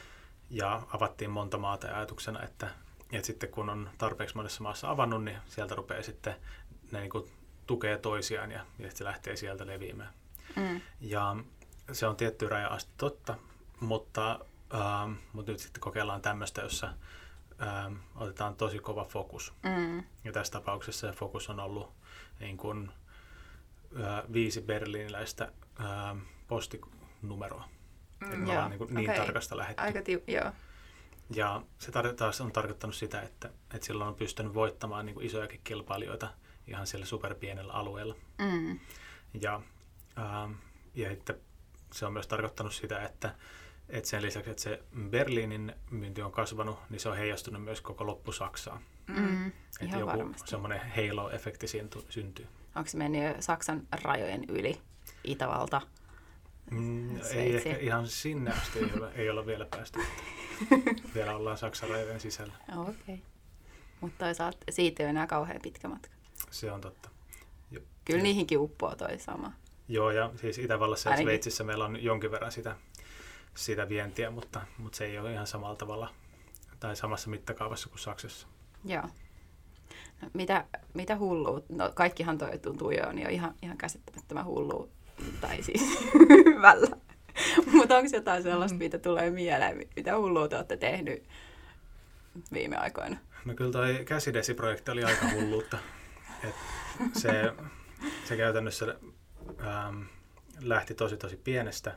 ja 0.50 0.82
avattiin 0.92 1.30
monta 1.30 1.58
maata 1.58 1.86
ja 1.86 1.96
ajatuksena, 1.96 2.42
että, 2.42 2.70
että 3.12 3.26
sitten 3.26 3.48
kun 3.48 3.70
on 3.70 3.90
tarpeeksi 3.98 4.36
monessa 4.36 4.62
maassa 4.62 4.90
avannut, 4.90 5.24
niin 5.24 5.38
sieltä 5.46 5.74
rupeaa 5.74 6.02
sitten, 6.02 6.34
ne 6.92 7.00
niin 7.00 7.10
tukee 7.66 7.98
toisiaan 7.98 8.50
ja, 8.50 8.66
ja 8.78 8.90
se 8.94 9.04
lähtee 9.04 9.36
sieltä 9.36 9.66
leviämään. 9.66 10.12
Mm. 10.56 10.80
Ja 11.00 11.36
se 11.92 12.06
on 12.06 12.16
tietty 12.16 12.48
raja 12.48 12.68
asti 12.68 12.92
totta, 12.96 13.34
mutta, 13.80 14.40
ähm, 14.74 15.12
mutta 15.32 15.52
nyt 15.52 15.60
sitten 15.60 15.80
kokeillaan 15.80 16.22
tämmöistä, 16.22 16.60
jossa 16.60 16.94
ähm, 17.62 17.94
otetaan 18.16 18.56
tosi 18.56 18.78
kova 18.78 19.04
fokus. 19.04 19.54
Mm. 19.62 20.04
Ja 20.24 20.32
tässä 20.32 20.52
tapauksessa 20.52 21.10
se 21.10 21.16
fokus 21.16 21.50
on 21.50 21.60
ollut 21.60 21.92
niin 22.40 22.56
kuin, 22.56 22.90
äh, 23.96 24.32
viisi 24.32 24.60
berliiniläistä 24.60 25.52
äh, 25.80 26.16
postinumeroa. 26.48 27.68
Mm, 28.20 28.38
me 28.38 28.50
ollaan 28.50 28.70
niin, 28.70 28.78
kuin, 28.78 28.94
niin 28.94 29.10
okay. 29.10 29.24
tarkasta 29.24 29.56
lähetty. 29.56 29.82
Aika 29.82 29.98
tiu- 29.98 30.32
joo. 30.32 30.52
Ja 31.34 31.62
se 31.78 31.92
tar- 31.92 32.14
taas 32.14 32.40
on 32.40 32.52
tarkoittanut 32.52 32.96
sitä, 32.96 33.20
että, 33.22 33.48
että 33.74 33.86
silloin 33.86 34.08
on 34.08 34.14
pystynyt 34.14 34.54
voittamaan 34.54 35.06
niin 35.06 35.14
kuin 35.14 35.26
isojakin 35.26 35.60
kilpailijoita 35.64 36.28
ihan 36.66 36.86
siellä 36.86 37.06
superpienellä 37.06 37.72
alueella. 37.72 38.14
Mm. 38.38 38.80
Ja, 39.40 39.60
ähm, 40.18 40.52
ja 40.94 41.10
että 41.10 41.34
se 41.92 42.06
on 42.06 42.12
myös 42.12 42.26
tarkoittanut 42.26 42.74
sitä, 42.74 43.02
että 43.02 43.34
et 43.88 44.04
sen 44.04 44.22
lisäksi, 44.22 44.50
että 44.50 44.62
se 44.62 44.82
Berliinin 45.10 45.74
myynti 45.90 46.22
on 46.22 46.32
kasvanut, 46.32 46.78
niin 46.90 47.00
se 47.00 47.08
on 47.08 47.16
heijastunut 47.16 47.64
myös 47.64 47.80
koko 47.80 48.06
loppu-Saksaan. 48.06 48.80
Mm, 49.06 49.52
että 49.80 49.96
joku 49.98 50.34
semmoinen 50.44 50.80
halo-efekti 50.80 51.68
siinä 51.68 51.88
syntyy. 52.08 52.46
Onko 52.74 52.88
se 52.90 52.98
mennyt 52.98 53.22
jo 53.22 53.42
Saksan 53.42 53.88
rajojen 54.02 54.44
yli, 54.48 54.80
Itävalta, 55.24 55.80
mm, 56.70 57.16
Ei 57.16 57.56
ehkä 57.56 57.76
ihan 57.76 58.06
sinne 58.06 58.50
asti 58.50 58.78
ei 58.78 58.90
ole, 58.96 59.10
ei 59.14 59.30
olla 59.30 59.46
vielä 59.46 59.66
päästy. 59.70 59.98
vielä 61.14 61.36
ollaan 61.36 61.58
Saksan 61.58 61.88
rajojen 61.88 62.20
sisällä. 62.20 62.52
Okei. 62.76 62.94
Okay. 62.94 63.16
Mutta 64.00 64.24
toisaalta 64.24 64.58
siitä 64.70 65.02
ei 65.02 65.04
ole 65.04 65.10
enää 65.10 65.26
kauhean 65.26 65.60
pitkä 65.62 65.88
matka. 65.88 66.14
Se 66.50 66.72
on 66.72 66.80
totta. 66.80 67.10
Jo. 67.70 67.80
Kyllä 68.04 68.22
niihinkin 68.22 68.58
uppoo 68.58 68.96
toi 68.96 69.18
sama. 69.18 69.52
Joo, 69.88 70.10
ja 70.10 70.30
siis 70.36 70.58
Itävallassa 70.58 71.10
ja 71.10 71.16
Sveitsissä 71.16 71.64
meillä 71.64 71.84
on 71.84 72.02
jonkin 72.02 72.30
verran 72.30 72.52
sitä 72.52 72.76
sitä 73.58 73.88
vientiä, 73.88 74.30
mutta, 74.30 74.60
mutta 74.78 74.98
se 74.98 75.04
ei 75.04 75.18
ole 75.18 75.32
ihan 75.32 75.46
samalla 75.46 75.76
tavalla 75.76 76.14
tai 76.80 76.96
samassa 76.96 77.30
mittakaavassa 77.30 77.88
kuin 77.88 77.98
Saksassa. 77.98 78.48
Joo. 78.84 79.02
No, 80.22 80.30
mitä, 80.34 80.64
mitä 80.94 81.16
hullua? 81.16 81.62
No 81.68 81.90
kaikkihan 81.94 82.38
toi 82.38 82.58
tuntuu 82.58 82.90
jo, 82.90 83.12
niin 83.12 83.24
jo 83.24 83.30
ihan, 83.30 83.54
ihan 83.62 83.78
käsittämättömän 83.78 84.44
hullua, 84.44 84.88
tai 85.40 85.62
siis 85.62 85.98
hyvällä. 86.46 86.96
mutta 87.72 87.96
onko 87.96 88.10
jotain 88.12 88.42
sellaista, 88.42 88.74
mm. 88.74 88.78
mitä 88.78 88.98
tulee 88.98 89.30
mieleen? 89.30 89.88
Mitä 89.96 90.18
hullua 90.18 90.48
te 90.48 90.56
olette 90.56 90.76
tehnyt 90.76 91.24
viime 92.52 92.76
aikoina? 92.76 93.16
No 93.44 93.54
kyllä 93.54 93.72
toi 93.72 94.02
käsidesiprojekti 94.04 94.90
oli 94.90 95.04
aika 95.04 95.30
hulluutta. 95.34 95.78
Et 96.48 96.54
se, 97.12 97.52
se 98.24 98.36
käytännössä 98.36 98.96
ähm, 99.60 100.02
lähti 100.60 100.94
tosi 100.94 101.16
tosi 101.16 101.36
pienestä 101.36 101.94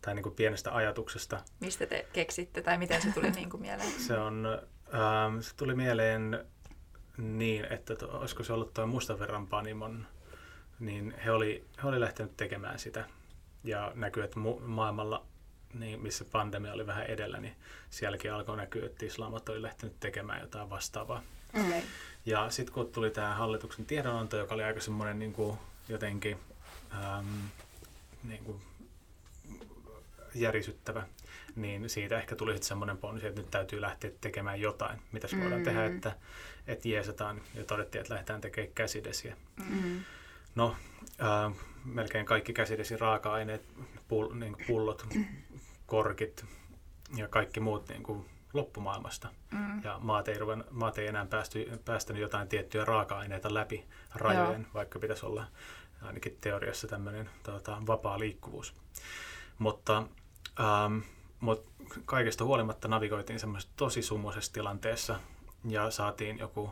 tai 0.00 0.14
niin 0.14 0.22
kuin 0.22 0.34
pienestä 0.34 0.74
ajatuksesta. 0.74 1.40
Mistä 1.60 1.86
te 1.86 2.06
keksitte 2.12 2.62
tai 2.62 2.78
miten 2.78 3.02
se 3.02 3.12
tuli 3.12 3.30
niin 3.30 3.50
kuin 3.50 3.60
mieleen? 3.60 3.92
Se, 4.06 4.18
on, 4.18 4.46
ähm, 4.94 5.40
se 5.40 5.56
tuli 5.56 5.74
mieleen 5.74 6.46
niin, 7.18 7.72
että 7.72 7.96
to, 7.96 8.18
olisiko 8.18 8.42
se 8.42 8.52
ollut 8.52 8.74
tuo 8.74 8.86
Mustaverran 8.86 9.46
Panimon, 9.46 10.06
niin 10.80 11.14
he 11.24 11.30
oli, 11.30 11.64
he 11.82 11.88
oli 11.88 12.00
lähtenyt 12.00 12.36
tekemään 12.36 12.78
sitä. 12.78 13.04
Ja 13.64 13.92
näkyy, 13.94 14.24
että 14.24 14.40
mu- 14.40 14.60
maailmalla, 14.60 15.26
niin 15.74 16.02
missä 16.02 16.24
pandemia 16.24 16.72
oli 16.72 16.86
vähän 16.86 17.06
edellä, 17.06 17.40
niin 17.40 17.56
sielläkin 17.90 18.32
alkoi 18.32 18.56
näkyä, 18.56 18.86
että 18.86 19.06
islamot 19.06 19.48
oli 19.48 19.62
lähtenyt 19.62 20.00
tekemään 20.00 20.40
jotain 20.40 20.70
vastaavaa. 20.70 21.22
Okay. 21.54 21.80
Ja 22.26 22.50
sitten 22.50 22.74
kun 22.74 22.92
tuli 22.92 23.10
tämä 23.10 23.34
hallituksen 23.34 23.86
tiedonanto, 23.86 24.36
joka 24.36 24.54
oli 24.54 24.62
aika 24.62 24.80
semmoinen 24.80 25.18
niin 25.18 25.32
kuin 25.32 25.58
jotenkin 25.88 26.38
äm, 26.92 27.26
niin 28.24 28.44
kuin 28.44 28.60
järisyttävä, 30.40 31.06
niin 31.56 31.90
siitä 31.90 32.18
ehkä 32.18 32.36
tuli 32.36 32.52
sitten 32.52 32.68
semmoinen 32.68 32.98
ponsi, 32.98 33.26
että 33.26 33.40
nyt 33.40 33.50
täytyy 33.50 33.80
lähteä 33.80 34.10
tekemään 34.20 34.60
jotain, 34.60 35.00
mitä 35.12 35.28
mm. 35.32 35.40
voidaan 35.40 35.62
tehdä, 35.62 35.84
että, 35.84 36.12
että 36.66 36.88
jeesataan. 36.88 37.40
Ja 37.54 37.64
todettiin, 37.64 38.00
että 38.00 38.14
lähdetään 38.14 38.40
tekemään 38.40 38.74
käsidesiä. 38.74 39.36
Mm. 39.70 40.00
No, 40.54 40.76
äh, 41.22 41.52
melkein 41.84 42.26
kaikki 42.26 42.52
käsidesi 42.52 42.96
raaka-aineet, 42.96 43.62
pull, 44.08 44.34
niin 44.34 44.56
pullot, 44.66 45.06
korkit 45.86 46.44
ja 47.16 47.28
kaikki 47.28 47.60
muut 47.60 47.88
niin 47.88 48.02
kuin 48.02 48.26
loppumaailmasta. 48.52 49.28
Mm. 49.50 49.84
Ja 49.84 49.98
maat 50.02 50.28
ei, 50.28 50.38
ruven, 50.38 50.64
maat 50.70 50.98
ei 50.98 51.06
enää 51.06 51.26
päästy, 51.26 51.80
päästänyt 51.84 52.22
jotain 52.22 52.48
tiettyjä 52.48 52.84
raaka-aineita 52.84 53.54
läpi 53.54 53.84
rajojen, 54.14 54.60
Joo. 54.60 54.70
vaikka 54.74 54.98
pitäisi 54.98 55.26
olla 55.26 55.46
ainakin 56.02 56.38
teoriassa 56.40 56.86
tämmöinen 56.86 57.30
tota, 57.42 57.82
vapaa 57.86 58.18
liikkuvuus. 58.18 58.74
Mutta, 59.58 60.02
ähm, 60.60 60.98
mutta 61.40 61.70
kaikesta 62.04 62.44
huolimatta 62.44 62.88
navigoitiin 62.88 63.40
semmoisessa 63.40 63.74
tosi 63.76 64.02
sumuisessa 64.02 64.52
tilanteessa 64.52 65.20
ja 65.68 65.90
saatiin 65.90 66.38
joku, 66.38 66.70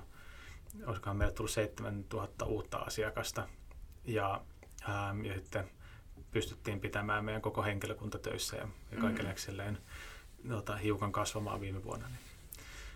olisikohan 0.87 1.17
meille 1.17 1.35
tullut 1.35 1.51
7000 1.51 2.45
uutta 2.45 2.79
asiakasta 2.79 3.49
ja, 4.05 4.41
ähm, 4.89 5.25
ja 5.25 5.35
sitten 5.35 5.71
pystyttiin 6.31 6.81
pitämään 6.81 7.25
meidän 7.25 7.43
koko 7.43 7.63
henkilökunta 7.63 8.19
töissä 8.19 8.57
ja, 8.57 8.69
ja 8.93 9.01
kaikille 9.01 9.35
mm 9.71 9.77
tota, 10.49 10.77
hiukan 10.77 11.13
kasvamaan 11.13 11.61
viime 11.61 11.85
vuonna. 11.85 12.09
Niin 12.09 12.19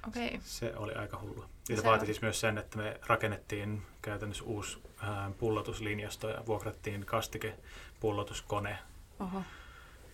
okay. 0.09 0.41
Se 0.45 0.72
oli 0.76 0.95
aika 0.95 1.18
hullu. 1.20 1.45
Ja 1.68 1.76
se, 1.76 1.82
se 1.82 1.88
vaati 1.88 2.07
siis 2.07 2.22
myös 2.22 2.41
sen, 2.41 2.59
että 2.59 2.78
me 2.78 3.01
rakennettiin 3.07 3.82
käytännössä 4.03 4.45
uusi 4.45 4.82
ää, 5.03 5.30
pullotuslinjasto 5.38 6.28
ja 6.28 6.47
vuokrattiin 6.47 7.07
kastikepullotuskone, 7.07 8.78
Oho. 9.20 9.43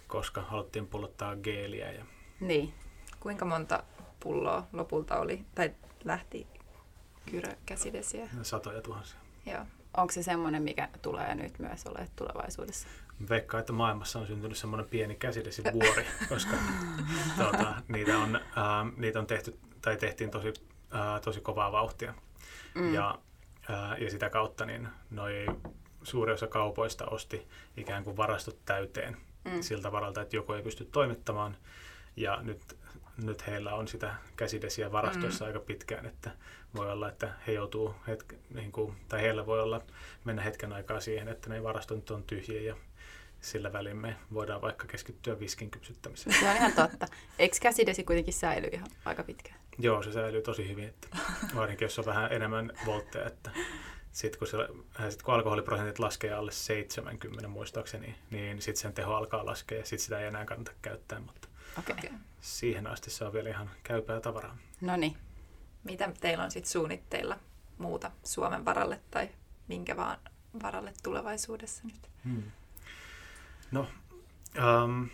Koska 0.07 0.43
haluttiin 0.43 0.87
pullottaa 0.87 1.37
geeliä. 1.37 1.93
Ja... 1.93 2.05
Niin. 2.41 2.75
Kuinka 3.21 3.45
monta 3.45 3.83
pulloa 4.21 4.67
lopulta 4.73 5.19
oli, 5.19 5.45
tai 5.55 5.75
lähti 6.05 6.47
kyrökäsidesiä? 7.31 8.29
Satoja 8.43 8.83
tuhansia. 8.83 9.21
Joo. 9.47 9.67
Onko 9.97 10.13
se 10.13 10.23
semmoinen, 10.23 10.63
mikä 10.63 10.89
tulee 11.03 11.35
nyt 11.35 11.59
myös 11.59 11.87
olemaan 11.87 12.09
tulevaisuudessa? 12.17 12.89
Veikkaan, 13.29 13.61
että 13.61 13.73
maailmassa 13.73 14.19
on 14.19 14.27
syntynyt 14.27 14.59
semmoinen 14.59 14.89
pieni 14.89 15.15
käsidesivuori, 15.15 16.07
koska 16.29 16.57
tuota, 17.39 17.75
niitä, 17.89 18.19
on, 18.19 18.41
ää, 18.57 18.87
niitä 18.97 19.19
on 19.19 19.27
tehty, 19.27 19.59
tai 19.83 19.97
tehtiin 19.97 20.31
tosi, 20.31 20.53
ää, 20.91 21.21
tosi 21.21 21.41
kovaa 21.41 21.73
vauhtia. 21.73 22.15
Mm. 22.75 22.95
Ja, 22.95 23.19
ää, 23.69 23.97
ja 23.97 24.11
sitä 24.11 24.31
kautta 24.31 24.67
niin 24.67 24.89
noi 25.11 25.47
suuri 26.03 26.33
osa 26.33 26.47
kaupoista 26.47 27.07
osti 27.07 27.49
ikään 27.77 28.05
kuin 28.05 28.17
varastot 28.17 28.65
täyteen 28.65 29.17
mm. 29.47 29.63
siltä 29.63 29.93
varalta, 29.93 30.23
että 30.23 30.37
joku 30.37 30.53
ei 30.53 30.63
pysty 30.63 30.85
toimittamaan. 30.85 31.57
Ja 32.17 32.43
nyt, 32.43 32.77
nyt 33.23 33.47
heillä 33.47 33.75
on 33.75 33.89
sitä 33.89 34.15
käsidesiä 34.37 34.93
varastoissa 34.93 35.45
mm. 35.45 35.49
aika 35.49 35.61
pitkään, 35.61 36.07
että 36.07 36.31
voi 36.75 36.93
olla, 36.93 37.09
että 37.09 37.33
he 37.47 37.53
joutuu, 37.53 37.95
hetke, 38.07 38.37
niin 38.55 38.73
kuin, 38.73 38.97
tai 39.09 39.21
heillä 39.21 39.47
voi 39.47 39.61
olla 39.61 39.83
mennä 40.25 40.43
hetken 40.43 40.73
aikaa 40.73 41.01
siihen, 41.01 41.29
että 41.29 41.51
ne 41.51 41.63
varastot 41.63 42.11
on 42.11 42.23
tyhjiä 42.23 42.61
ja 42.61 42.77
sillä 43.41 43.73
välin 43.73 43.97
me 43.97 44.17
voidaan 44.33 44.63
vaikka 44.63 44.87
keskittyä 44.87 45.41
viskin 45.41 45.71
kypsyttämiseen. 45.71 46.37
Se 46.41 46.51
on 46.51 46.57
ihan 46.57 46.73
totta. 46.73 47.07
Eikö 47.39 47.57
käsidesi 47.63 48.05
kuitenkin 48.05 48.35
säily 48.35 48.69
ihan 48.73 48.89
aika 49.05 49.23
pitkään? 49.23 49.61
Joo, 49.79 50.03
se 50.03 50.13
säilyy 50.13 50.43
tosi 50.43 50.69
hyvin, 50.69 50.89
että 50.89 51.09
varsinkin 51.57 51.85
jos 51.85 51.99
on 51.99 52.05
vähän 52.05 52.33
enemmän 52.33 52.73
voltteja, 52.87 53.27
että 53.27 53.51
sitten 54.17 54.39
kun, 54.39 54.49
se, 54.49 54.57
äh, 55.01 55.11
sit 55.11 55.23
kun 55.23 55.35
alkoholiprosentit 55.35 55.99
laskee 55.99 56.33
alle 56.33 56.53
70 56.53 57.49
muistaakseni, 57.49 58.15
niin 58.31 58.63
sitten 58.63 58.83
sen 58.83 58.93
teho 58.93 59.15
alkaa 59.15 59.47
laskea 59.47 59.79
ja 59.79 59.85
sitten 59.85 60.05
sitä 60.05 60.21
ei 60.21 60.27
enää 60.27 60.45
kannata 60.45 60.73
käyttää, 60.83 61.21
mutta 61.21 61.49
okay. 61.79 62.11
siihen 62.41 62.87
asti 62.87 63.11
se 63.11 63.25
on 63.25 63.33
vielä 63.33 63.49
ihan 63.49 63.71
käypää 63.83 64.21
tavaraa. 64.21 64.57
No 64.81 64.97
niin. 64.97 65.17
Mitä 65.85 66.13
teillä 66.21 66.45
on 66.45 66.51
sitten 66.51 66.73
suunnitteilla 66.73 67.39
muuta 67.79 68.11
Suomen 68.25 68.65
varalle 68.65 69.01
tai 69.11 69.29
minkä 69.69 69.97
vaan 69.97 70.19
varalle 70.63 70.93
tulevaisuudessa 71.03 71.83
nyt? 71.85 72.11
Hmm. 72.25 72.43
No, 73.71 73.89
um, 74.85 75.09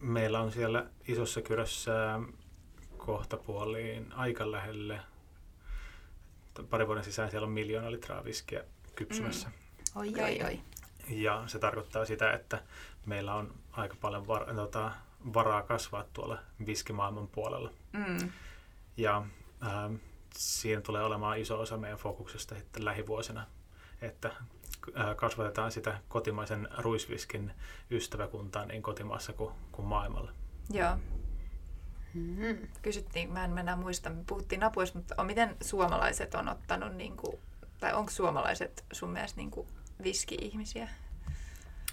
meillä 0.00 0.40
on 0.40 0.52
siellä 0.52 0.86
isossa 1.08 1.42
kyrössä 1.42 2.20
kohtapuoliin 2.96 4.12
aika 4.12 4.52
lähelle. 4.52 5.00
Pari 6.70 6.86
vuoden 6.86 7.04
sisään 7.04 7.30
siellä 7.30 7.46
on 7.46 7.52
miljoona 7.52 7.90
litraa 7.90 8.24
viskiä 8.24 8.64
kypsymässä. 8.94 9.48
Mm. 9.48 10.00
Oi, 10.00 10.14
oi, 10.22 10.42
oi. 10.44 10.60
Ja 11.08 11.42
se 11.46 11.58
tarkoittaa 11.58 12.04
sitä, 12.04 12.32
että 12.32 12.62
meillä 13.06 13.34
on 13.34 13.54
aika 13.72 13.96
paljon 14.00 14.26
var, 14.26 14.54
tota, 14.54 14.92
varaa 15.34 15.62
kasvaa 15.62 16.04
tuolla 16.12 16.38
viskimaailman 16.66 17.28
puolella. 17.28 17.70
Mm. 17.92 18.30
Ja 18.96 19.26
ähm, 19.66 19.94
siinä 20.36 20.80
tulee 20.80 21.02
olemaan 21.04 21.38
iso 21.38 21.60
osa 21.60 21.76
meidän 21.76 21.98
fokuksesta 21.98 22.54
sitten 22.54 22.84
lähivuosina, 22.84 23.46
että 24.02 24.28
äh, 24.98 25.16
kasvatetaan 25.16 25.72
sitä 25.72 25.98
kotimaisen 26.08 26.68
ruisviskin 26.78 27.52
ystäväkuntaa 27.90 28.64
niin 28.64 28.82
kotimaassa 28.82 29.32
kuin, 29.32 29.54
kuin 29.72 29.86
maailmalla. 29.86 30.32
Joo. 30.70 30.96
Mm-hmm. 32.14 32.68
Kysyttiin, 32.82 33.32
mä 33.32 33.44
en 33.44 33.50
mennä 33.50 33.76
muista, 33.76 34.10
me 34.10 34.24
puhuttiin 34.26 34.62
apuista, 34.62 34.98
mutta 34.98 35.24
miten 35.24 35.56
suomalaiset 35.60 36.34
on 36.34 36.48
ottanut, 36.48 36.94
niin 36.94 37.16
kuin, 37.16 37.38
tai 37.80 37.92
onko 37.92 38.10
suomalaiset 38.10 38.84
sun 38.92 39.10
mielestä 39.10 39.36
niin 39.36 39.50
kuin 39.50 39.68
viski-ihmisiä? 40.02 40.88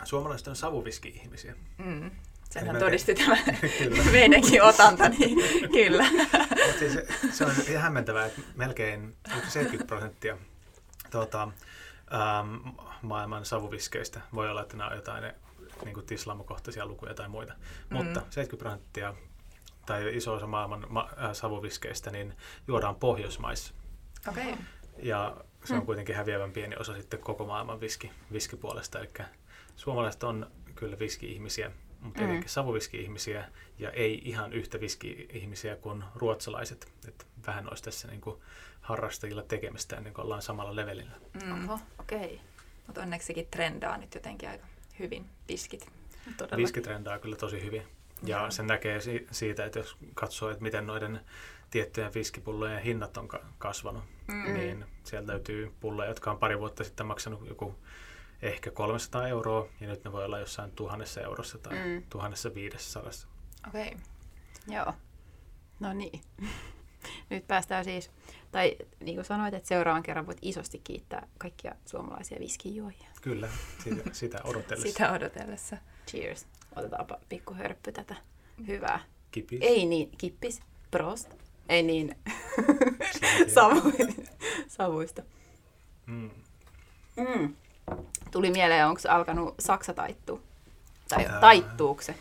Suomalaiset 0.04 0.48
on 0.48 0.56
savuviski-ihmisiä. 0.56 1.56
Mm. 1.78 2.12
Senhän 2.50 2.80
todisti 2.80 3.16
tämä 3.16 3.38
meidänkin 4.12 4.64
otanta, 4.64 5.10
niin 5.10 5.38
kyllä. 5.78 6.06
siis 6.80 6.94
se, 6.94 7.08
se 7.32 7.46
on 7.46 7.52
ihan 7.68 7.84
hämmentävää, 7.84 8.26
että 8.26 8.42
melkein 8.56 9.16
70 9.48 9.88
prosenttia 9.88 10.38
tuota, 11.12 11.44
ähm, 12.14 12.78
maailman 13.02 13.46
savuviskeistä 13.46 14.22
voi 14.34 14.50
olla, 14.50 14.62
että 14.62 14.78
nämä 14.78 14.90
on 14.90 14.96
jotain 14.96 15.34
niin 15.86 15.94
kuin 15.94 16.06
tislamokohtaisia 16.06 16.86
lukuja 16.86 17.14
tai 17.14 17.30
muita, 17.30 17.54
mm. 17.54 17.98
mutta 17.98 18.20
70 18.30 18.58
prosenttia 18.58 19.14
tai 19.86 20.16
iso 20.16 20.34
osa 20.34 20.48
maailman 20.48 20.86
ma- 20.90 21.10
äh, 21.24 21.34
savuviskeistä 21.34 22.12
niin 22.12 22.34
juodaan 22.68 22.96
Pohjoismaissa. 22.96 23.74
Okay. 24.30 24.54
Ja 24.98 25.38
se 25.64 25.74
on 25.74 25.80
mm. 25.80 25.86
kuitenkin 25.86 26.16
häviävän 26.16 26.52
pieni 26.52 26.76
osa 26.76 26.96
sitten 26.96 27.20
koko 27.20 27.46
maailman 27.46 27.82
viski, 27.82 28.12
viskipuolesta. 28.34 29.00
Eli 29.00 29.10
suomalaiset 29.76 30.24
on 30.24 30.52
kyllä 30.76 31.00
viski-ihmisiä, 31.00 31.72
mutta 32.02 32.22
mm. 32.22 32.44
savuviski-ihmisiä 32.46 33.46
ja 33.80 33.92
ei 33.92 34.22
ihan 34.26 34.54
yhtä 34.54 34.80
viski-ihmisiä 34.80 35.76
kuin 35.76 36.04
ruotsalaiset. 36.16 36.92
Että 37.08 37.26
vähän 37.48 37.70
olisi 37.70 37.84
tässä 37.84 38.08
niin 38.08 38.22
kuin 38.22 38.42
harrastajilla 38.82 39.44
tekemistä 39.44 39.96
ennen 39.96 40.14
kuin 40.14 40.26
ollaan 40.26 40.42
samalla 40.42 40.76
levelillä. 40.76 41.16
Mm. 41.44 41.70
Oho, 41.70 41.80
okei. 42.00 42.20
Okay. 42.20 42.38
Mutta 42.88 43.02
onneksikin 43.02 43.48
trendaa 43.52 43.98
nyt 43.98 44.16
jotenkin 44.16 44.50
aika 44.50 44.66
hyvin 45.00 45.26
viskit. 45.48 45.88
Todella. 46.38 46.58
Viski 46.58 46.82
trendaa 46.82 47.20
kyllä 47.20 47.36
tosi 47.36 47.62
hyvin. 47.64 47.99
Ja 48.24 48.44
mm. 48.44 48.52
se 48.52 48.64
näkee 48.64 49.02
si- 49.02 49.28
siitä, 49.32 49.66
että 49.66 49.80
jos 49.80 49.98
katsoo, 50.14 50.50
että 50.50 50.64
miten 50.64 50.88
noiden 50.88 51.20
tiettyjen 51.70 52.14
viskipullojen 52.14 52.82
hinnat 52.82 53.18
on 53.18 53.28
ka- 53.28 53.46
kasvanut, 53.58 54.04
mm. 54.28 54.54
niin 54.54 54.86
sieltä 55.04 55.32
löytyy 55.32 55.74
pulloja, 55.80 56.10
jotka 56.10 56.32
on 56.32 56.38
pari 56.38 56.60
vuotta 56.60 56.84
sitten 56.84 57.06
maksanut 57.06 57.48
joku 57.48 57.76
ehkä 58.42 58.72
300 58.72 59.28
euroa, 59.28 59.68
ja 59.80 59.88
nyt 59.88 60.04
ne 60.04 60.12
voi 60.12 60.26
olla 60.26 60.40
jossain 60.40 60.72
tuhannessa 60.72 61.22
eurossa 61.22 61.58
tai 61.58 61.74
mm. 61.74 62.04
tuhannessa 62.10 62.54
viidessä 62.54 63.00
Okei. 63.00 63.18
Okay. 63.68 63.98
Joo. 64.68 64.94
No 65.80 65.94
niin. 65.94 66.22
Nyt 67.30 67.48
päästään 67.48 67.86
siis, 67.86 68.12
tai 68.52 68.76
niin 69.00 69.16
kuin 69.16 69.26
sanoit, 69.26 69.54
että 69.54 69.68
seuraavan 69.68 70.04
kerran 70.04 70.28
voit 70.28 70.38
isosti 70.42 70.82
kiittää 70.84 71.28
kaikkia 71.38 71.76
suomalaisia 71.86 72.40
viskijuojia. 72.40 73.08
Kyllä, 73.22 73.50
sitä, 73.84 74.04
sitä 74.12 74.40
odotellessa. 74.44 74.88
sitä 74.98 75.12
odotellessa. 75.12 75.78
Cheers. 76.08 76.48
Otetaanpa 76.76 77.18
pikku 77.30 77.54
hörppy 77.54 77.92
tätä. 77.92 78.16
Hyvää. 78.68 79.00
Kippis. 79.32 79.60
Ei 79.62 79.86
niin, 79.86 80.12
kippis. 80.18 80.62
Prost. 80.92 81.30
Ei 81.70 81.84
niin 81.84 82.16
Savu, 83.56 83.94
savuista. 84.68 85.22
Mm. 86.06 86.30
Mm. 87.16 87.56
Tuli 88.32 88.52
mieleen, 88.52 88.88
onko 88.88 89.02
alkanut 89.10 89.56
Saksa 89.60 89.94
taittua? 89.94 90.42
Tai 91.10 91.26
Ää, 91.26 91.40
taittuuko 91.40 92.02
se? 92.02 92.16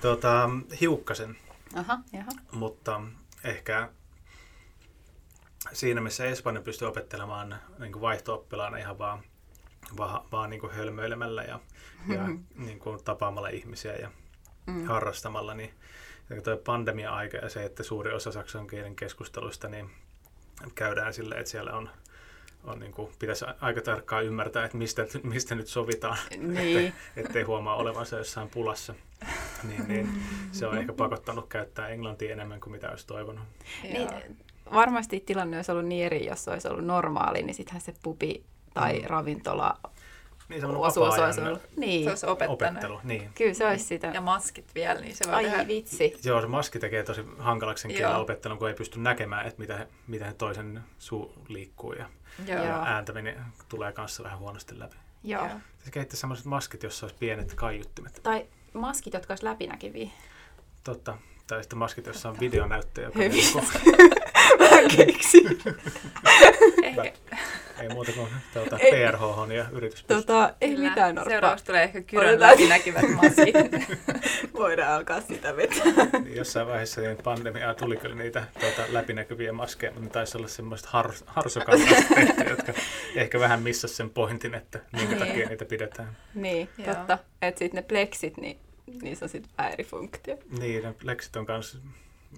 Tota, 0.00 0.50
hiukkasen. 0.80 1.36
Aha, 1.74 1.98
jaha. 2.12 2.30
Mutta 2.52 3.00
ehkä 3.44 3.88
siinä, 5.72 6.00
missä 6.00 6.24
Espanja 6.24 6.60
pystyy 6.60 6.88
opettelemaan 6.88 7.60
niin 7.78 8.00
vaihto-oppilaana 8.00 8.76
ihan 8.76 8.98
vaan, 8.98 9.22
vaan, 9.96 10.24
vaan 10.32 10.50
niin 10.50 10.60
kuin 10.60 10.72
hölmöilemällä 10.72 11.42
ja, 11.42 11.60
ja 12.08 12.28
niin 12.56 12.78
kuin 12.78 13.04
tapaamalla 13.04 13.48
ihmisiä 13.48 13.92
ja 13.92 14.10
mm. 14.66 14.84
harrastamalla, 14.84 15.54
niin 15.54 15.74
tuo 16.44 16.56
pandemia-aika 16.56 17.36
ja 17.36 17.48
se, 17.48 17.64
että 17.64 17.82
suuri 17.82 18.12
osa 18.12 18.32
saksan 18.32 18.66
kielen 18.66 18.96
keskusteluista 18.96 19.68
niin 19.68 19.90
käydään 20.74 21.14
sille, 21.14 21.34
että 21.34 21.50
siellä 21.50 21.72
on, 21.72 21.90
on 22.64 22.80
niin 22.80 22.92
kuin, 22.92 23.12
pitäisi 23.18 23.44
aika 23.60 23.80
tarkkaan 23.80 24.24
ymmärtää, 24.24 24.64
että 24.64 24.76
mistä, 24.76 25.06
mistä 25.22 25.54
nyt 25.54 25.66
sovitaan, 25.66 26.18
Niin. 26.38 26.86
että, 26.86 27.00
ettei 27.16 27.42
huomaa 27.42 27.76
olevansa 27.76 28.16
jossain 28.16 28.50
pulassa. 28.50 28.94
Niin, 29.68 29.88
niin, 29.88 30.22
se 30.52 30.66
on 30.66 30.78
ehkä 30.78 30.92
pakottanut 30.92 31.48
käyttää 31.48 31.88
englantia 31.88 32.32
enemmän 32.32 32.60
kuin 32.60 32.72
mitä 32.72 32.90
olisi 32.90 33.06
toivonut. 33.06 33.44
Niin, 33.82 34.08
varmasti 34.74 35.20
tilanne 35.20 35.56
olisi 35.56 35.72
ollut 35.72 35.86
niin 35.86 36.06
eri, 36.06 36.26
jos 36.26 36.44
se 36.44 36.50
olisi 36.50 36.68
ollut 36.68 36.84
normaali, 36.84 37.42
niin 37.42 37.54
sittenhän 37.54 37.80
se 37.80 37.94
pubi 38.02 38.44
tai 38.74 38.98
Mm. 38.98 39.06
ravintola 39.06 39.78
Niin 40.48 40.60
semmoinen 40.60 40.86
osuus 40.86 41.18
olisi 41.18 41.40
ollut. 41.40 41.62
Niin, 41.76 42.04
Se 42.04 42.10
olisi 42.10 42.26
opettanut. 42.26 42.62
opettelu. 42.62 43.00
Niin. 43.04 43.30
kyllä 43.34 43.54
se 43.54 43.66
olisi 43.66 43.84
sitä. 43.84 44.06
Ja 44.06 44.20
maskit 44.20 44.74
vielä, 44.74 45.00
niin 45.00 45.16
se 45.16 45.24
voi 45.26 45.34
Ai 45.34 45.44
tehdä. 45.44 45.66
vitsi. 45.68 46.18
Joo, 46.24 46.40
se 46.40 46.46
maski 46.46 46.78
tekee 46.78 47.02
tosi 47.02 47.24
hankalaksi 47.38 47.82
sen 47.82 47.90
kielen 47.90 48.16
opettelun, 48.16 48.58
kun 48.58 48.68
ei 48.68 48.74
pysty 48.74 48.98
näkemään, 49.00 49.46
että 49.46 49.60
mitä, 49.60 49.86
miten 50.06 50.34
toisen 50.34 50.80
suu 50.98 51.32
liikkuu 51.48 51.92
ja, 51.92 52.06
Joo. 52.46 52.64
Joo. 52.64 52.78
ääntäminen 52.84 53.40
tulee 53.68 53.92
kanssa 53.92 54.22
vähän 54.22 54.38
huonosti 54.38 54.78
läpi. 54.78 54.96
Joo. 55.24 55.48
Se 55.84 55.90
kehittää 55.90 56.16
semmoiset 56.16 56.46
maskit, 56.46 56.82
jossa 56.82 57.06
olisi 57.06 57.16
pienet 57.18 57.54
kaiuttimet. 57.54 58.20
Tai 58.22 58.46
maskit, 58.72 59.14
jotka 59.14 59.32
olisi 59.32 59.44
läpinäkyviä. 59.44 60.08
Totta. 60.84 61.18
Tai 61.46 61.62
sitten 61.62 61.78
maskit, 61.78 62.06
jossa 62.06 62.28
on 62.28 62.40
videonäyttö, 62.40 63.00
joka 63.02 63.18
Hyvin. 63.18 63.30
niinku- 63.30 63.60
Mä 64.60 64.88
keksin. 64.96 65.58
Ehkä, 66.82 67.12
ei 67.82 67.88
muuta 67.88 68.12
kuin 68.12 68.28
tuota, 68.54 68.78
Ei. 68.78 68.90
PRH 68.92 69.20
ja 69.54 69.64
yritys. 69.72 70.04
Tota, 70.04 70.54
ei 70.60 70.74
kyllä. 70.74 70.88
mitään 70.88 71.14
norppaa. 71.14 71.30
Seuraavaksi 71.30 71.64
tulee 71.64 71.82
ehkä 71.82 72.00
kyrön 72.02 72.28
Otetaan- 72.28 72.50
läpinäkyvät 72.52 73.04
maskit. 73.10 73.56
Voidaan 74.54 74.92
alkaa 74.92 75.20
sitä 75.20 75.56
vetää. 75.56 75.84
Niin 76.24 76.36
jossain 76.36 76.66
vaiheessa 76.66 77.00
niin 77.00 77.16
pandemiaa 77.24 77.74
tuli 77.74 77.96
kyllä 77.96 78.14
niitä 78.14 78.44
tuota, 78.60 78.82
läpinäkyviä 78.88 79.52
maskeja, 79.52 79.92
mutta 79.92 80.04
ne 80.06 80.10
taisi 80.10 80.38
olla 80.38 80.48
semmoiset 80.48 80.86
har, 80.86 81.12
jotka 82.48 82.72
ehkä 83.16 83.40
vähän 83.40 83.62
missasi 83.62 83.94
sen 83.94 84.10
pointin, 84.10 84.54
että 84.54 84.80
minkä 84.92 85.14
Niin. 85.14 85.18
takia 85.26 85.48
niitä 85.48 85.64
pidetään. 85.64 86.16
Niin, 86.34 86.68
Joo. 86.78 86.94
totta. 86.94 87.18
Että 87.42 87.58
sitten 87.58 87.76
ne 87.76 87.82
pleksit, 87.88 88.36
niin 88.36 88.58
niissä 89.02 89.24
on 89.24 89.28
sitten 89.28 89.52
vähän 89.58 89.72
eri 89.72 89.84
funktio. 89.84 90.36
Niin, 90.58 90.82
ne 90.82 90.94
leksit 91.02 91.36
on 91.36 91.46
kanssa, 91.46 91.78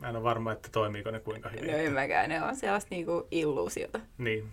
mä 0.00 0.08
en 0.08 0.16
ole 0.16 0.24
varma, 0.24 0.52
että 0.52 0.68
toimiiko 0.72 1.10
ne 1.10 1.20
kuinka 1.20 1.48
hyvin. 1.48 1.70
No 1.72 1.78
ymmärkään, 1.78 2.28
ne 2.28 2.42
on 2.42 2.56
sellaista 2.56 2.88
niinku 2.90 3.26
illuusiota 3.30 4.00
Niin, 4.18 4.48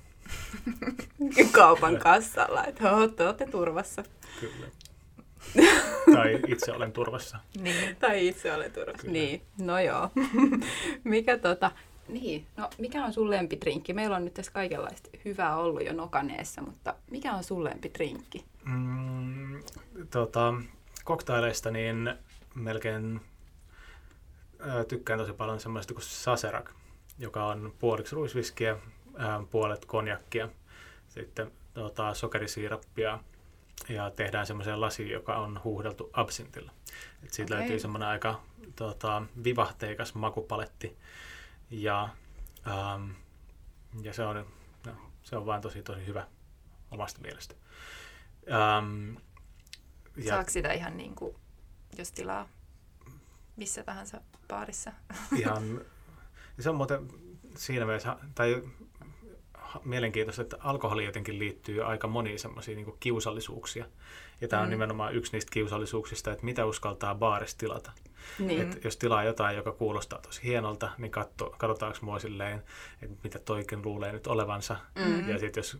kaupan 1.51 1.97
kassalla, 1.97 2.65
että 2.65 2.89
"Hoo, 2.89 3.07
te 3.07 3.25
olette 3.25 3.45
turvassa. 3.45 4.03
kyllä. 4.39 4.67
tai 6.13 6.39
itse 6.47 6.71
olen 6.71 6.91
turvassa. 6.91 7.37
niin. 7.61 7.95
Tai 7.95 8.27
itse 8.27 8.53
olet 8.53 8.73
turvassa. 8.73 9.01
Kyllä. 9.01 9.13
Niin, 9.13 9.41
no 9.57 9.79
joo. 9.79 10.09
mikä 11.03 11.37
tota, 11.37 11.71
niin, 12.07 12.45
no 12.57 12.69
mikä 12.77 13.05
on 13.05 13.13
sun 13.13 13.29
lempitrinkki? 13.29 13.93
Meillä 13.93 14.15
on 14.15 14.25
nyt 14.25 14.33
tässä 14.33 14.51
kaikenlaista 14.51 15.09
hyvää 15.25 15.57
ollut 15.57 15.85
jo 15.85 15.93
nokaneessa, 15.93 16.61
mutta 16.61 16.95
mikä 17.11 17.33
on 17.33 17.43
sun 17.43 17.63
lempitrinkki? 17.63 18.45
Mm, 18.65 19.63
tota, 20.11 20.53
koktaileista 21.03 21.71
niin 21.71 22.13
melkein 22.55 23.21
ää, 24.59 24.83
tykkään 24.83 25.19
tosi 25.19 25.33
paljon 25.33 25.59
semmoista 25.59 25.93
kuin 25.93 26.03
Saserak, 26.03 26.69
joka 27.19 27.45
on 27.45 27.73
puoliksi 27.79 28.15
ruisviskiä, 28.15 28.77
ää, 29.21 29.43
puolet 29.49 29.85
konjakkia, 29.85 30.49
sitten 31.09 31.51
tota, 31.73 32.13
sokerisiirappia 32.13 33.19
ja 33.89 34.11
tehdään 34.11 34.45
semmoiseen 34.45 34.81
lasiin, 34.81 35.09
joka 35.09 35.37
on 35.37 35.61
huuhdeltu 35.63 36.09
absintilla. 36.13 36.71
Et 37.23 37.33
siitä 37.33 37.53
Okei. 37.53 37.59
löytyy 37.59 37.79
semmoinen 37.79 38.09
aika 38.09 38.41
tota, 38.75 39.23
vivahteikas 39.43 40.15
makupaletti 40.15 40.97
ja, 41.71 42.09
ähm, 42.67 43.11
ja 44.01 44.13
se, 44.13 44.23
on, 44.23 44.45
no, 44.85 44.91
se 45.23 45.37
on 45.37 45.45
vaan 45.45 45.61
tosi 45.61 45.83
tosi 45.83 46.05
hyvä 46.05 46.27
omasta 46.91 47.21
mielestä. 47.21 47.55
Ähm, 48.51 49.15
ja 50.17 50.29
Saako 50.29 50.49
sitä 50.49 50.73
ihan 50.73 50.97
niin 50.97 51.15
kuin, 51.15 51.35
jos 51.97 52.11
tilaa 52.11 52.47
missä 53.55 53.83
tahansa 53.83 54.21
baarissa? 54.47 54.91
ihan, 55.37 55.81
se 56.59 56.69
on 56.69 56.75
muuten 56.75 57.07
siinä 57.55 57.85
mielessä, 57.85 58.17
tai 58.35 58.63
mielenkiintoista, 59.83 60.41
että 60.41 60.57
alkoholi 60.59 61.05
jotenkin 61.05 61.39
liittyy 61.39 61.83
aika 61.83 62.07
moniin 62.07 62.39
semmoisiin 62.39 62.75
niin 62.75 62.97
kiusallisuuksia. 62.99 63.85
Ja 64.41 64.47
tämä 64.47 64.61
on 64.61 64.67
Mm. 64.67 64.71
nimenomaan 64.71 65.15
yksi 65.15 65.31
niistä 65.31 65.51
kiusallisuuksista, 65.53 66.31
että 66.31 66.45
mitä 66.45 66.65
uskaltaa 66.65 67.15
baarissa 67.15 67.57
tilata. 67.57 67.91
Niin, 68.39 68.61
Et 68.61 68.83
jos 68.83 68.97
tilaa 68.97 69.23
jotain, 69.23 69.57
joka 69.57 69.71
kuulostaa 69.71 70.19
tosi 70.19 70.43
hienolta, 70.43 70.89
niin 70.97 71.11
katso, 71.11 71.55
katsotaanko 71.57 71.97
mua 72.01 72.19
silleen, 72.19 72.63
että 73.01 73.17
mitä 73.23 73.39
toikin 73.39 73.81
luulee 73.85 74.11
nyt 74.11 74.27
olevansa. 74.27 74.75
Mm. 74.95 75.29
Ja 75.29 75.39
sitten 75.39 75.59
jos 75.61 75.77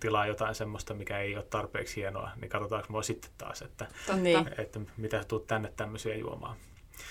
tilaa 0.00 0.26
jotain 0.26 0.54
semmoista, 0.54 0.94
mikä 0.94 1.18
ei 1.18 1.36
ole 1.36 1.44
tarpeeksi 1.44 1.96
hienoa, 1.96 2.30
niin 2.40 2.48
katsotaanko 2.48 2.86
mua 2.90 3.02
sitten 3.02 3.30
taas, 3.38 3.62
että. 3.62 3.86
Niin. 4.16 4.50
että 4.58 4.80
mitä 4.96 5.24
tuut 5.28 5.46
tänne 5.46 5.72
tämmöisiä 5.76 6.16
juomaan. 6.16 6.56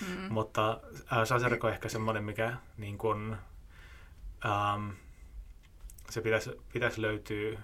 Mm. 0.08 0.32
Mutta 0.32 0.80
äh, 1.12 1.24
Saserko 1.24 1.66
on 1.66 1.72
ehkä 1.72 1.88
semmoinen, 1.88 2.24
mikä 2.24 2.56
niin 2.76 2.98
kun, 2.98 3.36
ähm, 4.46 4.88
se 6.10 6.20
pitäisi, 6.20 6.50
pitäisi 6.72 7.02
löytyä 7.02 7.58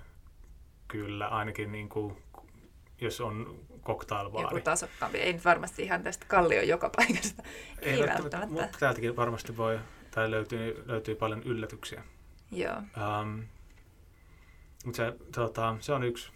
kyllä 0.89 1.29
ainakin 1.29 1.73
niin 1.73 1.89
kuin, 1.89 2.17
jos 3.01 3.21
on 3.21 3.39
Joku 3.71 3.81
cocktailbaari. 3.85 4.61
tasokkaampi. 4.61 5.19
Ei 5.19 5.33
nyt 5.33 5.45
varmasti 5.45 5.83
ihan 5.83 6.03
tästä 6.03 6.27
kallio 6.29 6.63
joka 6.63 6.91
paikasta. 6.97 7.43
Ei 7.79 7.99
välttämättä. 8.01 8.47
Mutta 8.47 8.79
täältäkin 8.79 9.17
varmasti 9.17 9.57
voi, 9.57 9.79
tai 10.11 10.31
löytyy, 10.31 10.83
löytyy 10.87 11.15
paljon 11.15 11.43
yllätyksiä. 11.43 12.05
Joo. 12.51 12.77
Ähm, 12.77 13.41
mutta 14.85 14.97
se, 14.97 15.13
tota, 15.35 15.77
se 15.81 15.93
on 15.93 16.03
yksi 16.05 16.31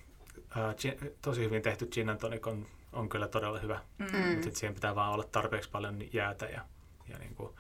äh, 0.57 0.77
gin, 0.77 0.99
tosi 1.23 1.41
hyvin 1.45 1.63
tehty 1.63 1.87
gin 1.87 2.09
and 2.11 2.19
tonic 2.21 2.47
on, 2.47 2.67
on 2.93 3.09
kyllä 3.09 3.29
todella 3.29 3.59
hyvä. 3.59 3.81
Mm. 3.99 4.29
Mutta 4.35 4.59
siihen 4.59 4.75
pitää 4.75 4.95
vaan 4.95 5.13
olla 5.13 5.25
tarpeeksi 5.25 5.71
paljon 5.71 6.15
jäätä 6.15 6.47
ja, 6.47 6.61
ja 7.09 7.19
niin 7.19 7.35
kuin, 7.35 7.55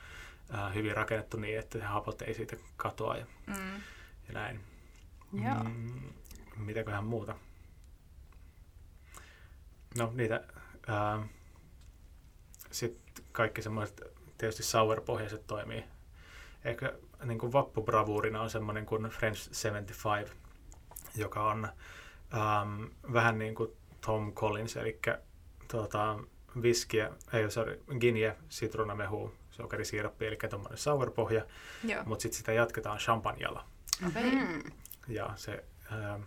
äh, 0.54 0.74
hyvin 0.74 0.96
rakennettu 0.96 1.36
niin, 1.36 1.58
että 1.58 1.88
hapot 1.88 2.22
ei 2.22 2.34
siitä 2.34 2.56
katoa 2.76 3.16
ja, 3.16 3.26
Mm. 3.46 3.80
Ja 4.28 4.34
näin. 4.34 4.60
Joo. 5.32 5.64
Mm, 5.64 6.12
mitäköhän 6.56 7.04
muuta? 7.04 7.34
No 9.98 10.12
niitä, 10.14 10.44
ää, 10.86 11.26
sitten 12.70 13.24
kaikki 13.32 13.62
semmoiset, 13.62 14.02
tietysti 14.38 14.62
sour-pohjaiset 14.62 15.46
toimii. 15.46 15.84
Ehkä 16.64 16.92
niin 17.24 17.38
kuin 17.38 17.52
vappubravuurina 17.52 18.42
on 18.42 18.50
semmoinen 18.50 18.86
kuin 18.86 19.02
French 19.02 19.48
75, 19.52 20.32
joka 21.16 21.50
on 21.50 21.68
ähm, 22.34 22.84
vähän 23.12 23.38
niin 23.38 23.54
kuin 23.54 23.72
Tom 24.00 24.32
Collins, 24.32 24.76
eli 24.76 25.00
tuota, 25.70 26.18
viskiä, 26.62 27.10
ei 27.32 27.50
sorry, 27.50 27.82
ginje, 28.00 28.36
sitruunamehu, 28.48 29.34
sokerisiirappi, 29.50 30.26
eli 30.26 30.36
tuommoinen 30.50 30.78
sour-pohja, 30.78 31.46
mutta 32.04 32.22
sitten 32.22 32.38
sitä 32.38 32.52
jatketaan 32.52 32.98
champagnella 32.98 33.64
Okei. 34.06 34.30
Mm. 34.30 34.62
ja 35.08 35.32
se 35.36 35.64
ää, 35.90 36.20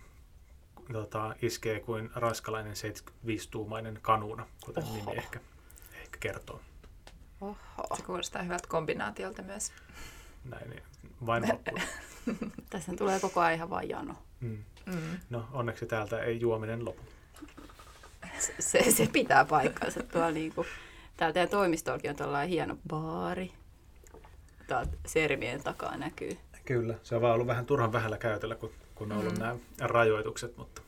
tota, 0.94 1.36
iskee 1.42 1.80
kuin 1.80 2.10
raskalainen 2.16 2.74
75-tuumainen 2.74 4.00
kanuuna, 4.02 4.48
kuten 4.66 4.84
Oho. 4.84 4.96
nimi 4.96 5.12
ehkä, 5.18 5.40
ehkä 6.02 6.18
kertoo. 6.20 6.62
Oho. 7.42 7.56
Se 7.98 8.04
kuulostaa 8.04 8.42
hyvältä 8.42 8.68
kombinaatiolta 8.68 9.42
myös. 9.42 9.72
Näin, 10.46 10.70
niin 10.70 10.84
vain. 11.26 11.44
Tässä 12.70 12.94
tulee 12.98 13.20
koko 13.20 13.40
ajan 13.40 13.56
ihan 13.56 13.70
vaan 13.70 13.90
jano. 13.90 14.16
Mm. 14.40 14.64
Mm. 14.86 15.20
No 15.30 15.48
onneksi 15.52 15.86
täältä 15.86 16.24
ei 16.24 16.40
juominen 16.40 16.86
lopu. 16.86 17.02
Se, 18.60 18.92
se 18.92 19.08
pitää 19.14 19.46
paikkansa. 19.46 20.04
Tuolla 20.04 20.32
niinku, 20.32 20.66
täällä 21.18 21.34
teidän 21.34 21.50
toimistollakin 21.50 22.10
on 22.10 22.16
tällainen 22.16 22.50
hieno 22.50 22.78
baari. 22.88 23.54
Täältä 24.68 24.98
sermien 25.06 25.64
takaa 25.64 25.98
näkyy. 25.98 26.38
Kyllä, 26.74 26.96
se 27.04 27.16
on 27.16 27.22
vaan 27.22 27.34
ollut 27.34 27.48
vähän 27.48 27.66
turhan 27.66 27.92
vähällä 27.94 28.18
käytöllä, 28.18 28.56
kun, 28.56 28.72
kun 28.96 29.12
on 29.12 29.18
ollut 29.18 29.34
Mm. 29.34 29.40
nämä 29.40 29.56
rajoitukset, 29.80 30.58
mutta 30.58 30.82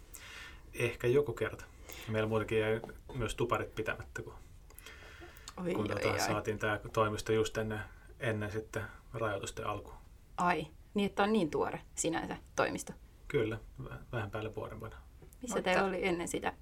ehkä 0.74 1.08
joku 1.08 1.34
kerta. 1.34 1.66
Meillä 2.08 2.30
muutenkin 2.30 2.60
jäi 2.60 2.82
myös 3.14 3.36
tuparit 3.36 3.76
pitämättä, 3.76 4.22
kun, 4.22 4.34
Oi, 5.58 5.74
kun 5.74 5.82
oi, 5.82 5.88
tota, 5.98 6.12
ai. 6.12 6.20
saatiin 6.20 6.60
tämä 6.60 6.80
toimisto 6.94 7.32
just 7.34 7.58
ennen, 7.58 7.80
ennen 8.20 8.52
sitten 8.52 8.84
rajoitusten 9.14 9.68
alku. 9.68 9.92
ai. 10.38 10.68
Niin, 10.94 11.06
että 11.10 11.24
on 11.24 11.34
niin 11.34 11.50
tuore 11.52 11.82
sinänsä 11.96 12.38
toimisto. 12.56 12.94
Kyllä, 13.28 13.58
väh- 13.84 13.94
vähän 14.12 14.32
päälle 14.32 14.56
vuoden 14.56 14.82
vanha. 14.82 15.00
Missä 15.42 15.58
Mutta- 15.58 15.62
teillä 15.62 15.88
oli 15.88 16.08
ennen 16.08 16.28
sitä? 16.28 16.54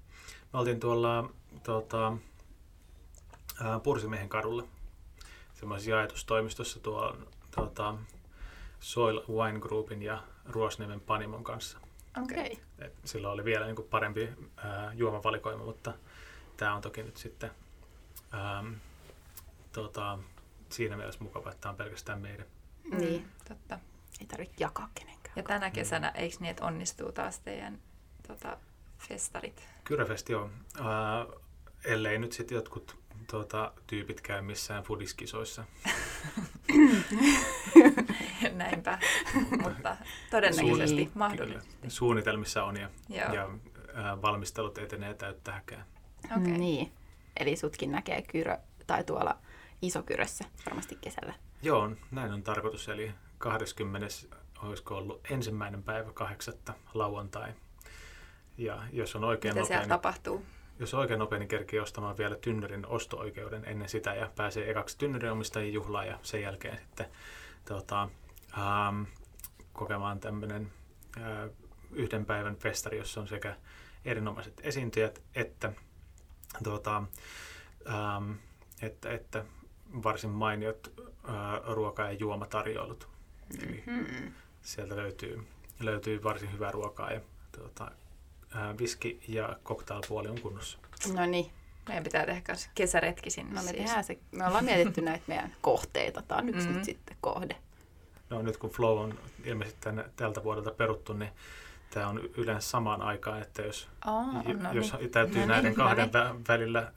Me 0.52 0.58
oltiin 0.58 0.80
tuolla 0.80 1.30
tota, 1.62 2.16
Pursimiehen 3.82 4.28
kadulla, 4.28 4.64
semmoisessa 5.54 5.90
jaetustoimistossa 5.90 6.80
tuolla 6.80 7.16
tota, 7.56 7.94
Soil 8.82 9.20
Wine 9.28 9.60
Groupin 9.60 10.02
ja 10.02 10.22
Ruosniemen 10.48 11.00
Panimon 11.00 11.44
kanssa. 11.44 11.78
Okei. 12.22 12.58
Et 12.78 12.92
silloin 13.04 13.34
oli 13.34 13.44
vielä 13.44 13.66
niin 13.66 13.76
kuin 13.76 13.88
parempi 13.88 14.28
ää, 14.56 14.92
juomavalikoima, 14.94 15.64
mutta 15.64 15.94
tämä 16.56 16.74
on 16.74 16.82
toki 16.82 17.02
nyt 17.02 17.16
sitten 17.16 17.50
ää, 18.32 18.64
tota, 19.72 20.18
siinä 20.68 20.96
mielessä 20.96 21.24
mukava, 21.24 21.50
että 21.50 21.60
tämä 21.60 21.70
on 21.70 21.76
pelkästään 21.76 22.20
meidän. 22.20 22.46
Niin. 22.98 23.28
Totta. 23.48 23.78
Ei 24.20 24.26
tarvitse 24.26 24.54
jakaa 24.60 24.88
kenenkään. 24.94 25.32
Ja 25.36 25.42
tänä 25.42 25.70
kesänä, 25.70 26.08
eikö 26.08 26.36
niin, 26.40 26.50
että 26.50 26.64
onnistuu 26.64 27.12
taas 27.12 27.38
teidän 27.38 27.78
tota, 28.28 28.56
festarit? 28.98 29.68
Kyröfest, 29.84 30.28
joo. 30.28 30.50
Uh, 30.78 31.42
ellei 31.84 32.18
nyt 32.18 32.32
sitten 32.32 32.56
jotkut 32.56 32.96
tuota, 33.30 33.72
tyypit 33.86 34.20
käy 34.20 34.42
missään 34.42 34.84
fudiskisoissa. 34.84 35.64
Näinpä, 38.58 38.98
mutta 39.62 39.96
todennäköisesti 40.30 41.04
Suun- 41.04 41.10
mahdollisesti. 41.14 41.76
Kyllä. 41.76 41.90
Suunnitelmissa 41.90 42.64
on 42.64 42.76
ja, 42.76 42.90
Joo. 43.08 43.34
ja 43.34 43.46
uh, 43.46 44.22
valmistelut 44.22 44.78
etenee 44.78 45.14
täyttä 45.14 45.52
häkää. 45.52 45.86
Okei. 46.36 46.58
Niin. 46.58 46.92
Eli 47.36 47.56
sutkin 47.56 47.92
näkee 47.92 48.22
kyrö, 48.22 48.58
tai 48.86 49.04
tuolla 49.04 49.38
isokyrössä 49.82 50.44
varmasti 50.66 50.98
kesällä. 51.00 51.34
Joo, 51.62 51.90
näin 52.10 52.32
on 52.32 52.42
tarkoitus. 52.42 52.88
Eli 52.88 53.14
20. 53.38 54.06
olisiko 54.62 54.96
ollut 54.96 55.20
ensimmäinen 55.30 55.82
päivä 55.82 56.12
kahdeksatta 56.12 56.74
lauantai. 56.94 57.52
Ja 58.58 58.82
jos 58.92 59.16
on 59.16 59.24
oikein 59.24 59.54
Mitä 59.54 59.62
nopea, 59.62 59.78
niin, 59.78 59.88
tapahtuu? 59.88 60.44
jos 60.78 60.94
on 60.94 61.00
oikein 61.00 61.18
nopea, 61.18 61.38
niin 61.38 61.48
kerkii 61.48 61.80
ostamaan 61.80 62.18
vielä 62.18 62.36
Tynnerin 62.36 62.86
osto-oikeuden 62.86 63.64
ennen 63.64 63.88
sitä 63.88 64.14
ja 64.14 64.30
pääsee 64.36 64.70
ekaksi 64.70 64.98
Tynnerin 64.98 65.32
omistajien 65.32 65.72
juhlaan 65.72 66.06
ja 66.06 66.18
sen 66.22 66.42
jälkeen 66.42 66.78
sitten 66.78 67.06
tota, 67.64 68.08
ähm, 68.58 69.02
kokemaan 69.72 70.20
tämmöinen 70.20 70.72
äh, 71.16 71.50
yhden 71.92 72.24
päivän 72.26 72.56
festari, 72.56 72.98
jossa 72.98 73.20
on 73.20 73.28
sekä 73.28 73.56
erinomaiset 74.04 74.60
esiintyjät 74.62 75.22
että, 75.34 75.72
tota, 76.64 77.02
ähm, 77.88 78.32
että, 78.82 79.10
että 79.12 79.44
varsin 80.02 80.30
mainiot 80.30 80.92
äh, 81.28 81.34
ruoka- 81.74 82.02
ja 82.04 82.12
juomatarjoilut. 82.12 83.08
Eli 83.62 83.82
Hmm. 83.86 84.32
sieltä 84.62 84.96
löytyy, 84.96 85.46
löytyy 85.80 86.22
varsin 86.22 86.52
hyvää 86.52 86.70
ruokaa 86.70 87.12
ja 87.12 87.20
tuota, 87.58 87.90
ää, 88.54 88.78
viski 88.78 89.20
ja 89.28 89.56
cocktailpuoli 89.64 90.28
on 90.28 90.40
kunnossa. 90.40 90.78
No 91.14 91.26
niin, 91.26 91.50
Meidän 91.88 92.04
pitää 92.04 92.26
tehdä 92.26 92.40
kanssa 92.40 92.70
kesäretki 92.74 93.30
sinne. 93.30 93.50
no 93.54 93.62
me, 93.62 93.68
siis. 93.68 93.76
tehdään 93.82 94.04
se, 94.04 94.18
me 94.32 94.46
ollaan 94.46 94.64
mietitty 94.64 95.00
näitä 95.00 95.24
meidän 95.26 95.54
kohteita. 95.60 96.22
Tämä 96.22 96.38
on 96.38 96.48
yksi 96.48 96.66
Mhm. 96.68 96.76
nyt 96.76 96.84
sitten 96.84 97.16
kohde. 97.20 97.56
No 98.32 98.42
nyt 98.42 98.56
kun 98.56 98.70
Flow 98.70 98.98
on 98.98 99.18
ilmeisesti 99.44 99.80
tänne, 99.80 100.04
tältä 100.16 100.44
vuodelta 100.44 100.70
peruttu, 100.70 101.12
niin 101.12 101.30
tämä 101.90 102.08
on 102.08 102.20
yleensä 102.36 102.68
samaan 102.70 103.02
aikaan, 103.02 103.42
että 103.42 103.62
jos, 103.62 103.88
j- 104.48 104.52
no 104.52 104.72
jos 104.72 104.92
niin. 104.98 105.10
täytyy 105.10 105.40
No 105.40 105.46
näiden 105.46 105.64
niin, 105.72 105.78
no 105.78 105.84
kahden 105.84 106.10
niin. 106.14 106.40
vä- 106.40 106.44
välillä 106.48 106.92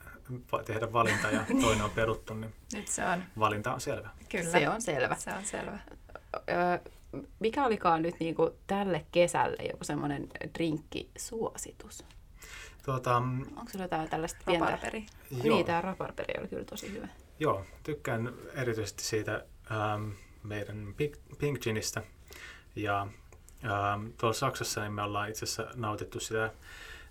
tehdä 0.64 0.92
valinta 0.92 1.30
ja 1.30 1.40
toinen 1.60 1.84
on 1.84 1.90
peruttu, 1.90 2.34
niin 2.34 2.52
Nyt 2.72 2.88
se 2.88 3.04
on. 3.04 3.22
valinta 3.38 3.74
on 3.74 3.80
selvä. 3.80 4.08
Kyllä. 4.28 4.50
Se 4.50 4.68
on 4.68 4.82
selvä. 4.82 5.14
Se 5.18 5.32
on 5.32 5.44
selvä. 5.44 5.78
Öö, 6.50 6.78
mikä 7.40 7.64
olikaan 7.64 8.02
nyt 8.02 8.14
niinku 8.20 8.56
tälle 8.66 9.06
kesälle 9.12 9.62
joku 9.72 9.84
semmoinen 9.84 10.28
drinkkisuositus? 10.54 12.04
Tuota, 12.84 13.16
Onko 13.16 13.64
sulla 13.72 13.84
jotain 13.84 14.08
tällaista 14.10 14.40
pientä? 14.46 14.64
Raparperi. 14.66 15.06
joo, 15.30 15.56
Niin, 15.56 15.66
tämä 15.66 15.80
raparperi 15.80 16.34
oli 16.40 16.48
kyllä 16.48 16.64
tosi 16.64 16.92
hyvä. 16.92 17.08
joo, 17.38 17.64
tykkään 17.82 18.32
erityisesti 18.54 19.04
siitä 19.04 19.44
ähm, 19.70 20.10
meidän 20.46 20.94
Pink, 21.38 21.60
Ginistä. 21.60 22.02
Ja 22.76 23.06
ähm, 23.64 24.06
tuolla 24.18 24.34
Saksassa 24.34 24.80
niin 24.80 24.92
me 24.92 25.02
ollaan 25.02 25.28
itse 25.28 25.44
asiassa 25.44 25.68
nautittu 25.74 26.20
sitä 26.20 26.52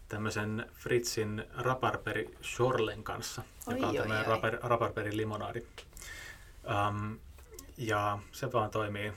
tämmöisen 0.08 0.72
Fritzin 0.74 1.44
raparperi 1.58 2.38
Schorlen 2.44 3.04
kanssa, 3.04 3.44
Oi, 3.68 3.76
joka 3.76 3.88
on 3.88 3.96
tämmöinen 3.96 4.26
raper, 4.26 4.60
raparperi 4.64 5.18
limonaadi. 5.18 5.64
Ähm, 6.70 7.14
ja 7.78 8.20
se 8.32 8.54
vaan 8.54 8.72
toimii, 8.72 9.14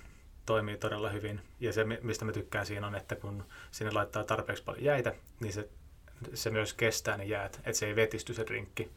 toimii 0.47 0.77
todella 0.77 1.09
hyvin. 1.09 1.41
Ja 1.61 1.73
se, 1.73 1.85
mi- 1.85 1.99
mistä 2.03 2.25
mä 2.25 2.33
tykkään 2.33 2.67
siinä 2.67 2.87
on, 2.87 2.95
että 2.95 3.17
kun 3.17 3.45
sinne 3.71 3.93
laittaa 3.93 4.25
tarpeeksi 4.25 4.65
paljon 4.65 4.85
jäitä, 4.85 5.15
niin 5.41 5.53
se, 5.53 5.69
se 6.35 6.51
myös 6.51 6.75
kestää 6.75 7.17
ne 7.17 7.25
jäät, 7.25 7.57
että 7.57 7.73
se 7.73 7.87
ei 7.87 7.97
vetisty 7.97 8.35
se 8.35 8.47
drinkki. 8.47 8.91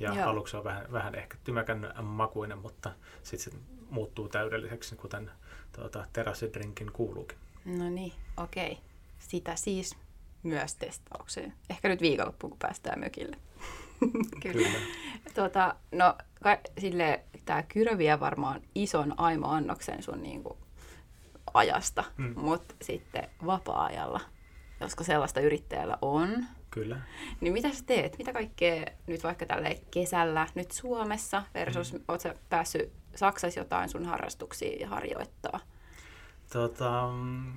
Ja 0.00 0.14
Joo. 0.14 0.28
aluksi 0.28 0.56
on 0.56 0.64
vähän, 0.64 0.92
vähän 0.92 1.14
ehkä 1.14 1.36
tymäkän 1.44 1.92
makuinen, 2.02 2.58
mutta 2.58 2.90
sitten 3.22 3.52
se 3.52 3.58
muuttuu 3.90 4.28
täydelliseksi, 4.28 4.96
kuten 4.96 5.30
tuota, 5.76 6.06
terassidrinkin 6.12 6.92
kuuluukin. 6.92 7.38
No 7.64 7.90
niin, 7.90 8.12
okei. 8.36 8.78
Sitä 9.18 9.56
siis 9.56 9.96
myös 10.42 10.74
testaukseen. 10.74 11.52
Ehkä 11.70 11.88
nyt 11.88 12.00
viikonloppuun, 12.00 12.50
kun 12.50 12.58
päästään 12.58 13.00
mökille. 13.00 13.36
Kyllä. 14.42 14.68
Tuota, 15.34 15.74
no, 15.92 16.14
ka- 16.42 16.58
sille 16.78 17.20
tämä 17.44 17.62
kyrö 17.62 17.98
vie 17.98 18.20
varmaan 18.20 18.60
ison 18.74 19.14
aimo-annoksen 19.20 20.02
sun 20.02 20.22
niinku 20.22 20.58
ajasta, 21.54 22.04
Mm. 22.16 22.24
mm. 22.24 22.40
mutta 22.40 22.74
sitten 22.82 23.28
vapaa-ajalla, 23.46 24.20
josko 24.80 25.04
sellaista 25.04 25.40
yrittäjällä 25.40 25.98
on, 26.02 26.44
Kyllä. 26.74 27.00
niin 27.40 27.52
mitä 27.52 27.72
sä 27.72 27.84
teet? 27.86 28.18
Mitä 28.18 28.32
kaikkea 28.32 28.84
nyt 29.06 29.24
vaikka 29.24 29.46
tälle 29.46 29.80
kesällä 29.90 30.46
nyt 30.54 30.72
Suomessa 30.72 31.42
versus, 31.54 31.92
Mm. 31.92 32.00
oot 32.08 32.20
sä 32.20 32.34
päässyt 32.48 32.92
Saksassa 33.16 33.60
jotain 33.60 33.88
sun 33.88 34.04
harrastuksia 34.04 34.88
harjoittaa? 34.88 35.60
Tota, 36.52 37.08
mm, 37.12 37.52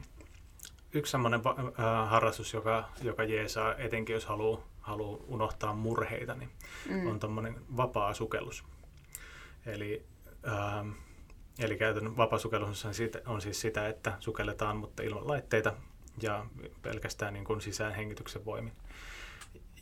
yksi 0.93 1.11
semmoinen 1.11 1.41
äh, 1.47 2.09
harrastus, 2.09 2.53
joka, 2.53 2.89
joka 3.01 3.24
jeesaa, 3.24 3.76
etenkin 3.76 4.13
jos 4.13 4.26
haluaa 4.26 4.61
haluu 4.82 5.26
unohtaa 5.28 5.74
murheita, 5.74 6.34
niin 6.36 6.49
mm. 6.89 7.07
on 7.07 7.20
tuommoinen 7.20 7.55
vapaa 7.78 8.13
sukellus. 8.13 8.63
Eli, 9.65 10.05
ähm, 10.47 10.89
eli 11.59 11.78
käytännön 11.78 12.18
vapaa 12.18 12.39
sukellus 12.39 12.86
on, 12.86 12.93
siitä, 12.93 13.22
on 13.26 13.41
siis 13.41 13.61
sitä, 13.61 13.88
että 13.88 14.13
sukelletaan, 14.20 14.78
mutta 14.78 15.03
ilman 15.03 15.28
laitteita 15.28 15.74
ja 16.22 16.45
pelkästään 16.82 17.34
niin 17.34 17.45
kuin 17.45 17.61
sisäänhengityksen 17.61 18.45
voimin. 18.45 18.74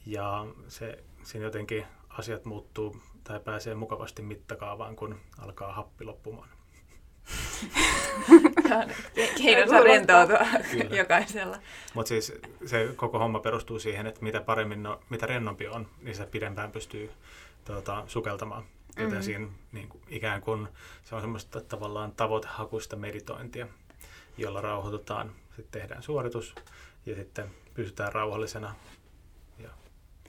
Ja 0.06 0.46
se, 0.68 1.04
siinä 1.24 1.46
jotenkin 1.46 1.86
asiat 2.10 2.46
muuttuu 2.46 3.02
tai 3.24 3.40
pääsee 3.40 3.76
mukavasti 3.76 4.22
mittakaavaan, 4.22 4.96
kun 4.96 5.20
alkaa 5.40 5.74
happi 5.74 6.06
loppumaan. 6.06 6.50
Keinonsa 9.38 9.80
rentoutua 9.80 10.40
Kyllä. 10.72 10.96
jokaisella. 10.96 11.58
Mutta 11.94 12.10
siis 12.10 12.34
se 12.66 12.90
koko 12.96 13.20
homma 13.20 13.40
perustuu 13.40 13.80
siihen, 13.80 14.08
että 14.08 14.22
mitä 14.24 14.42
paremmin, 14.42 14.84
no, 14.84 15.00
mitä 15.10 15.26
rennompi 15.26 15.68
on, 15.68 15.88
niin 16.02 16.16
sitä 16.16 16.28
pidempään 16.28 16.72
pystyy 16.72 17.12
tuota, 17.66 18.04
sukeltamaan. 18.08 18.64
Joten 18.90 19.08
mm-hmm. 19.08 19.22
siinä 19.22 19.48
niin 19.72 19.90
kuin, 19.90 20.02
ikään 20.08 20.42
kuin 20.42 20.68
se 21.04 21.16
on 21.16 21.22
semmoista 21.22 21.62
tavallaan 21.62 22.12
tavoitehakuista 22.12 22.96
meditointia, 22.96 23.68
jolla 24.38 24.62
rauhoitutaan, 24.62 25.32
sitten 25.56 25.82
tehdään 25.82 26.04
suoritus 26.04 26.56
ja 27.06 27.16
sitten 27.16 27.52
pysytään 27.74 28.14
rauhallisena. 28.14 28.76
Ja, 29.60 29.70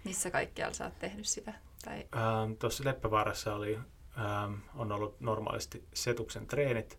Missä 0.05 0.31
kaikkialla 0.31 0.75
sä 0.75 0.85
oot 0.85 0.99
tehnyt 0.99 1.27
sitä? 1.27 1.55
Tai 1.85 2.07
ähm, 2.17 2.53
Tuossa 2.59 2.85
Leppävaarassa 2.85 3.55
oli, 3.55 3.79
ähm, 4.19 4.55
on 4.75 4.93
ollut 4.93 5.21
normaalisti 5.21 5.85
setuksen 5.95 6.47
treenit 6.47 6.99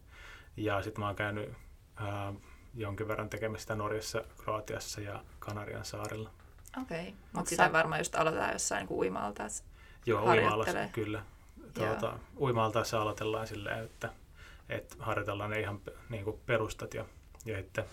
ja 0.57 0.81
sitten 0.81 0.99
mä 0.99 1.07
oon 1.07 1.15
käynyt 1.15 1.49
ähm, 2.01 2.35
jonkin 2.73 3.07
verran 3.07 3.29
tekemässä 3.29 3.63
sitä 3.63 3.75
Norjassa, 3.75 4.23
Kroatiassa 4.37 5.01
ja 5.01 5.23
Kanarian 5.39 5.85
saarilla. 5.85 6.31
okei. 6.81 7.01
Okay. 7.01 7.13
Mutta 7.33 7.49
sitä 7.49 7.65
sä- 7.65 7.73
varmaan 7.73 7.99
just 7.99 8.15
aloitetaan 8.15 8.53
jossain 8.53 8.87
niin 8.87 8.97
uimalta. 8.97 9.43
Joo, 10.05 10.25
uimaalassa 10.25 10.87
kyllä. 10.91 11.23
Tuota, 11.73 12.19
uimaaltaessa 12.39 13.01
aloitellaan 13.01 13.47
silleen, 13.47 13.83
että, 13.85 14.09
että 14.69 14.95
harjoitellaan 14.99 15.49
ne 15.49 15.59
ihan 15.59 15.81
niin 16.09 16.23
kuin 16.23 16.39
perustat 16.45 16.93
ja, 16.93 17.05
ja 17.45 17.57
että 17.57 17.85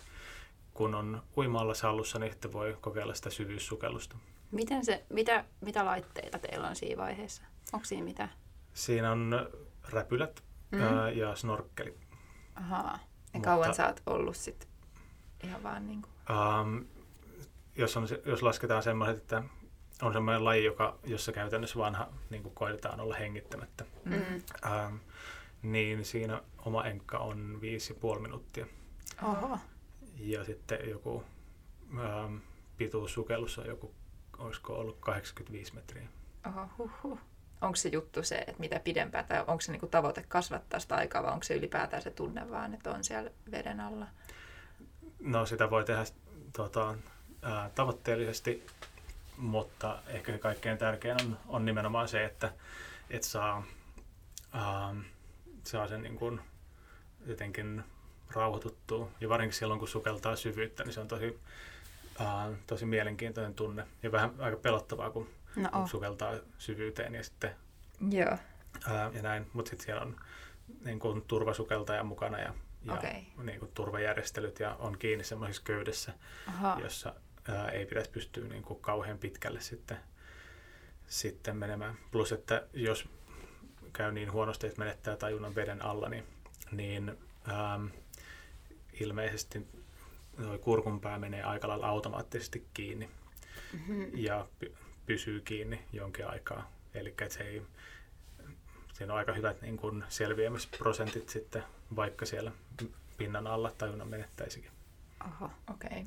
kun 0.75 0.95
on 0.95 1.23
uimaalla 1.37 1.73
hallussa, 1.83 2.19
niin 2.19 2.33
sitten 2.33 2.53
voi 2.53 2.77
kokeilla 2.81 3.15
sitä 3.15 3.31
syvyyssukellusta. 3.31 4.17
Miten 4.51 4.85
se, 4.85 5.05
mitä, 5.11 5.45
mitä 5.61 5.85
laitteita 5.85 6.39
teillä 6.39 6.69
on 6.69 6.77
siinä 6.77 7.03
vaiheessa? 7.03 7.43
Onko 7.73 7.85
siinä 7.85 8.05
mitä? 8.05 8.29
Siinä 8.75 9.13
on 9.13 9.49
räpylät 9.91 10.43
Mm. 10.71 10.81
ää, 10.83 11.11
ja 11.11 11.37
snorkkeli. 11.37 11.99
Ahaa. 12.55 12.93
Ja 12.93 12.99
Mutta- 13.33 13.45
kauan 13.49 13.75
sä 13.75 13.87
oot 13.87 14.03
ollut 14.07 14.37
sit 14.37 14.69
ihan 15.45 15.63
vaan 15.63 15.87
niin 15.87 16.03
kuin... 16.03 16.13
Ähm, 16.31 16.79
jos, 17.77 17.97
on, 17.97 18.07
jos 18.27 18.43
lasketaan 18.43 18.83
semmoiset, 18.83 19.17
että 19.17 19.43
on 20.03 20.13
semmoinen 20.13 20.45
laji, 20.45 20.65
joka, 20.65 20.99
jossa 21.05 21.33
käytännössä 21.33 21.79
vanha 21.79 22.09
niin 22.31 22.43
kuin 22.43 22.55
koitetaan 22.55 23.01
olla 23.01 23.15
hengittämättä, 23.15 23.85
Mm. 24.05 24.15
ähm, 24.67 24.95
niin 25.63 26.05
siinä 26.05 26.43
oma 26.65 26.85
enkka 26.85 27.19
on 27.19 27.59
viisi 27.61 27.93
ja 27.93 27.99
puoli 28.01 28.21
minuuttia. 28.21 28.67
Oho. 29.23 29.59
Ja 30.19 30.45
sitten 30.45 30.91
joku 30.91 31.25
ähm, 31.99 32.37
pituussukellus 32.77 33.59
on 33.59 33.67
joku, 33.67 33.95
olisiko 34.39 34.75
ollut 34.75 34.97
85 35.01 35.75
metriä. 35.75 36.09
Oho, 36.47 36.69
huhhuh. 36.79 37.19
Onko 37.61 37.77
se 37.77 37.89
juttu 37.89 38.23
se, 38.23 38.37
että 38.37 38.61
mitä 38.61 38.81
pidempään, 38.81 39.25
tai 39.25 39.41
onko 39.41 39.61
se 39.61 39.73
niinku 39.73 39.87
tavoite 39.87 40.25
kasvattaa 40.29 40.81
sitä 40.81 40.95
aikaa, 40.97 41.23
vai 41.23 41.33
onko 41.33 41.43
se 41.43 41.55
ylipäätään 41.55 42.03
se 42.03 42.11
tunne 42.11 42.51
vaan, 42.51 42.75
että 42.75 42.91
on 42.91 43.05
siellä 43.05 43.31
veden 43.51 43.81
alla? 43.81 44.07
No 45.21 45.47
sitä 45.47 45.71
voi 45.71 45.85
tehdä 45.85 46.05
tota, 46.53 46.95
ää, 47.43 47.71
tavoitteellisesti, 47.75 48.67
mutta 49.37 50.03
ehkä 50.07 50.33
se 50.33 50.39
kaikkein 50.39 50.79
tärkein 50.79 51.17
on, 51.23 51.39
on 51.49 51.65
nimenomaan 51.65 52.09
se, 52.09 52.25
että 52.25 52.53
et 53.11 53.23
saa, 53.23 53.65
ähm, 54.55 55.01
saa 55.65 55.89
sen 55.89 56.03
niin 56.03 56.17
kuin 56.17 56.41
jotenkin 57.27 57.85
rauhoituttua. 58.31 59.11
Ja 59.21 59.29
varsinkin 59.29 59.59
silloin, 59.59 59.79
kun 59.79 59.89
sukeltaa 59.89 60.37
syvyyttä, 60.37 60.85
niin 60.85 60.93
se 60.93 61.01
on 61.01 61.09
tosi, 61.09 61.41
uh, 62.21 62.57
tosi 62.67 62.87
mielenkiintoinen 62.87 63.55
tunne. 63.55 63.87
Ja 64.03 64.13
vähän 64.13 64.35
aika 64.39 64.57
pelottavaa, 64.57 65.11
kun, 65.11 65.29
no 65.57 65.69
kun 65.69 65.89
sukeltaa 65.89 66.35
syvyyteen 66.59 67.15
ja 67.15 67.25
sitten 67.25 67.51
Joo. 68.11 68.33
Uh, 68.87 69.15
ja 69.15 69.23
näin. 69.23 69.47
Mutta 69.53 69.71
sitten 69.71 69.87
siellä 69.87 70.03
on 70.03 70.17
niin 70.85 70.99
kuin, 70.99 71.23
turvasukeltaja 71.23 72.05
mukana 72.05 72.39
ja, 72.39 72.55
ja 72.85 72.93
okay. 72.93 73.15
niin 73.43 73.59
kuin, 73.59 73.71
turvajärjestelyt 73.75 74.61
ja 74.61 74.77
on 74.79 74.99
kiinni 74.99 75.25
semmoisessa 75.25 75.63
köydessä, 75.65 76.13
Aha. 76.47 76.79
jossa 76.83 77.15
ää, 77.49 77.69
ei 77.69 77.87
pitäisi 77.87 78.11
pystyä 78.11 78.49
niin 78.49 78.63
kuin, 78.63 78.81
kauhean 78.81 79.19
pitkälle 79.19 79.61
sitten, 79.61 79.97
sitten 81.07 81.57
menemään. 81.57 81.99
Plus, 82.11 82.33
että 82.33 82.67
jos 82.73 83.09
käy 83.93 84.13
niin 84.13 84.33
huonosti, 84.33 84.67
että 84.67 84.79
menettää 84.79 85.17
tajunnan 85.17 85.55
veden 85.55 85.85
alla, 85.85 86.09
niin, 86.09 86.25
niin 86.73 87.19
ähm, 87.49 87.87
ilmeisesti 89.01 89.67
noi 90.39 90.59
kurkunpää 90.59 91.19
menee 91.19 91.43
aika 91.43 91.69
lailla 91.69 91.89
automaattisesti 91.89 92.67
kiinni 92.75 93.11
mm-hmm. 93.73 94.07
ja 94.15 94.47
py- 94.65 94.73
pysyy 95.07 95.41
kiinni 95.41 95.81
jonkin 95.93 96.27
aikaa. 96.27 96.71
Eli 96.95 97.15
se 97.29 97.45
ei, 97.45 97.63
siinä 98.93 99.13
on 99.13 99.19
aika 99.19 99.33
hyvät 99.33 99.63
niin 99.63 99.77
kuin 99.77 100.05
selviämisprosentit 100.09 101.29
sitten, 101.29 101.65
vaikka 101.97 102.27
siellä 102.27 102.53
pinnan 103.17 103.47
alla 103.47 103.73
tajunnan 103.79 104.09
menettäisikin. 104.09 104.71
Oho, 105.27 105.51
okei. 105.75 105.89
Okay. 105.91 106.05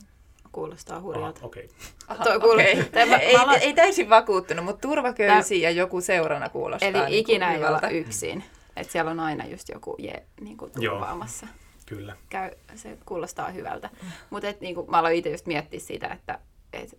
Kuulostaa 0.51 1.01
hurjalta. 1.01 1.39
Okei. 1.43 1.69
Okay. 2.09 2.35
okay. 2.35 2.61
ei, 2.61 3.13
ei, 3.21 3.37
ei 3.61 3.73
täysin 3.73 4.09
vakuuttunut, 4.09 4.65
mutta 4.65 4.87
turvaköysi 4.87 5.61
ja 5.61 5.71
joku 5.71 6.01
seurana 6.01 6.49
kuulostaa 6.49 6.89
Eli 6.89 6.97
niin 6.99 7.19
ikinä 7.19 7.53
ei 7.53 7.65
olla 7.65 7.89
yksin. 7.89 8.43
Että 8.75 8.91
siellä 8.91 9.11
on 9.11 9.19
aina 9.19 9.45
just 9.45 9.69
joku 9.69 9.95
je, 9.99 10.25
niin 10.41 10.57
kuin 10.57 10.71
turvaamassa. 10.71 11.45
Joo, 11.45 11.66
kyllä. 11.87 12.17
Käy, 12.29 12.51
se 12.75 12.97
kuulostaa 13.05 13.49
hyvältä. 13.49 13.89
Mutta 14.29 14.47
niin 14.61 14.75
mä 14.87 14.97
aloin 14.97 15.15
itse 15.15 15.29
just 15.29 15.45
miettiä 15.45 15.79
sitä, 15.79 16.07
että 16.07 16.39
et, 16.73 16.97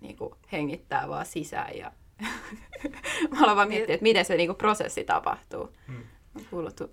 niin 0.00 0.16
kuin 0.16 0.34
hengittää 0.52 1.08
vaan 1.08 1.26
sisään 1.26 1.76
ja 1.78 1.92
mä 3.30 3.40
aloin 3.40 3.56
vaan 3.56 3.68
miettiä, 3.68 3.94
että 3.94 4.02
miten 4.02 4.24
se 4.24 4.36
niin 4.36 4.48
kuin 4.48 4.56
prosessi 4.56 5.04
tapahtuu. 5.04 5.72
Hmm. 5.86 6.04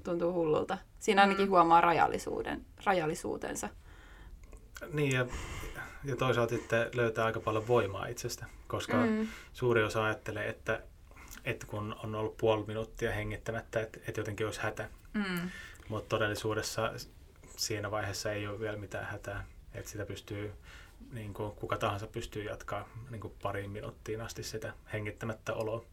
Tuntuu 0.04 0.34
hullulta. 0.34 0.78
Siinä 1.00 1.22
ainakin 1.22 1.46
mm. 1.46 1.50
huomaa 1.50 1.82
rajallisuuden, 1.82 2.66
rajallisuutensa. 2.86 3.70
Niin, 4.94 5.12
ja, 5.12 5.26
ja 6.04 6.16
toisaalta 6.16 6.56
sitten 6.56 6.90
löytää 6.94 7.26
aika 7.26 7.40
paljon 7.40 7.68
voimaa 7.68 8.08
itsestä, 8.08 8.46
koska 8.68 9.06
mm. 9.06 9.28
suuri 9.54 9.84
osa 9.84 10.04
ajattelee, 10.06 10.50
että, 10.50 10.84
että 11.46 11.68
kun 11.68 11.96
on 12.04 12.16
ollut 12.16 12.38
puoli 12.38 12.66
minuuttia 12.68 13.12
hengittämättä, 13.12 13.82
että, 13.82 14.00
että 14.08 14.22
jotenkin 14.22 14.46
olisi 14.46 14.62
hätä. 14.62 14.90
Mm. 15.14 15.50
Mutta 15.92 16.10
todellisuudessa 16.10 16.94
siinä 17.58 17.92
vaiheessa 17.92 18.32
ei 18.32 18.48
ole 18.48 18.60
vielä 18.60 18.78
mitään 18.78 19.06
hätää, 19.06 19.46
että 19.74 19.92
sitä 19.92 20.06
pystyy, 20.06 20.54
niin 21.14 21.34
kuin 21.34 21.52
kuka 21.52 21.78
tahansa 21.78 22.08
pystyy 22.08 22.44
jatkaa 22.44 22.90
niin 23.10 23.22
kuin 23.22 23.34
pariin 23.42 23.72
minuuttiin 23.72 24.22
asti 24.22 24.44
sitä 24.44 24.74
hengittämättä 24.94 25.54
oloa. 25.54 25.86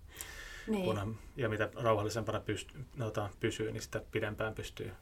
Niin. 0.66 0.84
Kunhan, 0.84 1.18
ja 1.36 1.49
mitä 1.49 1.68
rauhallisempana 1.74 2.40
pyst, 2.40 2.68
no, 2.96 3.12
pysyy, 3.40 3.72
niin 3.72 3.82
sitä 3.82 4.03
pidempään 4.12 4.55
pystyy, 4.55 4.92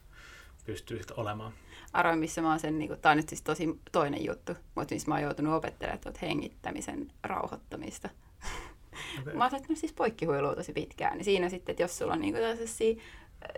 pystyy 0.66 1.00
olemaan 1.16 1.52
arvoin, 1.92 2.18
missä 2.18 2.42
mä 2.42 2.50
oon 2.50 2.60
sen, 2.60 2.78
niin 2.78 2.88
kuin, 2.88 3.00
tämä 3.00 3.10
on 3.10 3.16
nyt 3.16 3.28
siis 3.28 3.42
tosi 3.42 3.80
toinen 3.92 4.24
juttu, 4.24 4.52
mutta 4.74 4.94
missä 4.94 5.08
mä 5.08 5.14
oon 5.14 5.22
joutunut 5.22 5.54
opettelemaan 5.54 6.00
tuot 6.00 6.22
hengittämisen 6.22 7.12
rauhoittamista. 7.22 8.08
Okay. 9.20 9.34
mä 9.34 9.44
oon 9.44 9.76
siis 9.76 9.92
poikkihuilua 9.92 10.54
tosi 10.54 10.72
pitkään, 10.72 11.16
niin 11.16 11.24
siinä 11.24 11.48
sitten, 11.48 11.72
että 11.72 11.82
jos 11.82 11.98
sulla 11.98 12.12
on 12.12 12.20
niin 12.20 12.34
kuin, 12.34 12.68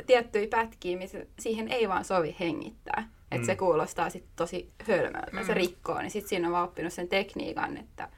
tiettyjä 0.06 0.46
pätkiä, 0.50 0.98
missä 0.98 1.26
siihen 1.38 1.68
ei 1.68 1.88
vaan 1.88 2.04
sovi 2.04 2.36
hengittää, 2.40 3.08
että 3.30 3.42
mm. 3.42 3.46
se 3.46 3.56
kuulostaa 3.56 4.10
sitten 4.10 4.32
tosi 4.36 4.72
hölmöltä, 4.88 5.30
mm. 5.32 5.46
se 5.46 5.54
rikkoo, 5.54 5.98
niin 5.98 6.10
sitten 6.10 6.28
siinä 6.28 6.48
on 6.48 6.52
vaan 6.52 6.68
oppinut 6.68 6.92
sen 6.92 7.08
tekniikan, 7.08 7.76
että, 7.76 8.08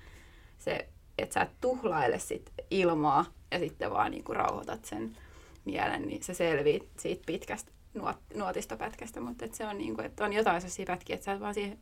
se, 0.59 0.89
että 1.19 1.35
sä 1.35 1.41
et 1.41 1.51
tuhlaile 1.61 2.19
sit 2.19 2.53
ilmaa 2.71 3.25
ja 3.51 3.59
sitten 3.59 3.91
vaan 3.91 4.11
niin 4.11 4.25
kuin 4.25 4.37
rauhoitat 4.37 4.85
sen 4.85 5.17
mielen, 5.65 6.03
niin 6.03 6.23
se 6.23 6.35
selvii 6.35 6.89
siitä 6.97 7.23
pitkästä 7.27 7.73
nuot, 7.95 8.17
nuotistopätkästä, 8.35 9.21
mutta 9.21 9.45
et 9.45 9.55
se 9.55 9.67
on, 9.67 9.79
niin 9.79 9.95
kuin, 9.95 10.07
että 10.07 10.25
on 10.25 10.33
jotain 10.33 10.61
sellaisia 10.61 10.87
pätkiä, 10.87 11.15
että 11.15 11.25
sä 11.25 11.41
vaan 11.41 11.55
siihen, 11.55 11.79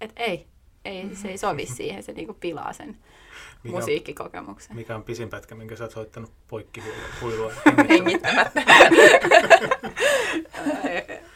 että 0.00 0.22
ei, 0.22 0.46
ei, 0.84 1.10
se 1.14 1.28
ei 1.28 1.38
sovi 1.38 1.66
siihen, 1.66 2.02
se 2.02 2.12
niinku 2.12 2.34
pilaa 2.34 2.72
sen 2.72 2.96
mikä 3.62 3.76
musiikkikokemuksen. 3.76 4.70
On, 4.70 4.76
mikä 4.76 4.96
on 4.96 5.02
pisin 5.02 5.28
pätkä, 5.28 5.54
minkä 5.54 5.76
sä 5.76 5.84
oot 5.84 5.92
soittanut 5.92 6.30
poikki 6.48 6.82
huilua 7.20 7.52
hengittämättä? 7.88 8.62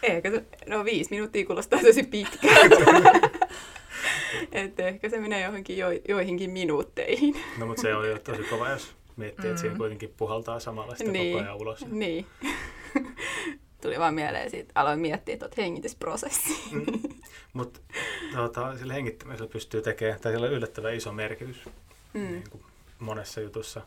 ehkä 0.02 0.30
se, 0.30 0.44
no 0.66 0.84
viisi 0.84 1.10
minuuttia 1.10 1.46
kuulostaa 1.46 1.80
tosi 1.82 2.02
pitkään. 2.02 2.70
että 4.52 4.88
ehkä 4.88 5.08
se 5.08 5.20
menee 5.20 5.44
johonkin 5.44 5.78
jo, 5.78 5.86
joihinkin 6.08 6.50
minuutteihin. 6.50 7.36
no 7.58 7.66
mutta 7.66 7.82
se 7.82 7.94
on 7.94 8.08
jo 8.08 8.18
tosi 8.18 8.42
kova, 8.42 8.70
jos 8.70 8.94
miettii, 9.16 9.44
mm. 9.44 9.50
että 9.50 9.60
siinä 9.60 9.76
kuitenkin 9.76 10.14
puhaltaa 10.16 10.60
samalla 10.60 10.94
sitä 10.94 11.10
niin, 11.10 11.32
koko 11.32 11.44
ajan 11.44 11.56
ulos. 11.56 11.86
Niin 11.86 12.26
tuli 13.84 13.98
vaan 13.98 14.14
mieleen 14.14 14.50
siitä, 14.50 14.72
aloin 14.74 14.98
miettiä 14.98 15.36
tuota 15.36 15.54
hengitysprosessia. 15.58 16.56
Mm. 16.72 16.84
Mutta 17.52 17.80
tuota, 18.34 18.78
sillä 18.78 18.94
hengittämisellä 18.94 19.50
pystyy 19.52 19.82
tekemään, 19.82 20.20
tai 20.20 20.32
sillä 20.32 20.46
on 20.46 20.52
yllättävän 20.52 20.94
iso 20.94 21.12
merkitys 21.12 21.64
mm. 22.14 22.20
niin 22.20 22.50
kuin 22.50 22.64
monessa 22.98 23.40
jutussa. 23.40 23.82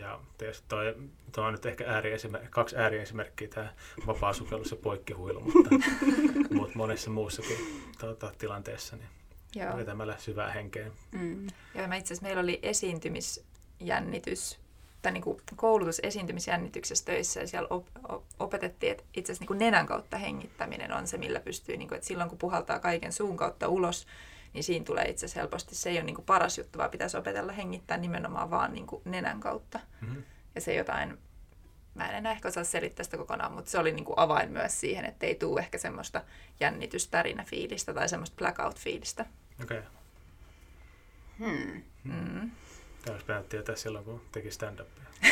Ja 0.00 0.20
tietysti 0.38 0.64
toi, 0.68 0.94
toi 1.32 1.46
on 1.46 1.52
nyt 1.52 1.66
ehkä 1.66 1.84
ääriesimer- 1.84 2.48
kaksi 2.50 2.76
ääriesimerkkiä, 2.76 3.48
tämä 3.48 3.72
vapaa 4.06 4.32
sukellus 4.32 4.70
ja 4.70 4.76
poikkihuilu, 4.76 5.40
mutta, 5.40 5.70
mutta 6.54 6.78
monessa 6.78 7.10
muussakin 7.10 7.56
tuota, 8.00 8.32
tilanteessa 8.38 8.96
niin 8.96 9.08
Joo. 9.54 9.76
vetämällä 9.76 10.16
syvää 10.18 10.52
henkeä. 10.52 10.90
Mm. 11.12 11.46
Joo, 11.74 11.88
mä 11.88 11.96
itse 11.96 12.14
asiassa 12.14 12.26
meillä 12.26 12.40
oli 12.42 12.58
esiintymisjännitys 12.62 14.58
tai 15.02 15.12
niin 15.12 15.22
kuin 15.22 15.40
koulutus 15.56 16.00
esiintymisjännityksessä 16.02 17.04
töissä 17.04 17.40
ja 17.40 17.46
siellä 17.46 17.68
op, 17.70 17.86
op, 18.08 18.24
opetettiin, 18.38 18.92
että 18.92 19.04
itse 19.14 19.32
asiassa 19.32 19.42
niin 19.42 19.48
kuin 19.48 19.58
nenän 19.58 19.86
kautta 19.86 20.16
hengittäminen 20.16 20.92
on 20.92 21.06
se, 21.06 21.18
millä 21.18 21.40
pystyy, 21.40 21.76
niin 21.76 21.88
kuin, 21.88 21.96
että 21.96 22.08
silloin 22.08 22.28
kun 22.28 22.38
puhaltaa 22.38 22.78
kaiken 22.78 23.12
suun 23.12 23.36
kautta 23.36 23.68
ulos, 23.68 24.06
niin 24.52 24.64
siinä 24.64 24.84
tulee 24.84 25.04
itse 25.04 25.26
asiassa 25.26 25.40
helposti, 25.40 25.74
se 25.74 25.90
ei 25.90 25.96
ole 25.96 26.04
niin 26.04 26.14
kuin 26.14 26.26
paras 26.26 26.58
juttu, 26.58 26.78
vaan 26.78 26.90
pitäisi 26.90 27.16
opetella 27.16 27.52
hengittää 27.52 27.96
nimenomaan 27.96 28.50
vaan 28.50 28.72
niin 28.72 28.86
kuin 28.86 29.02
nenän 29.04 29.40
kautta. 29.40 29.80
Mm-hmm. 30.00 30.22
Ja 30.54 30.60
se 30.60 30.74
jotain, 30.74 31.18
mä 31.94 32.08
en 32.08 32.16
enää 32.16 32.32
ehkä 32.32 32.48
osaa 32.48 32.64
selittää 32.64 33.04
sitä 33.04 33.16
kokonaan, 33.16 33.52
mutta 33.52 33.70
se 33.70 33.78
oli 33.78 33.92
niin 33.92 34.04
kuin 34.04 34.18
avain 34.18 34.50
myös 34.50 34.80
siihen, 34.80 35.04
että 35.04 35.26
ei 35.26 35.34
tule 35.34 35.60
ehkä 35.60 35.78
semmoista 35.78 36.22
jännitystärinä-fiilistä 36.60 37.94
tai 37.94 38.08
semmoista 38.08 38.36
blackout-fiilistä. 38.36 39.24
Okei. 39.62 39.78
Okay. 39.78 39.90
Hmm. 41.38 41.82
Mm. 42.04 42.50
Tämä 43.02 43.14
olisi 43.14 43.26
pitänyt 43.26 43.48
tietää 43.48 43.76
silloin, 43.76 44.04
kun 44.04 44.22
teki 44.32 44.50
stand-upia. 44.50 45.10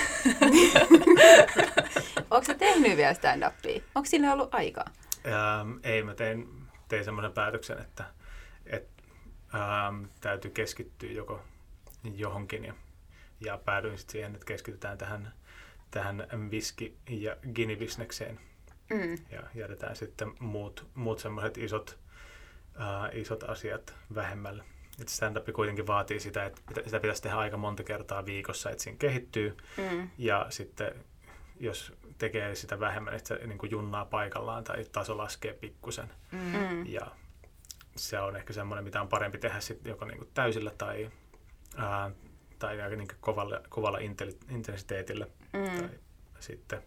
Onko 2.30 2.44
se 2.44 2.54
tehnyt 2.54 2.96
vielä 2.96 3.14
stand-upia? 3.14 3.82
Onko 3.94 4.06
sille 4.06 4.30
ollut 4.30 4.54
aikaa? 4.54 4.86
Ähm, 5.26 5.78
ei, 5.82 6.02
mä 6.02 6.14
tein, 6.14 6.48
tein 6.88 7.04
semmoisen 7.04 7.32
päätöksen, 7.32 7.78
että 7.78 8.04
et, 8.66 8.88
ähm, 9.54 10.04
täytyy 10.20 10.50
keskittyä 10.50 11.10
joko 11.10 11.40
johonkin 12.14 12.64
ja, 12.64 12.74
ja 13.40 13.58
päädyin 13.58 13.98
sitten 13.98 14.12
siihen, 14.12 14.34
että 14.34 14.46
keskitytään 14.46 14.98
tähän, 14.98 15.32
tähän 15.90 16.26
viski- 16.50 16.96
ja 17.08 17.36
ginibisnekseen 17.54 18.40
mm. 18.90 19.18
ja 19.30 19.42
jätetään 19.54 19.96
sitten 19.96 20.32
muut, 20.38 20.86
muut 20.94 21.18
semmoiset 21.18 21.58
isot, 21.58 21.98
äh, 22.80 23.18
isot 23.18 23.42
asiat 23.42 23.94
vähemmälle 24.14 24.64
stand-up 25.06 25.46
kuitenkin 25.54 25.86
vaatii 25.86 26.20
sitä, 26.20 26.44
että 26.44 26.62
sitä 26.84 27.00
pitäisi 27.00 27.22
tehdä 27.22 27.36
aika 27.36 27.56
monta 27.56 27.84
kertaa 27.84 28.26
viikossa, 28.26 28.70
että 28.70 28.82
siinä 28.82 28.98
kehittyy. 28.98 29.56
Mm. 29.76 30.10
Ja 30.18 30.46
sitten 30.48 30.94
jos 31.60 31.92
tekee 32.18 32.54
sitä 32.54 32.80
vähemmän, 32.80 33.14
että 33.14 33.28
se 33.28 33.46
niin 33.46 33.58
kuin 33.58 33.70
junnaa 33.70 34.04
paikallaan 34.04 34.64
tai 34.64 34.84
taso 34.92 35.16
laskee 35.18 35.52
pikkusen. 35.52 36.10
Mm. 36.32 36.86
Ja 36.86 37.06
se 37.96 38.20
on 38.20 38.36
ehkä 38.36 38.52
semmoinen, 38.52 38.84
mitä 38.84 39.00
on 39.00 39.08
parempi 39.08 39.38
tehdä 39.38 39.60
sitten 39.60 39.90
joko 39.90 40.04
niin 40.04 40.18
kuin 40.18 40.30
täysillä 40.34 40.70
tai, 40.70 41.10
ää, 41.76 42.10
tai 42.58 42.80
aika 42.80 42.96
niin 42.96 43.08
kuin 43.08 43.18
kovalla, 43.20 43.60
kovalla 43.68 43.98
intensiteetillä 44.48 45.26
mm. 45.52 45.64
tai 45.64 45.88
sitten 46.40 46.82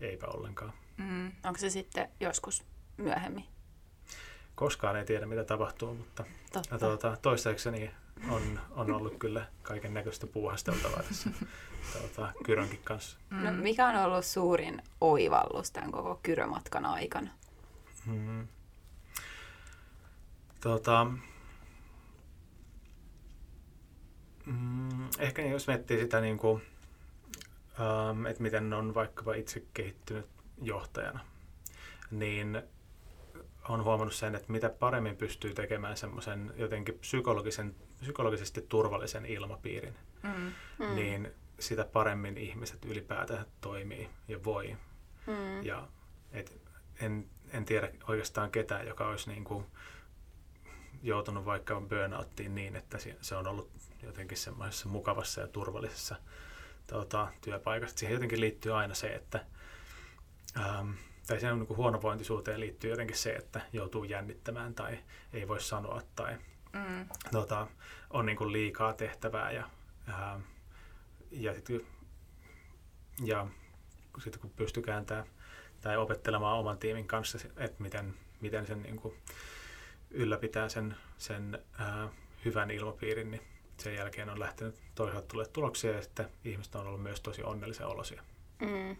eipä 0.00 0.26
ollenkaan. 0.26 0.72
Mm. 0.96 1.32
Onko 1.44 1.58
se 1.58 1.70
sitten 1.70 2.08
joskus 2.20 2.64
myöhemmin? 2.96 3.44
Koskaan 4.60 4.96
ei 4.96 5.04
tiedä, 5.04 5.26
mitä 5.26 5.44
tapahtuu, 5.44 5.94
mutta 5.94 6.24
tuota, 6.78 7.16
toistaiseksi 7.22 7.90
on, 8.30 8.60
on 8.70 8.92
ollut 8.92 9.18
kyllä 9.18 9.46
kaiken 9.62 9.94
näköistä 9.94 10.26
puuhasteltavaa 10.26 11.02
tässä 11.02 11.30
tuota, 11.92 12.32
Kyrönkin 12.44 12.80
kanssa. 12.84 13.18
No, 13.30 13.52
mikä 13.52 13.86
on 13.86 13.96
ollut 13.96 14.24
suurin 14.24 14.82
oivallus 15.00 15.70
tämän 15.70 15.92
koko 15.92 16.20
Kyrömatkan 16.22 16.84
aikana? 16.84 17.30
Hmm. 18.06 18.48
Tuota, 20.60 21.06
mm, 24.46 25.08
ehkä 25.18 25.42
jos 25.42 25.66
miettii 25.66 26.00
sitä, 26.00 26.20
niin 26.20 26.38
kuin, 26.38 26.62
ähm, 27.80 28.26
että 28.26 28.42
miten 28.42 28.72
on 28.72 28.94
vaikkapa 28.94 29.34
itse 29.34 29.62
kehittynyt 29.74 30.26
johtajana, 30.62 31.20
niin 32.10 32.62
on 33.68 33.84
huomannut 33.84 34.14
sen, 34.14 34.34
että 34.34 34.52
mitä 34.52 34.68
paremmin 34.70 35.16
pystyy 35.16 35.54
tekemään 35.54 35.96
semmoisen 35.96 36.52
jotenkin 36.56 36.98
psykologisen, 36.98 37.74
psykologisesti 38.00 38.62
turvallisen 38.68 39.26
ilmapiirin, 39.26 39.96
Mm. 40.22 40.52
Mm. 40.78 40.94
niin 40.94 41.32
sitä 41.58 41.84
paremmin 41.84 42.38
ihmiset 42.38 42.84
ylipäätään 42.84 43.46
toimii 43.60 44.10
ja 44.28 44.44
voi. 44.44 44.76
Mm. 45.26 45.62
Ja 45.62 45.88
et 46.32 46.60
en, 47.00 47.26
en 47.52 47.64
tiedä 47.64 47.90
oikeastaan 48.08 48.50
ketään, 48.50 48.86
joka 48.86 49.08
olisi 49.08 49.30
niin 49.30 49.44
kuin 49.44 49.66
joutunut 51.02 51.44
vaikka 51.44 51.80
burnouttiin 51.80 52.54
niin, 52.54 52.76
että 52.76 52.98
se- 53.20 53.36
on 53.36 53.46
ollut 53.46 53.70
jotenkin 54.02 54.38
semmoisessa 54.38 54.88
mukavassa 54.88 55.40
ja 55.40 55.46
turvallisessa 55.48 56.16
tota, 56.86 57.28
työpaikassa. 57.40 57.98
Siihen 57.98 58.14
jotenkin 58.14 58.40
liittyy 58.40 58.76
aina 58.78 58.94
se, 58.94 59.06
että 59.08 59.46
ähm, 60.58 60.90
tai 61.30 61.40
siihen 61.40 61.58
niin 61.58 61.76
huonovointisuuteen 61.76 62.60
liittyy 62.60 62.90
jotenkin 62.90 63.16
se, 63.16 63.32
että 63.32 63.60
joutuu 63.72 64.04
jännittämään 64.04 64.74
tai 64.74 64.98
ei 65.32 65.48
voi 65.48 65.60
sanoa 65.60 66.02
tai 66.16 66.36
Mm. 66.72 67.08
tota, 67.32 67.66
on 68.10 68.26
niin 68.26 68.36
kuin 68.36 68.52
liikaa 68.52 68.92
tehtävää 68.92 69.50
ja, 69.52 69.70
ää, 70.06 70.40
ja, 71.30 71.54
sit, 71.54 71.68
ja 73.24 73.46
sitten 74.24 74.40
kun 74.40 74.50
pystyy 74.50 74.82
kääntämään 74.82 75.26
tai 75.80 75.96
opettelemaan 75.96 76.58
oman 76.58 76.78
tiimin 76.78 77.06
kanssa, 77.06 77.38
että 77.56 77.82
miten, 77.82 78.14
miten 78.40 78.66
sen 78.66 78.82
niin 78.82 78.96
kuin 78.96 79.14
ylläpitää 80.10 80.68
sen, 80.68 80.96
sen 81.18 81.58
ää, 81.78 82.08
hyvän 82.44 82.70
ilmapiirin, 82.70 83.30
niin 83.30 83.42
sen 83.78 83.94
jälkeen 83.94 84.30
on 84.30 84.40
lähtenyt 84.40 84.74
toisaalta 84.94 85.28
tulee 85.28 85.46
tuloksia 85.46 85.92
ja 85.92 86.02
sitten 86.02 86.28
ihmiset 86.44 86.74
on 86.74 86.86
ollut 86.86 87.02
myös 87.02 87.20
tosi 87.20 87.42
onnellisia 87.42 87.86
olosia. 87.86 88.22
Mm. 88.60 88.96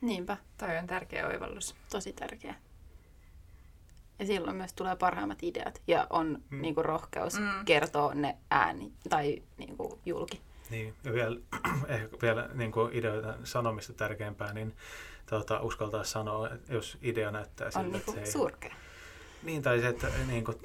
Niinpä, 0.00 0.36
Toi 0.58 0.76
on 0.78 0.86
tärkeä 0.86 1.26
oivallus. 1.26 1.74
tosi 1.90 2.12
tärkeä. 2.12 2.54
Ja 4.18 4.26
silloin 4.26 4.56
myös 4.56 4.72
tulee 4.72 4.96
parhaimmat 4.96 5.42
ideat 5.42 5.82
ja 5.86 6.06
on 6.10 6.42
Mm. 6.50 6.60
niinku 6.62 6.82
rohkeus 6.82 7.38
Mm. 7.40 7.64
kertoa 7.64 8.14
ne 8.14 8.36
ääni 8.50 8.92
tai 9.08 9.42
niinku 9.58 9.98
julki. 10.06 10.40
Niin, 10.70 10.94
ja 11.04 11.12
vielä, 11.12 11.36
ehkä 11.88 12.16
vielä 12.22 12.48
niin 12.54 12.72
kuin 12.72 12.92
ideoita 12.92 13.34
sanomista 13.44 13.92
tärkeämpää, 13.92 14.52
niin 14.52 14.76
tuota, 15.28 15.60
uskaltaa 15.60 16.04
sanoa, 16.04 16.50
että 16.50 16.74
jos 16.74 16.98
idea 17.02 17.30
näyttää 17.30 17.66
On 17.66 17.72
siltä, 17.72 17.88
niinku 17.88 17.98
että 18.10 18.12
se 18.12 18.20
ei... 18.20 18.32
surkea. 18.32 18.74
Niin, 19.42 19.62
tai 19.62 19.80
se, 19.80 19.88
että 19.88 20.06
niin 20.26 20.44
kuin, 20.44 20.56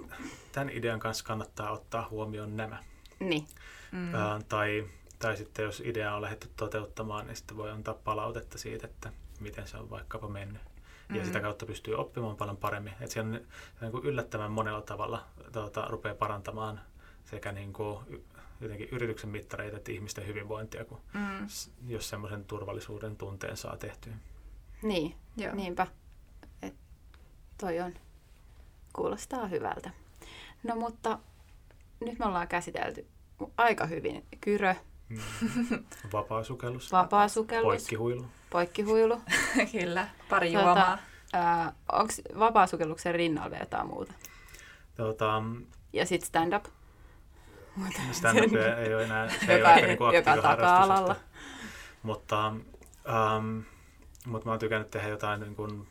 tämän 0.52 0.70
idean 0.70 1.00
kanssa 1.00 1.26
kannattaa 1.26 1.72
ottaa 1.72 2.08
huomioon 2.10 2.58
nämä. 2.58 2.84
Niin. 3.20 3.48
Mm. 3.92 4.16
Ää, 4.16 4.40
tai, 4.50 4.88
tai 5.20 5.38
sitten 5.38 5.66
jos 5.66 5.80
idea 5.86 6.16
on 6.16 6.22
lähdetty 6.22 6.50
toteuttamaan, 6.58 7.28
niin 7.28 7.36
sitten 7.36 7.58
voi 7.58 7.72
antaa 7.72 7.94
palautetta 7.94 8.58
siitä, 8.58 8.88
että 8.88 9.12
miten 9.40 9.68
se 9.68 9.78
on 9.78 9.90
vaikkapa 9.90 10.28
mennyt. 10.28 10.62
Ja 11.10 11.16
Mm. 11.22 11.26
sitä 11.26 11.40
kautta 11.40 11.66
pystyy 11.66 11.96
oppimaan 11.96 12.38
paljon 12.38 12.58
paremmin. 12.58 12.94
Että 12.94 13.08
se 13.14 13.20
on, 13.22 13.34
se 13.34 13.40
on 13.76 13.82
niin 13.82 13.92
kuin 13.92 14.04
yllättävän 14.06 14.52
monella 14.52 14.82
tavalla 14.82 15.24
tuota, 15.52 15.88
rupeaa 15.90 16.16
parantamaan 16.16 16.82
sekä 17.26 17.52
niin 17.52 17.74
kuin, 17.74 18.24
jotenkin 18.62 18.90
yrityksen 18.92 19.30
mittareita 19.30 19.78
että 19.78 19.92
ihmisten 19.92 20.28
hyvinvointia, 20.28 20.86
kun, 20.86 21.02
Mm. 21.14 21.48
s- 21.48 21.72
jos 21.88 22.10
semmoisen 22.10 22.46
turvallisuuden 22.46 23.16
tunteen 23.18 23.58
saa 23.58 23.78
tehtyä. 23.78 24.14
Niin, 24.82 25.16
Joo. 25.38 25.56
niinpä. 25.56 25.88
Et 26.62 26.76
toi 27.58 27.80
on, 27.80 27.94
kuulostaa 28.94 29.48
hyvältä. 29.48 29.90
No 30.64 30.76
mutta 30.76 31.20
nyt 32.00 32.20
me 32.20 32.26
ollaan 32.26 32.48
käsitelty 32.48 33.08
aika 33.58 33.86
hyvin 33.86 34.26
kyrö, 34.42 34.76
Mm. 35.10 35.18
Vapaa 36.14 36.44
sukellus, 36.44 36.92
vapaa 36.92 37.28
sukellus, 37.28 37.66
poikkihuilu. 37.66 38.26
poikkihuilu. 38.50 39.22
Kyllä, 39.72 40.08
pari 40.30 40.52
Tota, 40.52 40.64
juomaa. 40.64 40.98
Onko 41.92 42.14
vapaa 42.40 42.68
sukelluksen 42.68 43.16
rinnalla 43.16 43.50
vielä 43.52 43.64
jotain 43.64 43.88
muuta? 43.88 44.14
Tuota, 44.98 45.44
Ja 45.94 46.06
sitten 46.06 46.28
stand-up. 46.28 46.66
stand 48.12 48.38
ei 48.86 48.94
ole 48.96 49.04
enää 49.04 49.30
se 49.30 49.36
ei 49.54 49.58
Joka- 49.60 49.70
ole 49.70 49.76
ehkä 49.76 49.88
niinku 49.88 50.12
joka 50.14 50.38
taka-alalla. 50.42 51.16
Mutta, 52.04 52.48
ähm, 52.48 53.60
mutta 54.26 54.46
mä 54.46 54.52
oon 54.52 54.60
tykännyt 54.60 54.92
tehdä 54.92 55.08
jotain 55.08 55.40
niin 55.42 55.56
kuin 55.56 55.88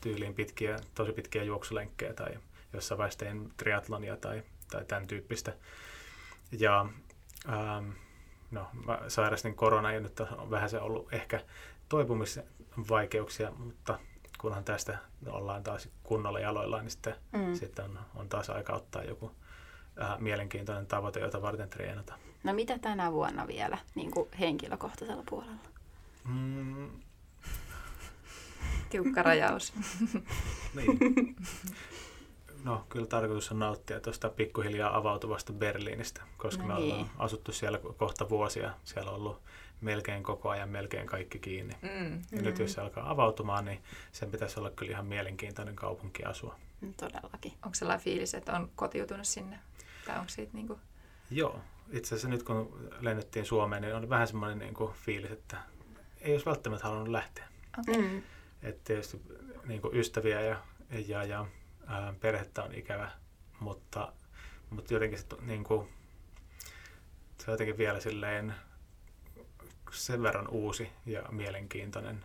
tyyliin 0.00 0.34
pitkiä, 0.34 0.76
tosi 0.94 1.12
pitkiä 1.12 1.42
juoksulenkkejä 1.42 2.12
tai 2.14 2.30
jossain 2.72 2.98
vaiheessa 2.98 3.18
tein 3.18 3.52
triatlonia 3.56 4.16
tai, 4.16 4.42
tai 4.70 4.84
tämän 4.84 5.06
tyyppistä. 5.06 5.52
Ja 6.58 6.86
ähm, 7.48 7.90
no, 8.50 8.66
mä 8.86 8.98
sairastin 9.08 9.54
korona 9.54 9.92
ja 9.92 10.00
nyt 10.00 10.20
on 10.20 10.50
vähän 10.50 10.70
se 10.70 10.80
ollut 10.80 11.12
ehkä 11.14 11.40
toipumisvaikeuksia, 11.88 13.50
mutta 13.50 13.98
kunhan 14.38 14.64
tästä 14.64 14.98
ollaan 15.26 15.62
taas 15.62 15.88
kunnolla 16.02 16.40
jaloillaan, 16.40 16.84
niin 16.84 16.90
sitten, 16.90 17.14
Mm. 17.32 17.54
sitten 17.54 17.84
on, 17.84 17.98
on 18.14 18.28
taas 18.28 18.50
aika 18.50 18.72
ottaa 18.72 19.02
joku 19.04 19.30
äh, 20.02 20.18
mielenkiintoinen 20.18 20.86
tavoite, 20.86 21.20
jota 21.20 21.42
varten 21.42 21.68
treenata. 21.70 22.14
No 22.44 22.52
mitä 22.52 22.78
tänä 22.78 23.12
vuonna 23.12 23.46
vielä 23.46 23.78
niin 23.94 24.10
kuin 24.10 24.28
henkilökohtaisella 24.40 25.22
puolella? 25.30 25.56
Mm, 26.24 26.90
Tiukka 28.90 29.22
rajaus. 29.22 29.72
niin. 30.76 31.36
No, 32.66 32.86
kyllä 32.88 33.06
tarkoitus 33.06 33.52
on 33.52 33.58
nauttia 33.58 34.00
tuosta 34.00 34.28
pikkuhiljaa 34.28 34.96
avautuvasta 34.96 35.52
Berliinistä, 35.52 36.22
koska 36.36 36.62
No 36.62 36.68
me 36.68 36.74
niin. 36.74 36.94
ollaan 36.94 37.10
asuttu 37.18 37.52
siellä 37.52 37.78
kohta 37.96 38.28
vuosia. 38.28 38.74
Siellä 38.84 39.10
on 39.10 39.16
ollut 39.16 39.42
melkein 39.80 40.22
koko 40.22 40.48
ajan 40.48 40.68
melkein 40.68 41.06
kaikki 41.06 41.38
kiinni. 41.38 41.74
Mm. 41.82 42.22
Ja 42.32 42.42
nyt 42.42 42.58
jos 42.58 42.72
se 42.72 42.80
alkaa 42.80 43.10
avautumaan, 43.10 43.64
niin 43.64 43.82
sen 44.12 44.30
pitäisi 44.30 44.60
olla 44.60 44.70
kyllä 44.70 44.92
ihan 44.92 45.06
mielenkiintoinen 45.06 45.76
kaupunki 45.76 46.24
asua. 46.24 46.58
Mm, 46.80 46.94
Todellakin. 46.94 47.52
Onko 47.52 47.74
sellainen 47.74 48.04
fiilis, 48.04 48.34
että 48.34 48.52
on 48.52 48.70
kotiutunut 48.76 49.26
sinne? 49.26 49.58
Tai 50.06 50.18
onko 50.18 50.28
siitä 50.28 50.52
niinku... 50.52 50.78
Joo, 51.30 51.60
itse 51.92 52.14
asiassa 52.14 52.28
nyt 52.28 52.42
kun 52.42 52.90
lennettiin 53.00 53.46
Suomeen, 53.46 53.82
niin 53.82 53.94
oli 53.94 54.08
vähän 54.08 54.26
semmoinen 54.28 54.58
niin 54.58 54.74
kuin 54.74 54.92
fiilis, 54.92 55.30
että 55.30 55.56
ei 56.20 56.32
olisi 56.32 56.46
välttämättä 56.46 56.86
halunnut 56.86 57.08
lähteä. 57.08 57.48
Okay. 57.78 58.02
Mm. 58.02 58.22
Että 58.62 58.80
tietysti 58.84 59.22
niin 59.64 59.80
kuin 59.80 59.96
ystäviä 59.96 60.40
ja, 60.40 60.56
ja, 61.06 61.24
ja 61.24 61.46
ää, 61.86 62.14
perhettä 62.20 62.62
on 62.62 62.74
ikävä, 62.74 63.10
mutta, 63.60 64.12
mutta 64.70 64.94
jotenkin 64.94 65.18
se, 65.18 65.26
niin 65.40 65.64
kuin, 65.64 65.88
se 67.38 67.50
on 67.50 67.52
jotenkin 67.52 67.78
vielä 67.78 68.00
silleen 68.00 68.54
sen 69.92 70.22
verran 70.22 70.48
uusi 70.48 70.88
ja 71.06 71.22
mielenkiintoinen 71.30 72.24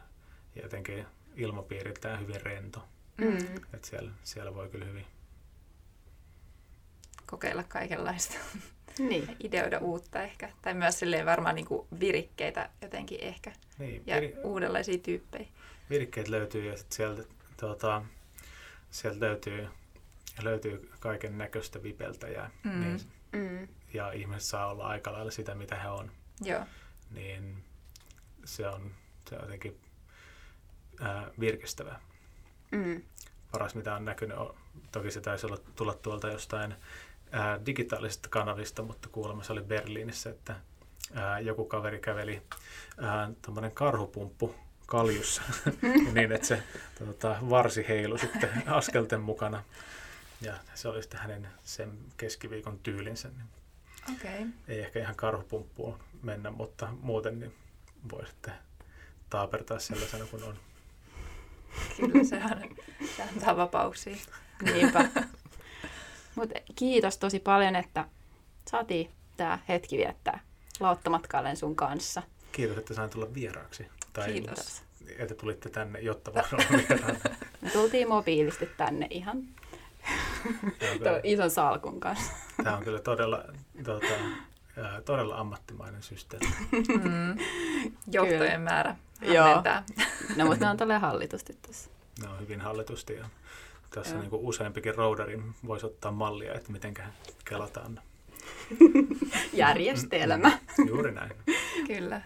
ja 0.56 0.62
jotenkin 0.62 1.06
ilmapiiriltään 1.36 2.20
hyvin 2.20 2.42
rento. 2.42 2.88
Mm. 3.18 3.38
Että 3.74 3.88
siellä, 3.88 4.12
siellä 4.24 4.56
voi 4.56 4.70
kyllä 4.70 4.86
hyvin. 4.86 5.06
Kokeilla 7.26 7.64
kaikenlaista. 7.64 8.38
Niin. 9.00 9.36
Ideoida 9.40 9.80
uutta 9.80 10.24
ehkä. 10.24 10.50
Tai 10.62 10.74
myös 10.74 11.00
silleen 11.00 11.26
varmaan 11.26 11.56
niinku 11.56 11.88
virikkeitä 12.00 12.70
jotenkin 12.82 13.18
ehkä. 13.22 13.52
Niin, 13.78 14.04
Ja 14.06 14.22
vir, 14.22 14.32
uudenlaisia 14.44 14.98
tyyppejä. 14.98 15.48
virikkeet 15.90 16.28
löytyy 16.28 16.66
ja 16.66 16.78
sit 16.78 16.92
sieltä, 16.92 17.24
tuota, 17.60 18.06
sieltä 18.92 19.20
löytyy, 19.20 19.68
löytyy 20.42 20.90
kaiken 21.00 21.38
näköistä 21.38 21.84
vipeltäjää. 21.84 22.50
Mm. 22.64 22.80
Niin, 22.82 23.00
Mm. 23.34 23.68
ja 23.94 24.12
ihmiset 24.12 24.44
saa 24.50 24.68
olla 24.68 24.88
aika 24.88 25.12
lailla 25.14 25.32
sitä, 25.32 25.56
mitä 25.56 25.76
he 25.76 25.90
on. 25.90 26.12
Joo. 26.42 26.66
niin 27.12 27.64
se 28.46 28.68
on, 28.68 28.92
se 29.30 29.36
on 29.36 29.42
jotenkin 29.42 29.80
ää, 31.02 31.28
virkistävää. 31.40 32.00
Mm. 32.72 33.02
Paras 33.52 33.76
mitä 33.76 33.96
on 33.96 34.06
näkynyt, 34.06 34.38
on, 34.38 34.56
toki 34.92 35.12
se 35.12 35.22
taisi 35.22 35.46
olla 35.46 35.58
tulla 35.76 35.94
tuolta 35.94 36.28
jostain 36.28 36.76
ää, 37.32 37.66
digitaalisesta 37.66 38.30
kanavista, 38.30 38.84
mutta 38.84 39.10
kuulemma 39.10 39.44
se 39.44 39.54
oli 39.54 39.62
Berliinissä, 39.64 40.30
että 40.30 40.56
ää, 41.14 41.40
joku 41.40 41.66
kaveri 41.66 42.00
käveli 42.00 42.42
tuommoinen 43.42 43.72
karhupumppu 43.72 44.56
kaljussa 44.92 45.42
niin, 46.14 46.32
että 46.32 46.48
se 46.48 46.64
tota, 47.00 47.36
varsi 47.50 47.86
heilu 47.88 48.18
sitten 48.18 48.50
askelten 48.68 49.22
mukana. 49.22 49.64
Ja 50.42 50.54
se 50.76 50.88
oli 50.88 51.02
sitten 51.02 51.20
hänen 51.20 51.48
sen 51.64 51.98
keskiviikon 52.18 52.80
tyylinsä. 52.80 53.28
Niin 53.28 53.48
Okei. 54.16 54.36
Okay. 54.36 54.48
ei 54.68 54.80
ehkä 54.80 55.00
ihan 55.00 55.16
karhupumppuun 55.16 56.00
mennä, 56.24 56.52
mutta 56.52 56.88
muuten 57.02 57.40
niin 57.40 57.56
voi 58.12 58.28
sitten 58.28 58.54
taapertaa 59.30 59.80
sellaisena 59.80 60.26
kuin 60.26 60.44
on. 60.44 60.58
Kyllä 61.98 62.24
se, 62.24 62.36
on, 62.36 62.76
se 63.16 63.24
antaa 63.24 63.58
vapauksia. 63.58 64.16
Niinpä. 64.62 65.10
Mutta 66.36 66.60
kiitos 66.76 67.18
tosi 67.18 67.40
paljon, 67.40 67.76
että 67.76 68.06
saatiin 68.70 69.12
tämä 69.38 69.60
hetki 69.70 69.98
viettää 69.98 70.40
lauttamatkaillen 70.80 71.58
sun 71.58 71.76
kanssa. 71.76 72.24
Kiitos, 72.52 72.78
että 72.78 72.94
sain 72.94 73.10
tulla 73.10 73.34
vieraaksi. 73.34 73.88
Tai 74.14 74.34
Kiitos. 74.34 74.84
että 75.18 75.36
tulitte 75.36 75.70
tänne, 75.70 76.00
jotta 76.00 76.34
voin 76.34 76.46
olla. 76.52 77.16
Me 77.62 77.70
tultiin 77.70 78.08
mobiilisti 78.08 78.66
tänne 78.78 79.08
ihan 79.10 79.44
kyllä, 80.80 81.20
ison 81.24 81.52
salkun 81.52 82.00
kanssa. 82.00 82.34
tämä 82.64 82.78
on 82.78 82.84
kyllä 82.84 83.00
todella, 83.00 83.44
tuota, 83.86 84.08
todella 85.06 85.36
ammattimainen 85.38 86.04
systeemi. 86.04 86.48
Mm. 86.72 87.38
Johtojen 88.12 88.62
määrä 88.62 88.96
Joo. 89.22 89.46
hämmentää. 89.46 89.84
No 90.36 90.46
mutta 90.46 90.66
ne 90.66 90.72
on 90.72 90.78
tolleen 90.78 91.02
hallitusti 91.02 91.58
tuossa. 91.62 91.90
ne 92.22 92.28
on 92.28 92.40
hyvin 92.40 92.62
hallitusti 92.62 93.14
ja 93.14 93.26
tässä 93.90 94.18
niin 94.18 94.30
kuin 94.30 94.42
useampikin 94.42 94.96
roudarin 94.96 95.56
voisi 95.68 95.86
ottaa 95.86 96.12
mallia, 96.12 96.54
että 96.54 96.72
miten 96.72 96.94
kelataan. 97.46 98.02
Järjestelmä. 99.54 100.60
Juuri 100.88 101.12
näin. 101.12 101.32
Kyllä. 101.88 102.22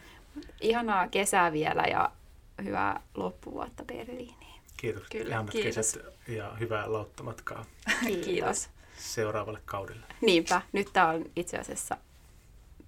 Ihanaa 0.62 1.08
kesää 1.08 1.52
vielä 1.52 1.84
ja 1.84 2.12
hyvää 2.64 3.02
loppuvuotta 3.16 3.84
Berliiniin. 3.86 4.62
Kiitos. 4.78 5.04
Kyllä, 5.12 5.30
Ihanat 5.30 5.52
kiitos. 5.52 5.76
kesät 5.76 6.06
ja 6.28 6.56
hyvää 6.60 6.94
lauttamatkaa 6.94 7.66
Kiitos. 8.26 8.70
seuraavalle 8.98 9.62
kaudelle. 9.66 10.06
Niinpä, 10.22 10.62
nyt 10.74 10.88
tämä 10.94 11.08
on 11.10 11.26
itse 11.36 11.58
asiassa 11.58 11.98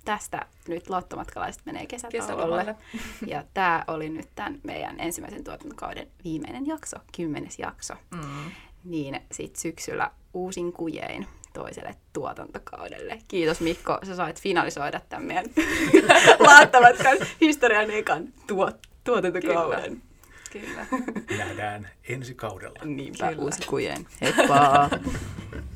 tästä 0.06 0.46
nyt 0.68 0.90
lottomatkalaiset 0.90 1.62
menee 1.66 1.86
kesätauolle. 1.86 2.76
Ja 3.28 3.44
tämä 3.54 3.84
oli 3.88 4.10
nyt 4.10 4.30
tämän 4.36 4.60
meidän 4.64 5.00
ensimmäisen 5.00 5.44
tuotantokauden 5.44 6.08
viimeinen 6.24 6.68
jakso, 6.68 6.98
kymmenes 7.18 7.60
jakso. 7.60 7.94
Mm. 8.12 8.52
Niin 8.84 9.22
sitten 9.32 9.62
syksyllä 9.62 10.12
uusin 10.34 10.74
kujein 10.74 11.28
toiselle 11.58 11.96
tuotantokaudelle. 12.14 13.20
Kiitos 13.28 13.62
Mikko, 13.62 14.00
sä 14.04 14.16
sait 14.16 14.42
finalisoida 14.42 15.02
tämän 15.10 15.26
meidän 15.26 15.46
laattamatkan 16.48 17.18
historian 17.42 17.92
ekan 17.92 18.28
tuo, 18.48 18.72
tuotantokauden. 19.04 20.02
Kyllä. 20.52 20.86
Nähdään 21.38 21.90
ensi 22.10 22.36
kaudella. 22.36 22.80
Niinpä, 22.86 23.30
Kyllä. 23.30 23.44
uusi 23.44 23.68
kujein. 23.68 24.08
Heippa! 24.22 24.90